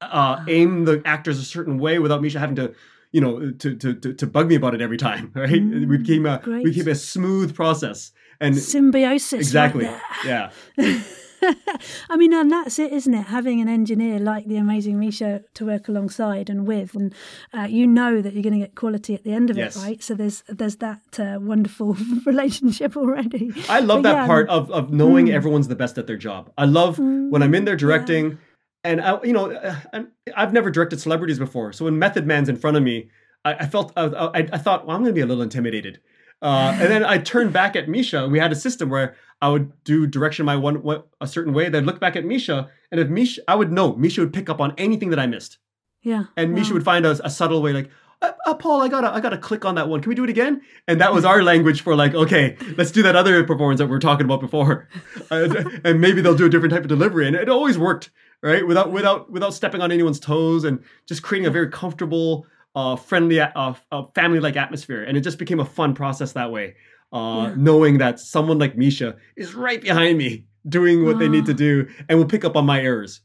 uh, 0.01 0.45
aim 0.49 0.85
the 0.85 1.01
actors 1.05 1.39
a 1.39 1.45
certain 1.45 1.79
way 1.79 1.99
without 2.01 2.21
Mischa 2.23 2.41
having 2.41 2.57
to, 2.57 2.75
you 3.13 3.21
know, 3.21 3.53
to 3.53 3.77
to 3.77 3.95
to, 3.95 4.13
to 4.15 4.27
bug 4.27 4.49
me 4.49 4.57
about 4.57 4.75
it 4.75 4.81
every 4.81 4.97
time. 4.97 5.31
Right? 5.37 5.63
Mm, 5.63 5.87
we 5.87 5.97
became 5.99 6.27
a 6.27 6.43
we 6.45 6.71
became 6.71 6.89
a 6.89 6.97
smooth 6.97 7.55
process, 7.55 8.11
and 8.41 8.57
Symbiosis. 8.59 9.33
right 9.33 9.39
exactly, 9.41 9.85
there. 9.85 10.03
yeah, 10.27 10.51
I 12.11 12.17
mean, 12.17 12.33
and 12.33 12.51
that's 12.51 12.79
it, 12.79 12.93
isn't 12.93 13.13
it? 13.15 13.27
Having 13.27 13.61
an 13.61 13.69
engineer 13.69 14.19
like 14.19 14.47
the 14.47 14.57
amazing 14.57 14.97
Mischa 14.99 15.43
to 15.55 15.67
work 15.67 15.89
alongside 15.89 16.49
and 16.51 16.67
with, 16.67 16.95
and 16.95 17.15
uh, 17.57 17.63
you 17.69 17.87
know 17.87 18.21
that 18.23 18.33
you're 18.33 18.43
going 18.43 18.53
to 18.55 18.59
get 18.59 18.75
quality 18.75 19.15
at 19.15 19.25
the 19.25 19.33
end 19.33 19.51
of 19.51 19.57
Yes. 19.57 19.77
it, 19.77 19.81
right? 19.81 20.03
So 20.03 20.15
there's 20.15 20.43
there's 20.49 20.77
that 20.77 21.01
uh, 21.19 21.39
wonderful 21.41 21.97
relationship 22.27 22.97
already. 22.97 23.53
I 23.69 23.81
love 23.81 23.99
But 24.03 24.11
that 24.11 24.15
yeah, 24.23 24.27
part 24.27 24.49
of 24.49 24.71
of 24.71 24.93
knowing 24.93 25.27
Mm. 25.27 25.33
everyone's 25.35 25.69
the 25.69 25.77
best 25.77 25.99
at 25.99 26.07
their 26.07 26.17
job. 26.17 26.51
I 26.59 26.65
love 26.65 26.99
when 26.99 27.43
I'm 27.43 27.55
in 27.55 27.65
there 27.65 27.77
directing, 27.77 28.39
and 28.83 29.01
I, 29.01 29.23
you 29.23 29.33
know, 29.33 29.51
uh, 29.53 30.03
I've 30.37 30.53
never 30.53 30.71
directed 30.71 31.01
celebrities 31.01 31.39
before, 31.39 31.73
so 31.73 31.85
when 31.87 31.99
Method 31.99 32.27
Man's 32.27 32.49
in 32.49 32.57
front 32.57 32.77
of 32.77 32.83
me, 32.83 33.09
I, 33.45 33.55
I 33.55 33.67
felt 33.67 33.93
I, 33.97 34.05
I, 34.07 34.39
I 34.53 34.59
thought, 34.59 34.87
well, 34.87 34.97
I'm 34.97 35.03
going 35.03 35.15
to 35.15 35.19
be 35.19 35.21
a 35.23 35.27
little 35.27 35.43
intimidated. 35.43 36.01
Uh, 36.45 36.77
and 36.79 36.91
then 36.91 37.05
I 37.05 37.17
turned 37.19 37.53
back 37.55 37.75
at 37.75 37.87
Mischa. 37.89 38.31
We 38.31 38.39
had 38.39 38.53
a 38.53 38.55
system 38.57 38.91
where 38.91 39.17
I 39.41 39.49
would 39.49 39.73
do 39.85 40.07
direction 40.07 40.45
my 40.45 40.57
one, 40.57 40.83
one 40.83 41.03
a 41.21 41.27
certain 41.27 41.55
way. 41.55 41.71
Then 41.71 41.87
look 41.87 41.99
back 42.01 42.17
at 42.17 42.25
Mischa, 42.25 42.69
and 42.93 43.01
if 43.01 43.09
Mischa, 43.09 43.39
I 43.49 43.55
would 43.55 43.73
know 43.73 43.95
Mischa 43.95 44.19
would 44.19 44.33
pick 44.35 44.51
up 44.51 44.61
on 44.61 44.75
anything 44.77 45.09
that 45.11 45.19
I 45.19 45.27
missed, 45.27 45.59
Yeah. 46.03 46.25
and 46.37 46.55
Mischa 46.57 46.73
would 46.73 46.85
find 46.85 47.07
a, 47.07 47.13
a 47.27 47.31
subtle 47.31 47.63
way, 47.63 47.73
like, 47.73 47.91
uh, 48.23 48.33
uh, 48.47 48.55
Paul, 48.55 48.83
I 48.83 48.89
gotta, 48.89 49.13
I 49.13 49.21
gotta 49.21 49.39
click 49.39 49.65
on 49.65 49.75
that 49.75 49.89
one. 49.89 50.01
Can 50.01 50.09
we 50.11 50.15
do 50.15 50.25
it 50.25 50.31
again? 50.31 50.61
And 50.87 51.01
that 51.01 51.13
was 51.13 51.25
our 51.25 51.43
language 51.43 51.81
for 51.81 51.97
like, 51.97 52.15
okay, 52.15 52.57
let's 52.79 52.91
do 52.91 53.03
that 53.03 53.17
other 53.17 53.43
performance 53.45 53.79
that 53.79 53.87
we 53.87 53.91
were 53.91 53.99
talking 53.99 54.25
about 54.27 54.41
before, 54.41 54.89
uh, 55.31 55.65
and 55.83 56.01
maybe 56.01 56.21
they'll 56.21 56.37
do 56.37 56.47
a 56.47 56.51
different 56.51 56.73
type 56.75 56.83
of 56.83 56.89
delivery, 56.89 57.27
and 57.27 57.35
it 57.37 57.49
always 57.49 57.79
worked, 57.79 58.11
right? 58.43 58.67
Without, 58.67 58.93
without, 58.93 59.31
without 59.33 59.55
stepping 59.55 59.81
on 59.81 59.91
anyone's 59.91 60.21
toes, 60.21 60.65
and 60.65 60.83
just 61.07 61.23
creating 61.23 61.47
a 61.47 61.51
very 61.51 61.71
comfortable, 61.71 62.47
uh, 62.75 62.97
friendly, 62.97 63.41
uh, 63.41 63.75
uh, 63.93 64.03
family-like 64.15 64.57
atmosphere, 64.57 65.03
and 65.05 65.17
it 65.17 65.21
just 65.21 65.39
became 65.39 65.61
a 65.61 65.65
fun 65.65 65.95
process 65.95 66.33
that 66.33 66.51
way. 66.51 66.75
Uh, 67.13 67.49
Yeah. 67.51 67.55
knowing 67.57 67.99
that 67.99 68.19
someone 68.19 68.59
like 68.59 68.75
Mischa 68.77 69.17
is 69.37 69.55
right 69.55 69.81
behind 69.81 70.19
me 70.19 70.47
doing 70.69 71.05
what 71.05 71.19
they 71.21 71.29
need 71.29 71.47
to 71.47 71.53
Ah. 71.53 71.57
do 71.57 71.87
and 72.09 72.19
will 72.19 72.27
pick 72.27 72.45
up 72.45 72.57
on 72.57 72.67
my 72.67 72.81
errors. 72.81 73.21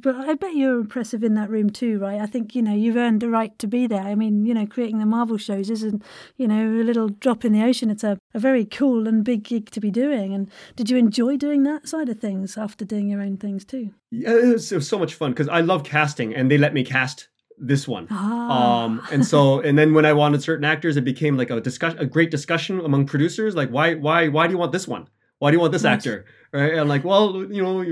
But 0.00 0.14
I 0.14 0.34
bet 0.34 0.54
you're 0.54 0.78
impressive 0.78 1.24
in 1.24 1.34
that 1.34 1.50
room 1.50 1.68
too, 1.70 1.98
right? 1.98 2.20
I 2.20 2.26
think, 2.26 2.54
you 2.54 2.62
know, 2.62 2.72
you've 2.72 2.96
earned 2.96 3.20
the 3.20 3.28
right 3.28 3.58
to 3.58 3.66
be 3.66 3.86
there. 3.88 4.00
I 4.02 4.14
mean, 4.14 4.46
you 4.46 4.54
know, 4.54 4.64
creating 4.64 4.98
the 5.00 5.06
Marvel 5.06 5.36
shows 5.38 5.68
isn't, 5.70 6.02
you 6.36 6.46
know, 6.46 6.80
a 6.80 6.84
little 6.84 7.08
drop 7.08 7.44
in 7.44 7.52
the 7.52 7.62
ocean. 7.64 7.90
It's 7.90 8.04
a, 8.04 8.16
a 8.32 8.38
very 8.38 8.64
cool 8.64 9.08
and 9.08 9.24
big 9.24 9.42
gig 9.42 9.70
to 9.72 9.80
be 9.80 9.90
doing. 9.90 10.32
And 10.32 10.48
did 10.76 10.88
you 10.88 10.96
enjoy 10.96 11.36
doing 11.36 11.64
that 11.64 11.88
side 11.88 12.08
of 12.08 12.20
things 12.20 12.56
after 12.56 12.84
doing 12.84 13.08
your 13.08 13.20
own 13.20 13.36
things 13.38 13.64
too? 13.64 13.90
Yeah, 14.12 14.30
it 14.30 14.52
was, 14.54 14.70
it 14.72 14.76
was 14.76 14.88
so 14.88 14.98
much 15.00 15.14
fun 15.14 15.32
because 15.32 15.48
I 15.48 15.60
love 15.62 15.82
casting, 15.84 16.32
and 16.34 16.48
they 16.50 16.58
let 16.58 16.72
me 16.72 16.84
cast 16.84 17.28
this 17.60 17.88
one. 17.88 18.06
Ah. 18.10 18.84
Um, 18.84 19.02
and 19.10 19.26
so, 19.26 19.60
and 19.60 19.78
then 19.78 19.94
when 19.94 20.06
I 20.06 20.12
wanted 20.12 20.42
certain 20.42 20.64
actors, 20.64 20.96
it 20.96 21.04
became 21.04 21.36
like 21.36 21.50
a 21.50 21.60
discussion, 21.60 21.98
a 21.98 22.06
great 22.06 22.30
discussion 22.30 22.80
among 22.80 23.06
producers. 23.06 23.54
Like, 23.54 23.70
why, 23.70 23.94
why, 23.94 24.28
why 24.28 24.46
do 24.46 24.52
you 24.52 24.58
want 24.58 24.72
this 24.72 24.88
one? 24.88 25.08
Why 25.38 25.50
do 25.50 25.56
you 25.56 25.60
want 25.60 25.72
this 25.72 25.84
actor? 25.84 26.24
Right? 26.52 26.74
And 26.74 26.88
like, 26.88 27.04
well, 27.04 27.44
you 27.52 27.62
know, 27.62 27.82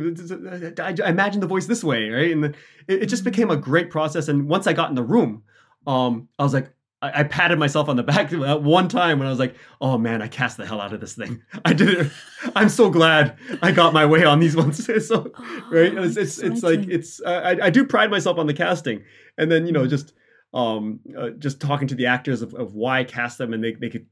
I, 0.82 0.94
I 1.04 1.08
imagine 1.08 1.40
the 1.40 1.46
voice 1.46 1.66
this 1.66 1.84
way, 1.84 2.08
right? 2.08 2.32
And 2.32 2.44
it, 2.44 2.54
it 2.88 3.06
just 3.06 3.24
became 3.24 3.50
a 3.50 3.56
great 3.56 3.90
process. 3.90 4.28
And 4.28 4.48
once 4.48 4.66
I 4.66 4.72
got 4.72 4.88
in 4.88 4.96
the 4.96 5.02
room, 5.02 5.42
um, 5.86 6.28
I 6.38 6.42
was 6.42 6.54
like, 6.54 6.70
I, 7.02 7.20
I 7.20 7.22
patted 7.24 7.58
myself 7.58 7.88
on 7.88 7.96
the 7.96 8.02
back 8.02 8.32
at 8.32 8.62
one 8.62 8.88
time 8.88 9.18
when 9.18 9.26
I 9.26 9.30
was 9.30 9.38
like, 9.38 9.54
"Oh 9.80 9.98
man, 9.98 10.22
I 10.22 10.28
cast 10.28 10.56
the 10.56 10.66
hell 10.66 10.80
out 10.80 10.92
of 10.92 11.00
this 11.00 11.14
thing. 11.14 11.42
I 11.64 11.72
did 11.72 11.88
it. 11.88 12.12
I'm 12.56 12.68
so 12.68 12.90
glad 12.90 13.36
I 13.62 13.72
got 13.72 13.92
my 13.92 14.06
way 14.06 14.24
on 14.24 14.40
these 14.40 14.56
ones." 14.56 14.84
so, 15.06 15.32
right? 15.70 15.96
Oh, 15.96 16.02
It's 16.02 16.16
it's, 16.16 16.38
it's 16.38 16.62
like 16.62 16.88
it's 16.88 17.20
uh, 17.20 17.56
I, 17.60 17.66
I 17.66 17.70
do 17.70 17.84
pride 17.84 18.10
myself 18.10 18.38
on 18.38 18.46
the 18.46 18.54
casting, 18.54 19.04
and 19.38 19.50
then 19.50 19.66
you 19.66 19.72
know 19.72 19.86
just 19.86 20.12
um 20.54 21.00
uh, 21.18 21.30
just 21.30 21.60
talking 21.60 21.88
to 21.88 21.94
the 21.94 22.06
actors 22.06 22.40
of, 22.42 22.54
of 22.54 22.74
why 22.74 23.00
I 23.00 23.04
cast 23.04 23.38
them, 23.38 23.52
and 23.52 23.62
they 23.62 23.74
they 23.74 23.90
could 23.90 24.06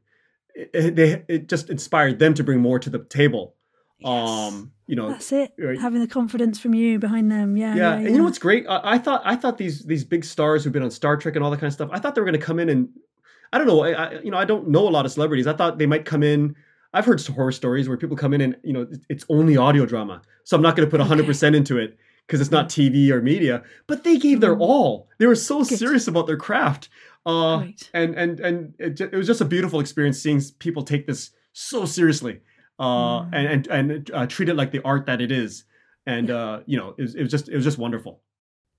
it, 0.54 0.94
they 0.94 1.24
it 1.28 1.48
just 1.48 1.70
inspired 1.70 2.18
them 2.18 2.34
to 2.34 2.44
bring 2.44 2.60
more 2.60 2.78
to 2.78 2.90
the 2.90 3.04
table. 3.04 3.56
Um, 4.04 4.72
you 4.86 4.96
know, 4.96 5.08
That's 5.10 5.32
it. 5.32 5.52
right. 5.58 5.78
Having 5.80 6.00
the 6.00 6.06
confidence 6.06 6.60
from 6.60 6.74
you 6.74 6.98
behind 6.98 7.30
them. 7.32 7.56
Yeah. 7.56 7.74
yeah, 7.74 7.80
Yeah. 7.80 7.94
and 7.96 8.10
you 8.10 8.18
know 8.18 8.24
what's 8.24 8.38
great? 8.38 8.66
I, 8.68 8.80
I 8.84 8.98
thought 8.98 9.22
I 9.24 9.34
thought 9.36 9.56
these 9.58 9.84
these 9.84 10.04
big 10.04 10.24
stars 10.24 10.62
who've 10.64 10.72
been 10.72 10.82
on 10.82 10.90
Star 10.90 11.16
Trek 11.16 11.36
and 11.36 11.44
all 11.44 11.50
that 11.50 11.56
kind 11.60 11.68
of 11.68 11.72
stuff. 11.74 11.88
I 11.92 11.98
thought 11.98 12.14
they 12.14 12.20
were 12.20 12.26
going 12.26 12.38
to 12.38 12.44
come 12.46 12.58
in 12.58 12.68
and 12.68 12.88
I 13.52 13.58
don't 13.58 13.66
know. 13.66 13.82
I, 13.82 13.92
I 13.92 14.20
you 14.20 14.30
know 14.30 14.36
I 14.36 14.44
don't 14.44 14.68
know 14.68 14.86
a 14.86 14.90
lot 14.90 15.06
of 15.06 15.12
celebrities. 15.12 15.46
I 15.46 15.54
thought 15.54 15.78
they 15.78 15.86
might 15.86 16.04
come 16.04 16.22
in. 16.22 16.54
I've 16.92 17.04
heard 17.06 17.20
horror 17.26 17.50
stories 17.52 17.88
where 17.88 17.96
people 17.96 18.16
come 18.16 18.32
in 18.34 18.40
and 18.40 18.56
you 18.62 18.72
know 18.72 18.86
it's 19.08 19.24
only 19.28 19.56
audio 19.56 19.86
drama, 19.86 20.20
so 20.44 20.56
I'm 20.56 20.62
not 20.62 20.76
going 20.76 20.86
to 20.86 20.90
put 20.90 21.00
100 21.00 21.24
percent 21.26 21.56
into 21.56 21.78
it 21.78 21.96
because 22.26 22.40
it's 22.40 22.50
not 22.50 22.68
TV 22.68 23.10
or 23.10 23.20
media. 23.22 23.62
But 23.86 24.04
they 24.04 24.16
gave 24.18 24.40
their 24.40 24.54
Mm. 24.54 24.60
all. 24.60 25.08
They 25.18 25.26
were 25.26 25.34
so 25.34 25.64
Good. 25.64 25.78
serious 25.78 26.06
about 26.08 26.26
their 26.26 26.36
craft. 26.36 26.88
Uh, 27.26 27.58
Great. 27.60 27.90
and 27.94 28.14
and 28.14 28.38
and 28.40 28.74
it, 28.78 29.00
it 29.00 29.14
was 29.14 29.26
just 29.26 29.40
a 29.40 29.44
beautiful 29.46 29.80
experience 29.80 30.20
seeing 30.20 30.40
people 30.58 30.82
take 30.82 31.06
this 31.06 31.30
so 31.54 31.84
seriously 31.86 32.40
uh, 32.78 33.22
Mm. 33.22 33.30
and 33.32 33.46
and, 33.48 33.66
and 33.68 34.10
uh, 34.12 34.26
treat 34.26 34.48
it 34.48 34.54
like 34.54 34.70
the 34.72 34.82
art 34.84 35.06
that 35.06 35.20
it 35.20 35.30
is. 35.32 35.64
And 36.06 36.30
uh, 36.30 36.60
you 36.66 36.76
know, 36.76 36.94
it 36.98 37.02
was, 37.02 37.14
it 37.14 37.22
was 37.22 37.30
just 37.30 37.48
it 37.48 37.56
was 37.56 37.64
just 37.64 37.78
wonderful. 37.78 38.20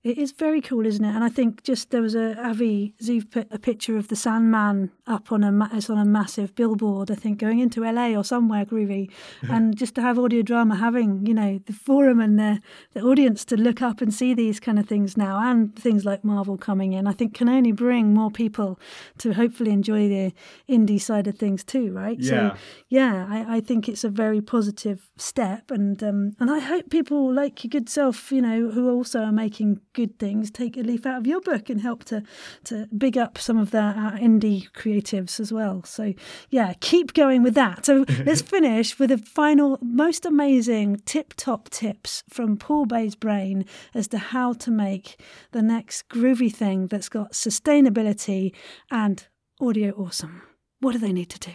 It 0.06 0.20
is 0.20 0.34
very 0.34 0.62
cool, 0.62 0.86
isn't 0.86 1.04
it? 1.04 1.16
And 1.16 1.24
I 1.24 1.30
think 1.30 1.64
just 1.64 1.90
there 1.90 2.04
was 2.04 2.14
a 2.14 2.40
Avi 2.40 2.94
Zuv 3.02 3.32
put 3.32 3.48
a 3.52 3.58
picture 3.58 3.98
of 3.98 4.08
the 4.10 4.16
Sandman 4.16 4.92
up 5.08 5.32
on 5.32 5.44
a 5.44 5.70
it's 5.74 5.90
on 5.90 5.98
a 5.98 6.06
massive 6.06 6.54
billboard. 6.54 7.10
I 7.10 7.16
think 7.16 7.40
going 7.40 7.58
into 7.58 7.82
LA 7.82 8.10
or 8.10 8.24
somewhere 8.24 8.68
groovy, 8.68 9.10
and 9.50 9.76
just 9.76 9.96
to 9.96 10.04
have 10.04 10.20
audio 10.20 10.44
drama 10.44 10.76
having 10.76 11.26
you 11.26 11.34
know 11.34 11.60
the 11.66 11.74
forum 11.74 12.20
and 12.20 12.38
the 12.38 12.62
the 12.94 13.02
audience 13.02 13.44
to 13.46 13.58
look 13.58 13.82
up 13.82 14.00
and 14.00 14.14
see 14.14 14.36
these 14.36 14.60
kind 14.60 14.78
of 14.78 14.88
things 14.88 15.18
now, 15.18 15.40
and 15.42 15.76
things 15.76 16.06
like 16.06 16.24
Marvel 16.24 16.56
coming 16.56 16.94
in, 16.94 17.08
I 17.08 17.12
think 17.12 17.34
can 17.34 17.50
only 17.50 17.72
bring 17.72 18.14
more 18.14 18.30
people 18.30 18.80
to 19.18 19.34
hopefully 19.34 19.72
enjoy 19.72 20.08
the 20.08 20.34
indie 20.70 21.02
side 21.02 21.26
of 21.26 21.40
things 21.40 21.64
too, 21.64 21.92
right? 21.92 22.20
Yeah. 22.20 22.30
So 22.30 22.58
yeah, 22.90 23.26
I, 23.28 23.56
I 23.58 23.60
think 23.60 23.90
it's 23.90 24.04
a 24.04 24.10
very 24.10 24.40
positive 24.40 25.10
step, 25.18 25.72
and 25.72 26.04
um, 26.04 26.36
and 26.40 26.52
I 26.52 26.60
hope 26.60 26.92
people 26.92 27.34
like 27.34 27.64
your 27.64 27.70
good 27.70 27.90
self, 27.90 28.32
you 28.32 28.44
know, 28.44 28.70
who 28.70 28.92
also 28.92 29.22
are 29.22 29.32
making 29.32 29.82
good 29.96 30.20
things, 30.20 30.52
take 30.52 30.78
a 30.78 30.82
leaf 30.82 31.06
out 31.06 31.18
of 31.18 31.26
your 31.26 31.42
book 31.42 31.70
and 31.70 31.82
help 31.82 32.04
to 32.06 32.22
to 32.66 32.88
big 32.96 33.18
up 33.18 33.40
some 33.40 33.58
of 33.58 33.72
the 33.72 33.80
uh, 33.80 34.12
indie 34.18 34.70
creatives 34.72 35.40
as 35.40 35.52
well. 35.52 35.84
So 35.84 36.14
yeah, 36.50 36.74
keep 36.80 37.14
going 37.14 37.42
with 37.42 37.56
that. 37.56 37.86
So 37.86 38.06
let's 38.26 38.42
finish 38.42 39.00
with 39.00 39.12
a 39.12 39.18
final, 39.18 39.80
most 39.82 40.26
amazing 40.26 40.98
tip 41.06 41.34
top 41.36 41.70
tips 41.70 42.24
from 42.30 42.58
Paul 42.58 42.86
Bae's 42.86 43.16
brain 43.16 43.66
as 43.96 44.08
to 44.10 44.18
how 44.18 44.54
to 44.54 44.70
make 44.70 45.20
the 45.52 45.64
next 45.64 46.10
groovy 46.10 46.54
thing 46.54 46.88
that's 46.88 47.10
got 47.10 47.32
sustainability 47.32 48.54
and 48.92 49.26
audio 49.60 49.92
awesome. 49.94 50.44
What 50.82 50.92
do 50.92 51.00
they 51.00 51.14
need 51.14 51.30
to 51.32 51.40
do? 51.40 51.54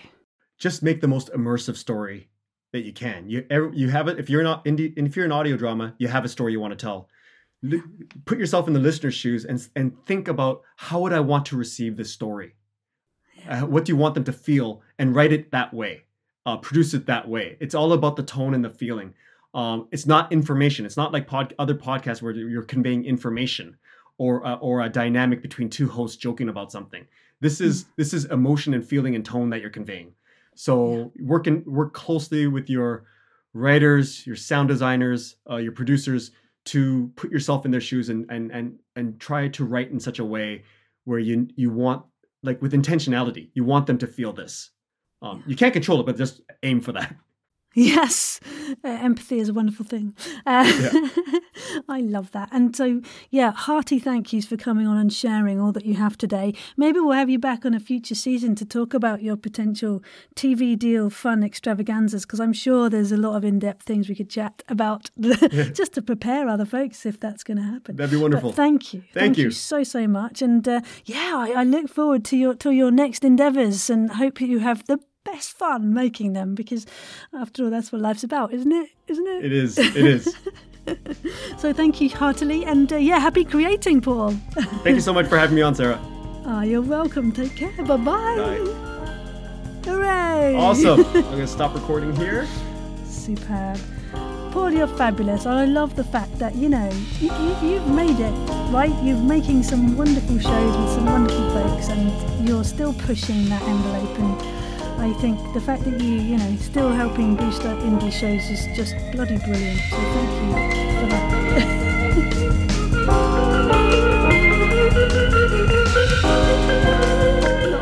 Just 0.58 0.82
make 0.82 1.00
the 1.00 1.08
most 1.08 1.30
immersive 1.32 1.76
story 1.76 2.30
that 2.72 2.82
you 2.82 2.92
can. 2.92 3.28
You 3.28 3.44
you 3.72 3.88
have 3.90 4.08
it 4.08 4.18
if 4.18 4.30
you're 4.30 4.42
not 4.42 4.64
indie, 4.64 4.92
if 4.96 5.16
you're 5.16 5.26
an 5.26 5.32
audio 5.32 5.56
drama, 5.56 5.94
you 5.98 6.08
have 6.08 6.24
a 6.24 6.28
story 6.28 6.52
you 6.52 6.60
want 6.60 6.72
to 6.72 6.82
tell. 6.82 7.08
Put 8.24 8.38
yourself 8.38 8.66
in 8.68 8.74
the 8.74 8.80
listener's 8.80 9.14
shoes 9.14 9.44
and 9.44 9.68
and 9.76 9.92
think 10.06 10.28
about 10.28 10.62
how 10.76 11.00
would 11.00 11.12
I 11.12 11.20
want 11.20 11.46
to 11.46 11.56
receive 11.56 11.96
this 11.96 12.12
story. 12.12 12.54
Uh, 13.48 13.60
what 13.62 13.84
do 13.84 13.92
you 13.92 13.96
want 13.96 14.14
them 14.14 14.24
to 14.24 14.32
feel 14.32 14.82
and 14.98 15.14
write 15.14 15.32
it 15.32 15.50
that 15.50 15.72
way 15.72 16.04
uh, 16.46 16.56
produce 16.58 16.94
it 16.94 17.06
that 17.06 17.28
way 17.28 17.56
it's 17.60 17.74
all 17.74 17.92
about 17.92 18.16
the 18.16 18.22
tone 18.22 18.54
and 18.54 18.64
the 18.64 18.70
feeling 18.70 19.14
Um, 19.52 19.88
it's 19.90 20.06
not 20.06 20.32
information. 20.32 20.86
It's 20.86 20.96
not 20.96 21.12
like 21.12 21.26
pod, 21.26 21.54
other 21.58 21.74
podcasts 21.74 22.22
where 22.22 22.32
you're 22.32 22.62
conveying 22.62 23.04
information 23.04 23.76
or 24.18 24.46
uh, 24.46 24.56
or 24.56 24.82
a 24.82 24.88
dynamic 24.88 25.42
between 25.42 25.68
two 25.68 25.88
hosts 25.88 26.16
joking 26.16 26.48
about 26.48 26.70
something. 26.70 27.06
This 27.40 27.60
is 27.60 27.86
this 27.96 28.12
is 28.14 28.26
emotion 28.26 28.74
and 28.74 28.84
feeling 28.86 29.16
and 29.16 29.24
tone 29.24 29.50
that 29.50 29.60
you're 29.60 29.70
conveying. 29.70 30.14
So 30.54 31.12
working 31.18 31.64
work 31.66 31.92
closely 31.94 32.46
with 32.46 32.70
your 32.70 33.04
writers, 33.54 34.24
your 34.26 34.36
sound 34.36 34.68
designers, 34.68 35.36
uh, 35.50 35.56
your 35.56 35.72
producers 35.72 36.30
to 36.66 37.10
put 37.16 37.30
yourself 37.30 37.64
in 37.64 37.70
their 37.70 37.80
shoes 37.80 38.08
and 38.08 38.26
and 38.30 38.50
and 38.50 38.78
and 38.96 39.20
try 39.20 39.48
to 39.48 39.64
write 39.64 39.90
in 39.90 40.00
such 40.00 40.18
a 40.18 40.24
way 40.24 40.64
where 41.04 41.18
you 41.18 41.48
you 41.56 41.70
want 41.70 42.04
like 42.42 42.60
with 42.62 42.72
intentionality 42.72 43.50
you 43.54 43.64
want 43.64 43.86
them 43.86 43.98
to 43.98 44.06
feel 44.06 44.32
this. 44.32 44.70
Um, 45.22 45.44
you 45.46 45.54
can't 45.54 45.74
control 45.74 46.00
it 46.00 46.06
but 46.06 46.16
just 46.16 46.40
aim 46.62 46.80
for 46.80 46.92
that 46.92 47.14
Yes, 47.74 48.40
uh, 48.84 48.88
empathy 48.88 49.38
is 49.38 49.48
a 49.48 49.52
wonderful 49.52 49.84
thing. 49.86 50.14
Uh, 50.44 50.64
I 51.88 52.00
love 52.00 52.32
that. 52.32 52.48
And 52.50 52.74
so, 52.74 53.00
yeah, 53.30 53.52
hearty 53.52 54.00
thank 54.00 54.32
yous 54.32 54.44
for 54.46 54.56
coming 54.56 54.88
on 54.88 54.96
and 54.96 55.12
sharing 55.12 55.60
all 55.60 55.70
that 55.72 55.84
you 55.86 55.94
have 55.94 56.18
today. 56.18 56.52
Maybe 56.76 56.98
we'll 56.98 57.12
have 57.12 57.30
you 57.30 57.38
back 57.38 57.64
on 57.64 57.72
a 57.72 57.78
future 57.80 58.16
season 58.16 58.56
to 58.56 58.64
talk 58.64 58.92
about 58.92 59.22
your 59.22 59.36
potential 59.36 60.02
TV 60.34 60.76
deal 60.76 61.10
fun 61.10 61.44
extravaganzas, 61.44 62.22
because 62.22 62.40
I'm 62.40 62.52
sure 62.52 62.90
there's 62.90 63.12
a 63.12 63.16
lot 63.16 63.36
of 63.36 63.44
in 63.44 63.60
depth 63.60 63.84
things 63.84 64.08
we 64.08 64.16
could 64.16 64.30
chat 64.30 64.64
about 64.68 65.10
just 65.20 65.92
to 65.94 66.02
prepare 66.02 66.48
other 66.48 66.64
folks 66.64 67.06
if 67.06 67.20
that's 67.20 67.44
going 67.44 67.58
to 67.58 67.62
happen. 67.62 67.94
That'd 67.96 68.10
be 68.10 68.16
But 68.16 68.22
wonderful. 68.22 68.52
thank 68.52 68.92
you. 68.92 69.04
Thank 69.14 69.38
you. 69.38 69.52
so, 69.52 69.84
so 69.84 70.08
much. 70.08 70.42
And 70.42 70.66
uh, 70.66 70.80
yeah, 71.04 71.34
I, 71.36 71.60
I 71.60 71.64
look 71.64 71.88
forward 71.88 72.24
to 72.26 72.36
your 72.36 72.54
to 72.56 72.72
your 72.72 72.90
next 72.90 73.22
endeavours 73.24 73.88
and 73.88 74.10
hope 74.12 74.40
you 74.40 74.58
have 74.58 74.86
the 74.86 74.98
best 75.32 75.56
fun 75.56 75.92
making 75.94 76.32
them 76.32 76.54
because 76.54 76.86
after 77.34 77.64
all 77.64 77.70
that's 77.70 77.92
what 77.92 78.00
life's 78.02 78.24
about 78.24 78.52
isn't 78.52 78.72
it? 78.72 78.90
Isn't 79.08 79.26
it, 79.26 79.44
it 79.44 79.52
is. 79.52 79.78
It 79.78 79.96
is. 79.96 80.36
So 81.58 81.72
thank 81.72 82.00
you 82.00 82.08
heartily 82.08 82.64
and 82.64 82.92
uh, 82.92 82.96
yeah 82.96 83.18
happy 83.20 83.44
creating 83.44 84.00
paul. 84.00 84.30
Thank 84.82 84.94
you 84.96 85.00
so 85.00 85.12
much 85.12 85.26
for 85.28 85.38
having 85.38 85.54
me 85.54 85.62
on 85.62 85.74
sarah. 85.74 86.00
Ah, 86.46 86.62
you're 86.62 86.82
welcome. 86.82 87.30
Take 87.30 87.54
care. 87.54 87.70
Bye 87.84 87.96
bye 87.98 88.36
Bye. 88.36 88.58
hooray. 89.84 90.54
Awesome. 90.56 91.04
I'm 91.14 91.22
gonna 91.22 91.46
stop 91.46 91.74
recording 91.74 92.16
here. 92.16 92.48
Superb. 93.04 93.78
Paul 94.50 94.72
you're 94.72 94.88
fabulous. 94.88 95.46
I 95.46 95.66
love 95.66 95.94
the 95.94 96.04
fact 96.04 96.38
that 96.38 96.56
you 96.56 96.68
know 96.70 96.90
you, 97.20 97.30
you, 97.42 97.70
you've 97.74 97.86
made 97.88 98.18
it 98.18 98.34
right? 98.70 98.94
You're 99.02 99.16
making 99.16 99.62
some 99.64 99.96
wonderful 99.96 100.38
shows 100.38 100.76
with 100.76 100.90
some 100.94 101.06
wonderful 101.06 101.50
folks 101.50 101.88
and 101.88 102.48
you're 102.48 102.64
still 102.64 102.94
pushing 102.94 103.48
that 103.48 103.62
envelope 103.62 104.18
and 104.18 104.59
I 105.00 105.14
think 105.14 105.38
the 105.54 105.60
fact 105.62 105.84
that 105.84 105.98
you, 105.98 106.10
you 106.10 106.36
know, 106.36 106.56
still 106.56 106.90
helping 106.90 107.34
boost 107.34 107.62
up 107.62 107.78
indie 107.78 108.12
shows 108.12 108.50
is 108.50 108.66
just 108.76 108.94
bloody 109.12 109.38
brilliant. 109.38 109.80
So 109.88 109.96
thank 109.96 110.30
you 110.30 110.50
for 111.00 111.06
that. 111.08 111.76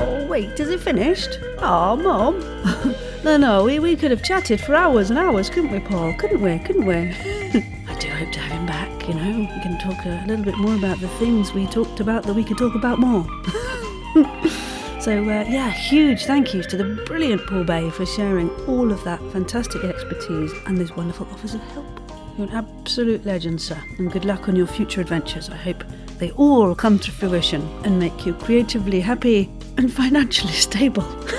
Oh, 0.01 0.27
wait, 0.29 0.61
is 0.61 0.69
it 0.69 0.81
finished? 0.81 1.41
Oh, 1.59 1.97
Mum. 1.97 2.39
no, 3.25 3.37
no, 3.37 3.64
we, 3.64 3.81
we 3.81 3.97
could 3.97 4.12
have 4.12 4.23
chatted 4.23 4.61
for 4.61 4.77
hours 4.77 5.11
and 5.11 5.19
hours, 5.19 5.51
couldn't 5.51 5.73
we, 5.73 5.81
Paul? 5.81 6.14
Couldn't 6.14 6.41
we? 6.41 6.59
Couldn't 6.61 6.87
we? 6.87 6.95
I 7.89 7.97
do 7.99 8.11
hope 8.11 8.31
to 8.33 8.39
have 8.39 8.53
him 8.53 8.66
back, 8.66 9.09
you 9.09 9.14
know. 9.14 9.41
We 9.41 9.61
can 9.61 9.77
talk 9.81 10.05
a 10.07 10.25
little 10.29 10.45
bit 10.45 10.57
more 10.59 10.77
about 10.77 11.01
the 11.01 11.09
things 11.09 11.53
we 11.53 11.66
talked 11.66 11.99
about 11.99 12.23
that 12.25 12.35
we 12.35 12.45
could 12.45 12.59
talk 12.59 12.77
about 12.77 13.01
more. 13.01 13.27
So, 15.09 15.23
uh, 15.23 15.45
yeah, 15.49 15.71
huge 15.71 16.27
thank 16.27 16.53
yous 16.53 16.67
to 16.67 16.77
the 16.77 17.03
brilliant 17.07 17.47
Paul 17.47 17.65
Bae 17.65 17.89
for 17.89 18.05
sharing 18.05 18.51
all 18.67 18.93
of 18.93 19.03
that 19.05 19.19
fantastic 19.33 19.83
expertise 19.83 20.53
and 20.67 20.77
those 20.77 20.95
wonderful 20.95 21.27
offers 21.33 21.55
of 21.55 21.63
help. 21.73 21.87
You're 22.37 22.47
an 22.49 22.53
absolute 22.53 23.25
legend, 23.25 23.59
sir, 23.59 23.83
and 23.97 24.13
good 24.13 24.27
luck 24.27 24.51
on 24.51 24.55
your 24.55 24.67
future 24.67 25.01
adventures. 25.01 25.49
I 25.49 25.57
hope 25.57 25.83
they 26.19 26.31
all 26.33 26.75
come 26.75 26.99
to 26.99 27.11
fruition 27.11 27.67
and 27.85 27.99
make 27.99 28.27
you 28.27 28.35
creatively 28.35 29.01
happy 29.01 29.51
and 29.79 29.91
financially 30.05 30.53
stable. 30.53 31.09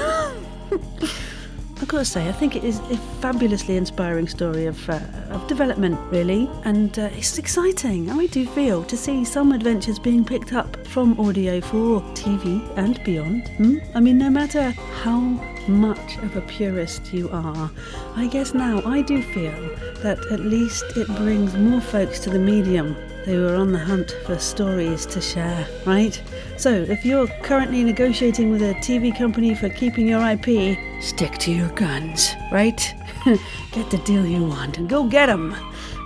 Got 1.89 1.97
to 1.97 2.05
say, 2.05 2.29
I 2.29 2.31
think 2.31 2.55
it 2.55 2.63
is 2.63 2.77
a 2.91 2.97
fabulously 3.19 3.75
inspiring 3.75 4.27
story 4.27 4.67
of, 4.67 4.87
uh, 4.91 4.99
of 5.31 5.47
development, 5.47 5.99
really, 6.11 6.47
and 6.63 6.99
uh, 6.99 7.09
it's 7.13 7.39
exciting. 7.39 8.11
I 8.11 8.27
do 8.27 8.45
feel 8.45 8.83
to 8.83 8.95
see 8.95 9.25
some 9.25 9.51
adventures 9.51 9.97
being 9.97 10.23
picked 10.23 10.53
up 10.53 10.85
from 10.85 11.19
audio 11.19 11.59
for 11.61 12.01
TV 12.13 12.61
and 12.77 13.03
beyond. 13.03 13.47
Hmm? 13.57 13.77
I 13.95 14.01
mean, 14.01 14.19
no 14.19 14.29
matter 14.29 14.69
how 15.01 15.19
much 15.67 16.17
of 16.17 16.35
a 16.35 16.41
purist 16.41 17.11
you 17.11 17.27
are, 17.31 17.71
I 18.15 18.27
guess 18.27 18.53
now 18.53 18.83
I 18.85 19.01
do 19.01 19.23
feel 19.23 19.59
that 20.03 20.19
at 20.31 20.41
least 20.41 20.83
it 20.95 21.07
brings 21.17 21.55
more 21.55 21.81
folks 21.81 22.19
to 22.19 22.29
the 22.29 22.37
medium 22.37 22.95
they 23.25 23.37
were 23.37 23.55
on 23.55 23.71
the 23.71 23.79
hunt 23.79 24.15
for 24.25 24.39
stories 24.39 25.05
to 25.07 25.21
share, 25.21 25.67
right? 25.85 26.21
So, 26.59 26.73
if 26.73 27.05
you're 27.05 27.27
currently 27.41 27.85
negotiating 27.85 28.51
with 28.51 28.61
a 28.61 28.73
TV 28.81 29.17
company 29.17 29.55
for 29.55 29.69
keeping 29.69 30.05
your 30.05 30.19
IP, 30.19 30.77
stick 31.01 31.37
to 31.37 31.53
your 31.53 31.69
guns, 31.69 32.35
right? 32.51 32.93
get 33.71 33.89
the 33.89 34.01
deal 34.03 34.25
you 34.25 34.43
want 34.43 34.77
and 34.77 34.89
go 34.89 35.05
get 35.05 35.29
'em. 35.29 35.55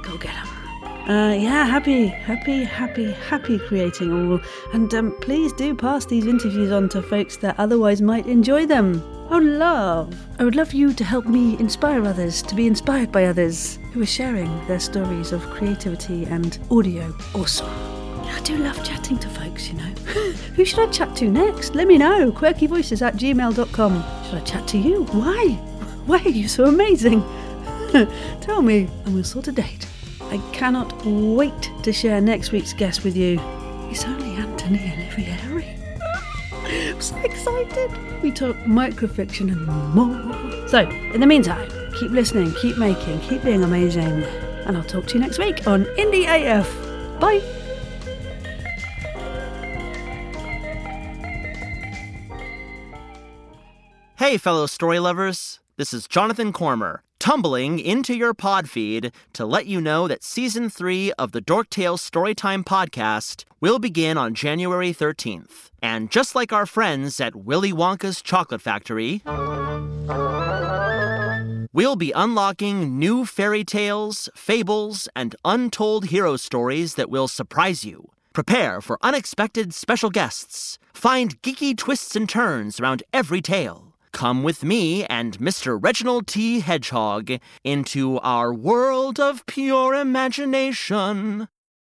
Go 0.03 0.15
get 0.19 0.35
'em. 0.35 1.09
Uh, 1.09 1.33
yeah, 1.33 1.65
happy, 1.65 2.05
happy, 2.05 2.63
happy, 2.63 3.13
happy 3.13 3.57
creating 3.57 4.13
all. 4.13 4.39
And 4.73 4.93
um, 4.93 5.17
please 5.21 5.51
do 5.53 5.73
pass 5.73 6.05
these 6.05 6.27
interviews 6.27 6.71
on 6.71 6.87
to 6.89 7.01
folks 7.01 7.35
that 7.37 7.55
otherwise 7.57 8.03
might 8.03 8.27
enjoy 8.27 8.67
them. 8.67 9.01
Oh, 9.31 9.39
love. 9.39 10.13
I 10.37 10.43
would 10.43 10.55
love 10.55 10.71
you 10.71 10.93
to 10.93 11.03
help 11.03 11.25
me 11.25 11.57
inspire 11.57 12.05
others 12.05 12.43
to 12.43 12.53
be 12.53 12.67
inspired 12.67 13.11
by 13.11 13.25
others 13.25 13.79
who 13.91 14.03
are 14.03 14.05
sharing 14.05 14.67
their 14.67 14.79
stories 14.79 15.31
of 15.31 15.41
creativity 15.49 16.25
and 16.25 16.59
audio. 16.69 17.11
Awesome. 17.33 18.02
I 18.33 18.39
do 18.43 18.57
love 18.57 18.83
chatting 18.83 19.17
to 19.19 19.29
folks, 19.29 19.69
you 19.69 19.75
know. 19.75 19.83
Who 20.55 20.65
should 20.65 20.79
I 20.79 20.91
chat 20.91 21.15
to 21.17 21.29
next? 21.29 21.75
Let 21.75 21.87
me 21.87 21.97
know. 21.97 22.31
Quirkyvoices 22.31 23.01
at 23.01 23.15
gmail.com. 23.15 24.03
Should 24.25 24.35
I 24.35 24.41
chat 24.41 24.67
to 24.69 24.77
you? 24.77 25.03
Why? 25.05 25.49
Why 26.05 26.21
are 26.23 26.29
you 26.29 26.47
so 26.47 26.65
amazing? 26.65 27.23
Tell 28.41 28.61
me, 28.61 28.89
and 29.05 29.13
we'll 29.13 29.23
sort 29.23 29.47
a 29.47 29.51
date. 29.51 29.87
I 30.21 30.37
cannot 30.51 31.05
wait 31.05 31.71
to 31.83 31.93
share 31.93 32.19
next 32.19 32.51
week's 32.51 32.73
guest 32.73 33.03
with 33.03 33.15
you. 33.15 33.39
It's 33.89 34.03
only 34.05 34.31
Anthony 34.31 34.79
Olivieri. 34.79 35.79
I'm 36.65 37.01
so 37.01 37.15
excited. 37.17 38.21
We 38.23 38.31
talk 38.31 38.55
microfiction 38.57 39.51
and 39.51 39.67
more. 39.93 40.67
So, 40.67 40.89
in 40.89 41.19
the 41.19 41.27
meantime, 41.27 41.69
keep 41.93 42.11
listening, 42.11 42.51
keep 42.55 42.77
making, 42.77 43.19
keep 43.21 43.43
being 43.43 43.63
amazing. 43.63 44.23
And 44.65 44.75
I'll 44.75 44.83
talk 44.83 45.05
to 45.07 45.13
you 45.15 45.19
next 45.19 45.37
week 45.37 45.67
on 45.67 45.85
Indie 45.97 46.25
AF. 46.25 47.19
Bye. 47.19 47.62
Hey, 54.23 54.37
fellow 54.37 54.67
story 54.67 54.99
lovers. 54.99 55.59
This 55.75 55.93
is 55.93 56.07
Jonathan 56.07 56.53
Cormer, 56.53 57.03
tumbling 57.19 57.77
into 57.77 58.15
your 58.15 58.33
pod 58.33 58.69
feed 58.69 59.11
to 59.33 59.45
let 59.45 59.65
you 59.65 59.81
know 59.81 60.07
that 60.07 60.23
season 60.23 60.69
three 60.69 61.11
of 61.19 61.33
the 61.33 61.41
Dork 61.41 61.69
Tales 61.69 62.09
Storytime 62.09 62.63
podcast 62.63 63.43
will 63.59 63.79
begin 63.79 64.17
on 64.17 64.33
January 64.33 64.93
13th. 64.93 65.71
And 65.81 66.09
just 66.09 66.35
like 66.35 66.53
our 66.53 66.65
friends 66.65 67.19
at 67.19 67.35
Willy 67.35 67.73
Wonka's 67.73 68.21
Chocolate 68.21 68.61
Factory, 68.61 69.21
we'll 71.73 71.97
be 71.97 72.13
unlocking 72.13 72.97
new 72.97 73.25
fairy 73.25 73.65
tales, 73.65 74.29
fables, 74.37 75.09
and 75.17 75.35
untold 75.43 76.05
hero 76.05 76.37
stories 76.37 76.95
that 76.95 77.09
will 77.09 77.27
surprise 77.27 77.83
you. 77.83 78.11
Prepare 78.31 78.79
for 78.79 78.97
unexpected 79.01 79.73
special 79.73 80.09
guests. 80.09 80.79
Find 80.93 81.41
geeky 81.41 81.75
twists 81.75 82.15
and 82.15 82.29
turns 82.29 82.79
around 82.79 83.03
every 83.11 83.41
tale. 83.41 83.92
Come 84.13 84.43
with 84.43 84.63
me 84.63 85.03
and 85.05 85.37
Mr. 85.39 85.77
Reginald 85.81 86.27
T. 86.27 86.59
Hedgehog 86.59 87.31
into 87.63 88.19
our 88.19 88.53
world 88.53 89.19
of 89.19 89.45
pure 89.47 89.95
imagination. 89.95 91.47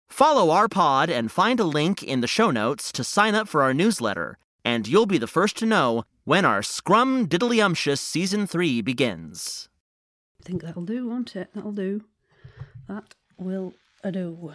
Follow 0.10 0.52
our 0.52 0.68
pod 0.68 1.10
and 1.10 1.32
find 1.32 1.60
a 1.60 1.64
link 1.64 2.04
in 2.04 2.20
the 2.20 2.28
show 2.28 2.52
notes 2.52 2.92
to 2.92 3.04
sign 3.06 3.36
up 3.36 3.48
for 3.48 3.64
our 3.64 3.74
newsletter, 3.74 4.38
and 4.66 4.88
you'll 4.88 5.06
be 5.06 5.18
the 5.18 5.28
first 5.28 5.56
to 5.58 5.66
know 5.66 6.04
when 6.26 6.44
our 6.44 6.62
Scrum 6.62 7.26
Diddlyumptious 7.26 8.00
Season 8.00 8.46
3 8.46 8.82
begins. 8.82 9.70
I 10.42 10.46
think 10.46 10.62
that'll 10.62 10.84
do, 10.86 11.08
won't 11.08 11.36
it? 11.38 11.50
That'll 11.56 11.72
do. 11.72 12.04
That 12.88 13.16
will 13.38 13.74
do. 14.12 14.54